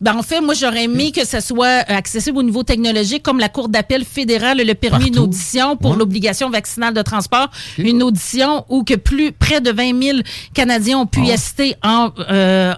ben 0.00 0.16
en 0.16 0.22
fait 0.22 0.40
moi 0.40 0.54
j'aurais 0.54 0.84
aimé 0.84 1.12
que 1.12 1.24
ça 1.26 1.40
soit 1.40 1.84
accessible 1.88 2.38
au 2.38 2.42
niveau 2.42 2.62
technologique 2.62 3.22
comme 3.22 3.38
la 3.38 3.48
cour 3.48 3.68
d'appel 3.68 4.04
fédérale 4.04 4.58
le 4.58 4.74
permis 4.74 5.10
d'audition 5.10 5.76
pour 5.76 5.94
l'obligation 5.94 6.50
vaccinale 6.50 6.94
de 6.94 7.02
transport, 7.02 7.50
une 7.78 8.02
audition 8.02 8.64
où 8.68 8.84
que 8.84 8.94
plus 8.94 9.32
près 9.32 9.60
de 9.60 9.70
20 9.70 10.02
000 10.02 10.18
Canadiens 10.54 10.98
ont 10.98 11.06
pu 11.06 11.20
y 11.22 11.32
assister 11.32 11.76
en, 11.82 12.10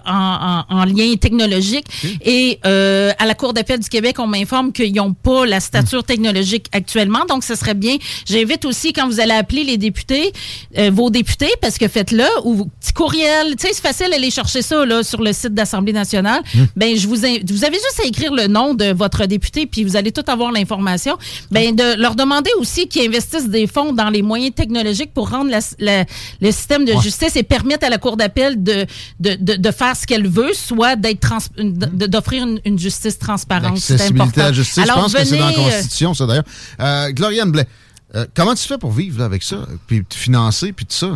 en, 0.05 0.63
en, 0.69 0.85
lien 0.85 1.15
technologique 1.19 1.85
et 2.23 2.59
euh, 2.97 3.11
à 3.19 3.25
la 3.25 3.35
Cour 3.35 3.53
d'appel 3.53 3.79
du 3.79 3.89
Québec, 3.89 4.17
on 4.19 4.27
m'informe 4.27 4.71
qu'ils 4.71 4.93
n'ont 4.95 5.13
pas 5.13 5.45
la 5.45 5.59
stature 5.59 6.03
technologique 6.03 6.67
actuellement. 6.71 7.25
Donc, 7.29 7.43
ce 7.43 7.55
serait 7.55 7.73
bien. 7.73 7.97
J'invite 8.25 8.65
aussi, 8.65 8.93
quand 8.93 9.07
vous 9.07 9.19
allez 9.19 9.33
appeler 9.33 9.63
les 9.63 9.77
députés, 9.77 10.31
euh, 10.77 10.89
vos 10.91 11.09
députés, 11.09 11.51
parce 11.61 11.77
que 11.77 11.87
faites-le, 11.87 12.25
ou 12.43 12.65
petit 12.65 12.93
courriel. 12.93 13.55
Tu 13.55 13.67
sais, 13.67 13.73
c'est 13.73 13.81
facile 13.81 14.09
d'aller 14.11 14.31
chercher 14.31 14.61
ça 14.61 14.85
là, 14.85 15.03
sur 15.03 15.21
le 15.21 15.33
site 15.33 15.53
d'Assemblée 15.53 15.93
nationale. 15.93 16.41
Mmh. 16.53 16.59
Ben, 16.75 16.97
je 16.97 17.07
vous, 17.07 17.15
vous 17.15 17.65
avez 17.65 17.75
juste 17.75 18.01
à 18.03 18.07
écrire 18.07 18.33
le 18.33 18.47
nom 18.47 18.73
de 18.73 18.91
votre 18.93 19.25
député, 19.25 19.65
puis 19.65 19.83
vous 19.83 19.95
allez 19.95 20.11
tout 20.11 20.25
avoir 20.27 20.51
l'information. 20.51 21.17
Ben, 21.51 21.75
de 21.75 21.99
leur 22.01 22.15
demander 22.15 22.49
aussi 22.59 22.87
qu'ils 22.87 23.07
investissent 23.07 23.49
des 23.49 23.67
fonds 23.67 23.93
dans 23.93 24.09
les 24.09 24.21
moyens 24.21 24.55
technologiques 24.55 25.13
pour 25.13 25.29
rendre 25.29 25.51
le 25.79 26.51
système 26.51 26.85
de 26.85 26.93
justice 27.01 27.35
et 27.35 27.43
permettre 27.43 27.85
à 27.85 27.89
la 27.89 27.97
Cour 27.97 28.17
d'appel 28.17 28.63
de, 28.63 28.85
de, 29.19 29.35
de, 29.39 29.71
faire 29.71 29.95
ce 29.95 30.05
qu'elle 30.05 30.27
veut, 30.27 30.53
soit 30.53 30.95
d'être 30.95 31.27
d'offrir 31.57 32.43
une, 32.43 32.59
une 32.65 32.79
justice 32.79 32.86
transparente. 33.19 33.75
L'accessibilité 33.75 34.41
à 34.41 34.45
la 34.45 34.53
justice, 34.53 34.83
je 34.85 34.93
pense 34.93 35.13
que 35.13 35.23
c'est 35.23 35.37
dans 35.37 35.49
la 35.49 35.51
euh, 35.51 35.71
Constitution, 35.71 36.13
ça 36.13 36.25
d'ailleurs. 36.25 36.43
Euh, 36.79 37.11
Gloriane 37.11 37.51
Blais, 37.51 37.67
euh, 38.15 38.25
comment 38.35 38.55
tu 38.55 38.67
fais 38.67 38.77
pour 38.77 38.91
vivre 38.91 39.23
avec 39.23 39.43
ça, 39.43 39.67
puis 39.87 40.03
te 40.03 40.15
financer, 40.15 40.73
puis 40.73 40.85
tout 40.85 40.95
ça? 40.95 41.11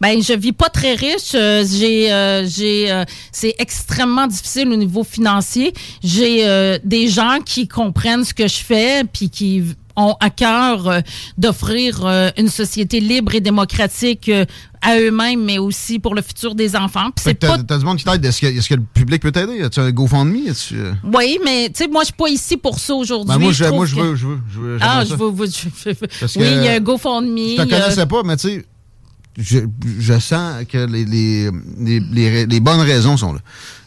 Ben, 0.00 0.22
je 0.22 0.34
vis 0.34 0.52
pas 0.52 0.68
très 0.68 0.94
riche. 0.94 1.32
j'ai, 1.32 2.44
j'ai, 2.46 3.04
c'est 3.32 3.54
extrêmement 3.58 4.26
difficile 4.26 4.68
au 4.68 4.76
niveau 4.76 5.02
financier. 5.02 5.72
J'ai 6.04 6.78
des 6.84 7.08
gens 7.08 7.38
qui 7.44 7.66
comprennent 7.66 8.24
ce 8.24 8.34
que 8.34 8.46
je 8.46 8.58
fais, 8.58 9.02
puis 9.04 9.30
qui 9.30 9.64
ont 9.96 10.16
à 10.20 10.30
cœur 10.30 10.88
euh, 10.88 11.00
d'offrir 11.38 12.04
euh, 12.04 12.30
une 12.36 12.48
société 12.48 13.00
libre 13.00 13.34
et 13.34 13.40
démocratique 13.40 14.28
euh, 14.28 14.44
à 14.80 14.98
eux-mêmes, 14.98 15.44
mais 15.44 15.58
aussi 15.58 15.98
pour 15.98 16.14
le 16.14 16.22
futur 16.22 16.54
des 16.54 16.74
enfants. 16.74 17.10
c'est 17.16 17.34
pas... 17.34 17.58
T'as 17.58 17.78
du 17.78 17.84
monde 17.84 17.98
qui 17.98 18.04
t'aide. 18.04 18.24
Est-ce 18.24 18.68
que, 18.68 18.74
le 18.74 18.82
public 18.82 19.22
peut 19.22 19.30
t'aider? 19.30 19.62
As-tu 19.62 19.80
un 19.80 19.90
GoFundMe? 19.90 20.52
Oui, 21.14 21.38
mais 21.44 21.68
tu 21.68 21.84
sais, 21.84 21.88
moi, 21.88 22.02
je 22.02 22.06
suis 22.06 22.14
pas 22.14 22.28
ici 22.28 22.56
pour 22.56 22.78
ça 22.78 22.94
aujourd'hui. 22.94 23.28
Ben, 23.28 23.38
moi, 23.38 23.52
je, 23.52 23.64
moi 23.64 23.86
je, 23.86 23.94
veux, 23.94 24.16
je 24.16 24.26
veux. 24.26 24.40
Je 24.52 24.60
veux 24.60 24.78
ah, 24.80 25.04
je 25.04 25.14
veux, 25.14 25.28
oui, 25.28 25.48
il 26.36 26.64
y 26.64 26.68
a 26.68 26.72
un 26.72 26.80
GoFundMe. 26.80 27.36
Je 27.36 27.62
te 27.62 27.68
connaissais 27.68 28.06
pas, 28.06 28.22
mais 28.24 28.36
tu 28.36 28.48
sais, 28.48 28.66
je, 29.38 29.60
je, 29.98 30.18
sens 30.18 30.64
que 30.68 30.78
les, 30.86 31.04
les, 31.04 31.50
les, 31.78 32.46
les 32.46 32.60
bonnes 32.60 32.80
raisons 32.80 33.16
sont 33.16 33.32
là. 33.32 33.40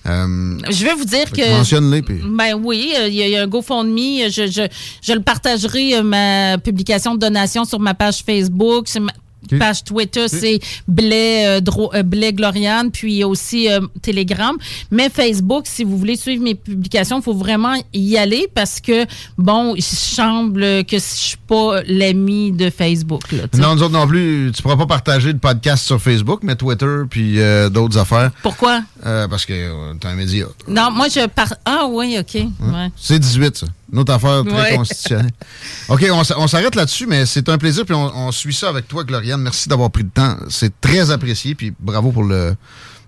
Euh, 0.08 0.58
je 0.70 0.86
vais 0.86 0.94
vous 0.94 1.06
dire 1.06 1.32
que. 1.32 1.58
Mentionne-les. 1.58 2.02
Ben 2.02 2.54
oui, 2.54 2.94
euh, 2.98 3.08
il 3.08 3.16
y, 3.16 3.36
a 3.36 3.42
un 3.42 3.48
GoFundMe. 3.48 4.30
Je, 4.30 4.48
je, 4.48 4.68
je 5.02 5.14
le 5.14 5.22
partagerai, 5.22 5.96
euh, 5.96 6.04
ma 6.04 6.58
publication 6.58 7.16
de 7.16 7.20
donation 7.20 7.66
sur 7.66 7.80
ma 7.80 7.94
page 7.94 8.24
Facebook, 8.24 8.88
Page 9.60 9.84
Twitter, 9.84 10.28
c'est 10.28 10.60
Blais, 10.88 11.60
euh, 11.60 12.04
Blais 12.04 12.34
Gloriane, 12.34 12.92
puis 12.92 13.24
aussi 13.24 13.70
euh, 13.70 13.82
Telegram. 14.02 14.56
Mais 14.92 15.10
Facebook, 15.10 15.66
si 15.68 15.84
vous 15.84 15.98
voulez 15.98 16.16
suivre 16.16 16.44
mes 16.44 16.56
publications, 16.56 17.20
il 17.20 17.24
faut 17.24 17.34
vraiment 17.34 17.76
y 17.94 18.18
aller 18.18 18.48
parce 18.54 18.80
que, 18.80 19.06
bon, 19.38 19.76
il 19.76 19.84
semble 19.84 20.84
que 20.86 20.98
je 20.98 21.04
suis 21.04 21.38
pas 21.38 21.82
l'ami 21.88 22.52
de 22.52 22.70
Facebook. 22.70 23.32
Là, 23.32 23.44
non, 23.58 23.76
nous 23.76 23.84
autres 23.84 23.94
non 23.94 24.08
plus, 24.08 24.52
tu 24.56 24.62
pourras 24.62 24.78
pas 24.78 24.88
partager 24.88 25.34
de 25.34 25.40
podcast 25.40 25.86
sur 25.86 26.02
Facebook, 26.02 26.42
mais 26.44 26.56
Twitter, 26.56 27.04
puis 27.10 27.40
euh, 27.40 27.70
d'autres 27.70 27.98
affaires. 27.98 28.32
Pourquoi? 28.42 28.82
parce 29.30 29.46
que 29.46 29.94
tu 30.00 30.08
un 30.08 30.16
média. 30.16 30.46
Non, 30.68 30.90
moi, 30.92 31.08
je 31.10 31.28
par... 31.28 31.54
Ah 31.64 31.86
oui, 31.88 32.18
OK. 32.20 32.36
Hein? 32.36 32.90
C'est 32.96 33.20
18, 33.20 33.58
ça. 33.58 33.68
Une 33.92 34.00
autre 34.00 34.14
affaire 34.14 34.44
très 34.44 34.76
constitutionnelle. 34.76 35.32
OK, 35.90 36.06
on, 36.12 36.48
s'arrête 36.48 36.76
là-dessus, 36.76 37.06
mais 37.06 37.26
c'est 37.26 37.48
un 37.50 37.58
plaisir, 37.58 37.86
puis 37.86 37.96
on, 37.96 38.32
suit 38.32 38.54
ça 38.54 38.70
avec 38.70 38.88
toi, 38.88 39.04
Gloriane. 39.04 39.42
Merci 39.42 39.70
d'avoir 39.70 39.92
pris 39.92 40.04
le 40.04 40.10
temps. 40.10 40.38
C'est 40.50 40.80
très 40.82 41.12
apprécié, 41.12 41.56
puis 41.56 41.74
bravo 41.80 42.12
pour 42.12 42.24
le, 42.24 42.56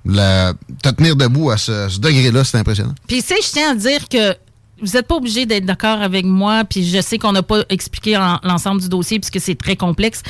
te 0.06 0.90
tenir 0.90 1.16
debout 1.16 1.50
à 1.50 1.58
ce, 1.58 2.00
degré-là, 2.00 2.44
c'est 2.44 2.58
impressionnant. 2.58 2.94
Puis, 3.08 3.24
tu 3.24 3.30
sais, 3.30 3.42
je 3.42 3.52
tiens 3.52 3.72
à 3.72 3.76
dire 3.76 4.08
que 4.08 4.36
vous 4.82 4.92
n'êtes 4.94 5.08
pas 5.08 5.16
obligé 5.16 5.48
d'être 5.48 5.66
d'accord 5.66 6.02
avec 6.02 6.26
moi, 6.26 6.64
puis 6.64 6.88
je 6.88 7.02
sais 7.02 7.18
qu'on 7.18 7.32
n'a 7.32 7.42
pas 7.42 7.64
expliqué 7.70 8.20
l'ensemble 8.44 8.82
du 8.82 8.90
dossier 8.90 9.20
puisque 9.20 9.44
c'est 9.44 9.58
très 9.58 9.76
complexe. 9.76 10.22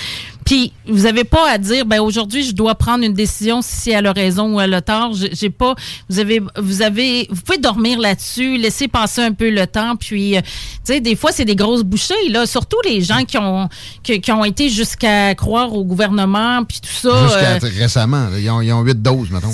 Puis 0.47 0.71
vous 0.88 1.05
avez 1.05 1.25
pas 1.25 1.51
à 1.51 1.57
dire, 1.57 1.86
ben 1.86 1.99
aujourd'hui 1.99 2.41
je 2.41 2.53
dois 2.53 2.73
prendre 2.73 3.03
une 3.03 3.13
décision 3.13 3.60
si 3.62 3.91
elle 3.91 4.05
a 4.05 4.13
raison 4.13 4.55
ou 4.55 4.62
elle 4.62 4.73
a 4.73 4.81
tort. 4.81 5.12
J'ai 5.13 5.49
pas, 5.49 5.75
vous 6.10 6.19
avez, 6.19 6.41
vous 6.57 6.81
avez, 6.81 7.27
vous 7.29 7.41
pouvez 7.41 7.57
dormir 7.57 7.99
là-dessus, 7.99 8.55
laisser 8.55 8.88
passer 8.88 9.19
un 9.19 9.33
peu 9.33 9.49
le 9.49 9.67
temps. 9.67 9.97
Puis, 9.97 10.38
euh, 10.38 10.41
tu 10.41 10.93
sais, 10.93 11.01
des 11.01 11.17
fois 11.17 11.33
c'est 11.33 11.43
des 11.43 11.57
grosses 11.57 11.83
bouchées 11.83 12.29
là, 12.29 12.45
surtout 12.45 12.77
les 12.86 13.01
gens 13.01 13.25
qui 13.25 13.38
ont, 13.38 13.67
qui, 14.01 14.31
ont 14.31 14.45
été 14.45 14.69
jusqu'à 14.69 15.36
croire 15.36 15.73
au 15.73 15.83
gouvernement 15.83 16.63
puis 16.63 16.79
tout 16.79 16.93
ça. 16.93 17.23
Jusqu'à 17.23 17.39
euh, 17.39 17.60
récemment, 17.77 18.29
ils, 18.39 18.49
ont, 18.49 18.62
ils 18.62 18.71
ont 18.71 18.83
8 18.83 19.01
doses, 19.01 19.29
mettons. 19.29 19.51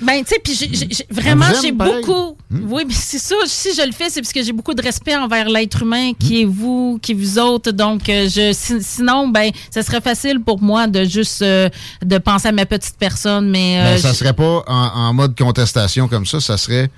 ben 0.00 0.24
tu 0.24 0.34
sais, 0.34 0.40
puis 0.42 1.04
vraiment 1.10 1.48
j'ai 1.60 1.72
beaucoup. 1.72 2.38
Hmm? 2.48 2.72
Oui, 2.72 2.84
mais 2.88 2.94
c'est 2.94 3.18
ça. 3.18 3.34
Si 3.44 3.74
je 3.74 3.82
le 3.84 3.92
fais, 3.92 4.08
c'est 4.08 4.22
parce 4.22 4.32
que 4.32 4.42
j'ai 4.42 4.52
beaucoup 4.52 4.74
de 4.74 4.82
respect 4.82 5.16
envers 5.16 5.50
l'être 5.50 5.82
humain 5.82 6.12
qui 6.18 6.38
hmm? 6.38 6.48
est 6.48 6.50
vous, 6.50 6.98
qui 7.02 7.12
est 7.12 7.14
vous 7.14 7.38
autres. 7.38 7.72
Donc, 7.72 8.08
euh, 8.08 8.26
je, 8.26 8.52
sinon, 8.80 9.28
ben, 9.28 9.50
ça 9.70 9.82
serait 9.82 10.00
facile 10.00 10.29
pour 10.38 10.62
moi 10.62 10.86
de 10.86 11.04
juste 11.04 11.42
euh, 11.42 11.68
de 12.04 12.18
penser 12.18 12.48
à 12.48 12.52
ma 12.52 12.66
petite 12.66 12.96
personne, 12.98 13.50
mais... 13.50 13.80
Euh, 13.80 13.94
ben, 13.94 13.98
ça 13.98 14.14
serait 14.14 14.32
pas 14.32 14.62
en, 14.68 15.12
mode 15.12 15.36
contestation 15.36 16.06
comme 16.06 16.26
ça, 16.26 16.40
ça 16.40 16.56
serait 16.56 16.90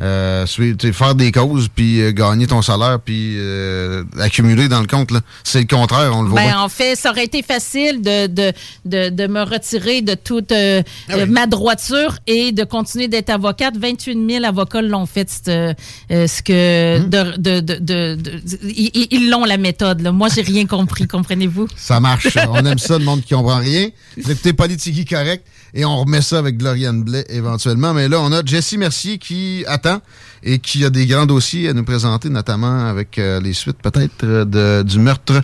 euh, 0.00 0.46
faire 0.46 1.14
des 1.14 1.30
causes, 1.30 1.68
puis 1.68 2.00
euh, 2.00 2.12
gagner 2.12 2.46
ton 2.46 2.62
salaire, 2.62 3.00
puis 3.04 3.34
euh, 3.36 4.02
accumuler 4.18 4.68
dans 4.68 4.80
le 4.80 4.86
compte. 4.86 5.10
C'est 5.44 5.60
le 5.60 5.66
contraire, 5.66 6.12
on 6.14 6.22
le 6.22 6.30
voit. 6.30 6.40
Ben, 6.40 6.56
en 6.56 6.68
fait, 6.68 6.96
ça 6.96 7.10
aurait 7.10 7.24
été 7.24 7.42
facile 7.42 8.00
de, 8.00 8.26
de, 8.26 8.52
de, 8.86 9.10
de 9.10 9.26
me 9.26 9.42
retirer 9.42 10.00
de 10.00 10.14
toute 10.14 10.52
ah 10.52 11.26
ma 11.26 11.46
droiture 11.46 12.16
et 12.26 12.52
de 12.52 12.64
continuer 12.64 13.08
d'être 13.08 13.30
avocate. 13.30 13.76
28 13.76 14.18
000 14.30 14.44
avocats 14.44 14.82
l'ont 14.82 15.06
fait, 15.06 15.28
ce 15.28 16.42
que... 16.42 16.98
Hum. 16.98 17.10
De, 17.10 17.60
de, 17.60 18.18
ils 18.62 19.28
l'ont, 19.30 19.44
la 19.44 19.56
méthode. 19.56 20.00
Là. 20.00 20.12
Moi, 20.12 20.28
j'ai 20.34 20.42
rien 20.42 20.66
compris, 20.66 21.06
comprenez-vous? 21.06 21.66
Ça 21.76 22.00
marche. 22.00 22.38
on 22.48 22.64
aime 22.64 22.78
ça, 22.78 22.98
le 22.98 23.04
monde 23.04 23.22
qui 23.22 23.34
comprend 23.34 23.58
rien. 23.58 23.88
Vous 24.16 24.30
écoutez 24.30 24.52
Politique 24.52 25.08
correct 25.08 25.44
et 25.74 25.84
on 25.84 25.96
remet 25.98 26.22
ça 26.22 26.38
avec 26.38 26.56
Gloriane 26.56 27.02
Blais 27.02 27.24
éventuellement. 27.28 27.94
Mais 27.94 28.08
là, 28.08 28.20
on 28.20 28.32
a 28.32 28.44
Jessie 28.44 28.78
Mercier 28.78 29.18
qui 29.18 29.64
attend 29.66 30.00
et 30.42 30.58
qui 30.58 30.84
a 30.84 30.90
des 30.90 31.06
grands 31.06 31.26
dossiers 31.26 31.68
à 31.68 31.72
nous 31.72 31.84
présenter, 31.84 32.28
notamment 32.28 32.86
avec 32.86 33.18
euh, 33.18 33.40
les 33.40 33.52
suites 33.52 33.78
peut-être 33.82 34.24
euh, 34.24 34.82
du 34.82 34.98
meurtre 34.98 35.42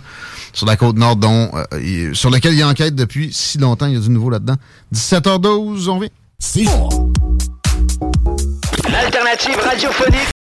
sur 0.53 0.65
la 0.65 0.75
côte 0.75 0.97
nord, 0.97 1.15
dont, 1.15 1.51
euh, 1.73 2.13
sur 2.13 2.29
lequel 2.29 2.53
il 2.53 2.63
enquête 2.63 2.95
depuis 2.95 3.31
si 3.33 3.57
longtemps. 3.57 3.87
Il 3.87 3.93
y 3.93 3.97
a 3.97 3.99
du 3.99 4.09
nouveau 4.09 4.29
là-dedans. 4.29 4.55
17h12, 4.93 5.89
on 5.89 5.99
vient. 5.99 6.09
L'alternative 8.89 9.59
radiophonique 9.63 10.36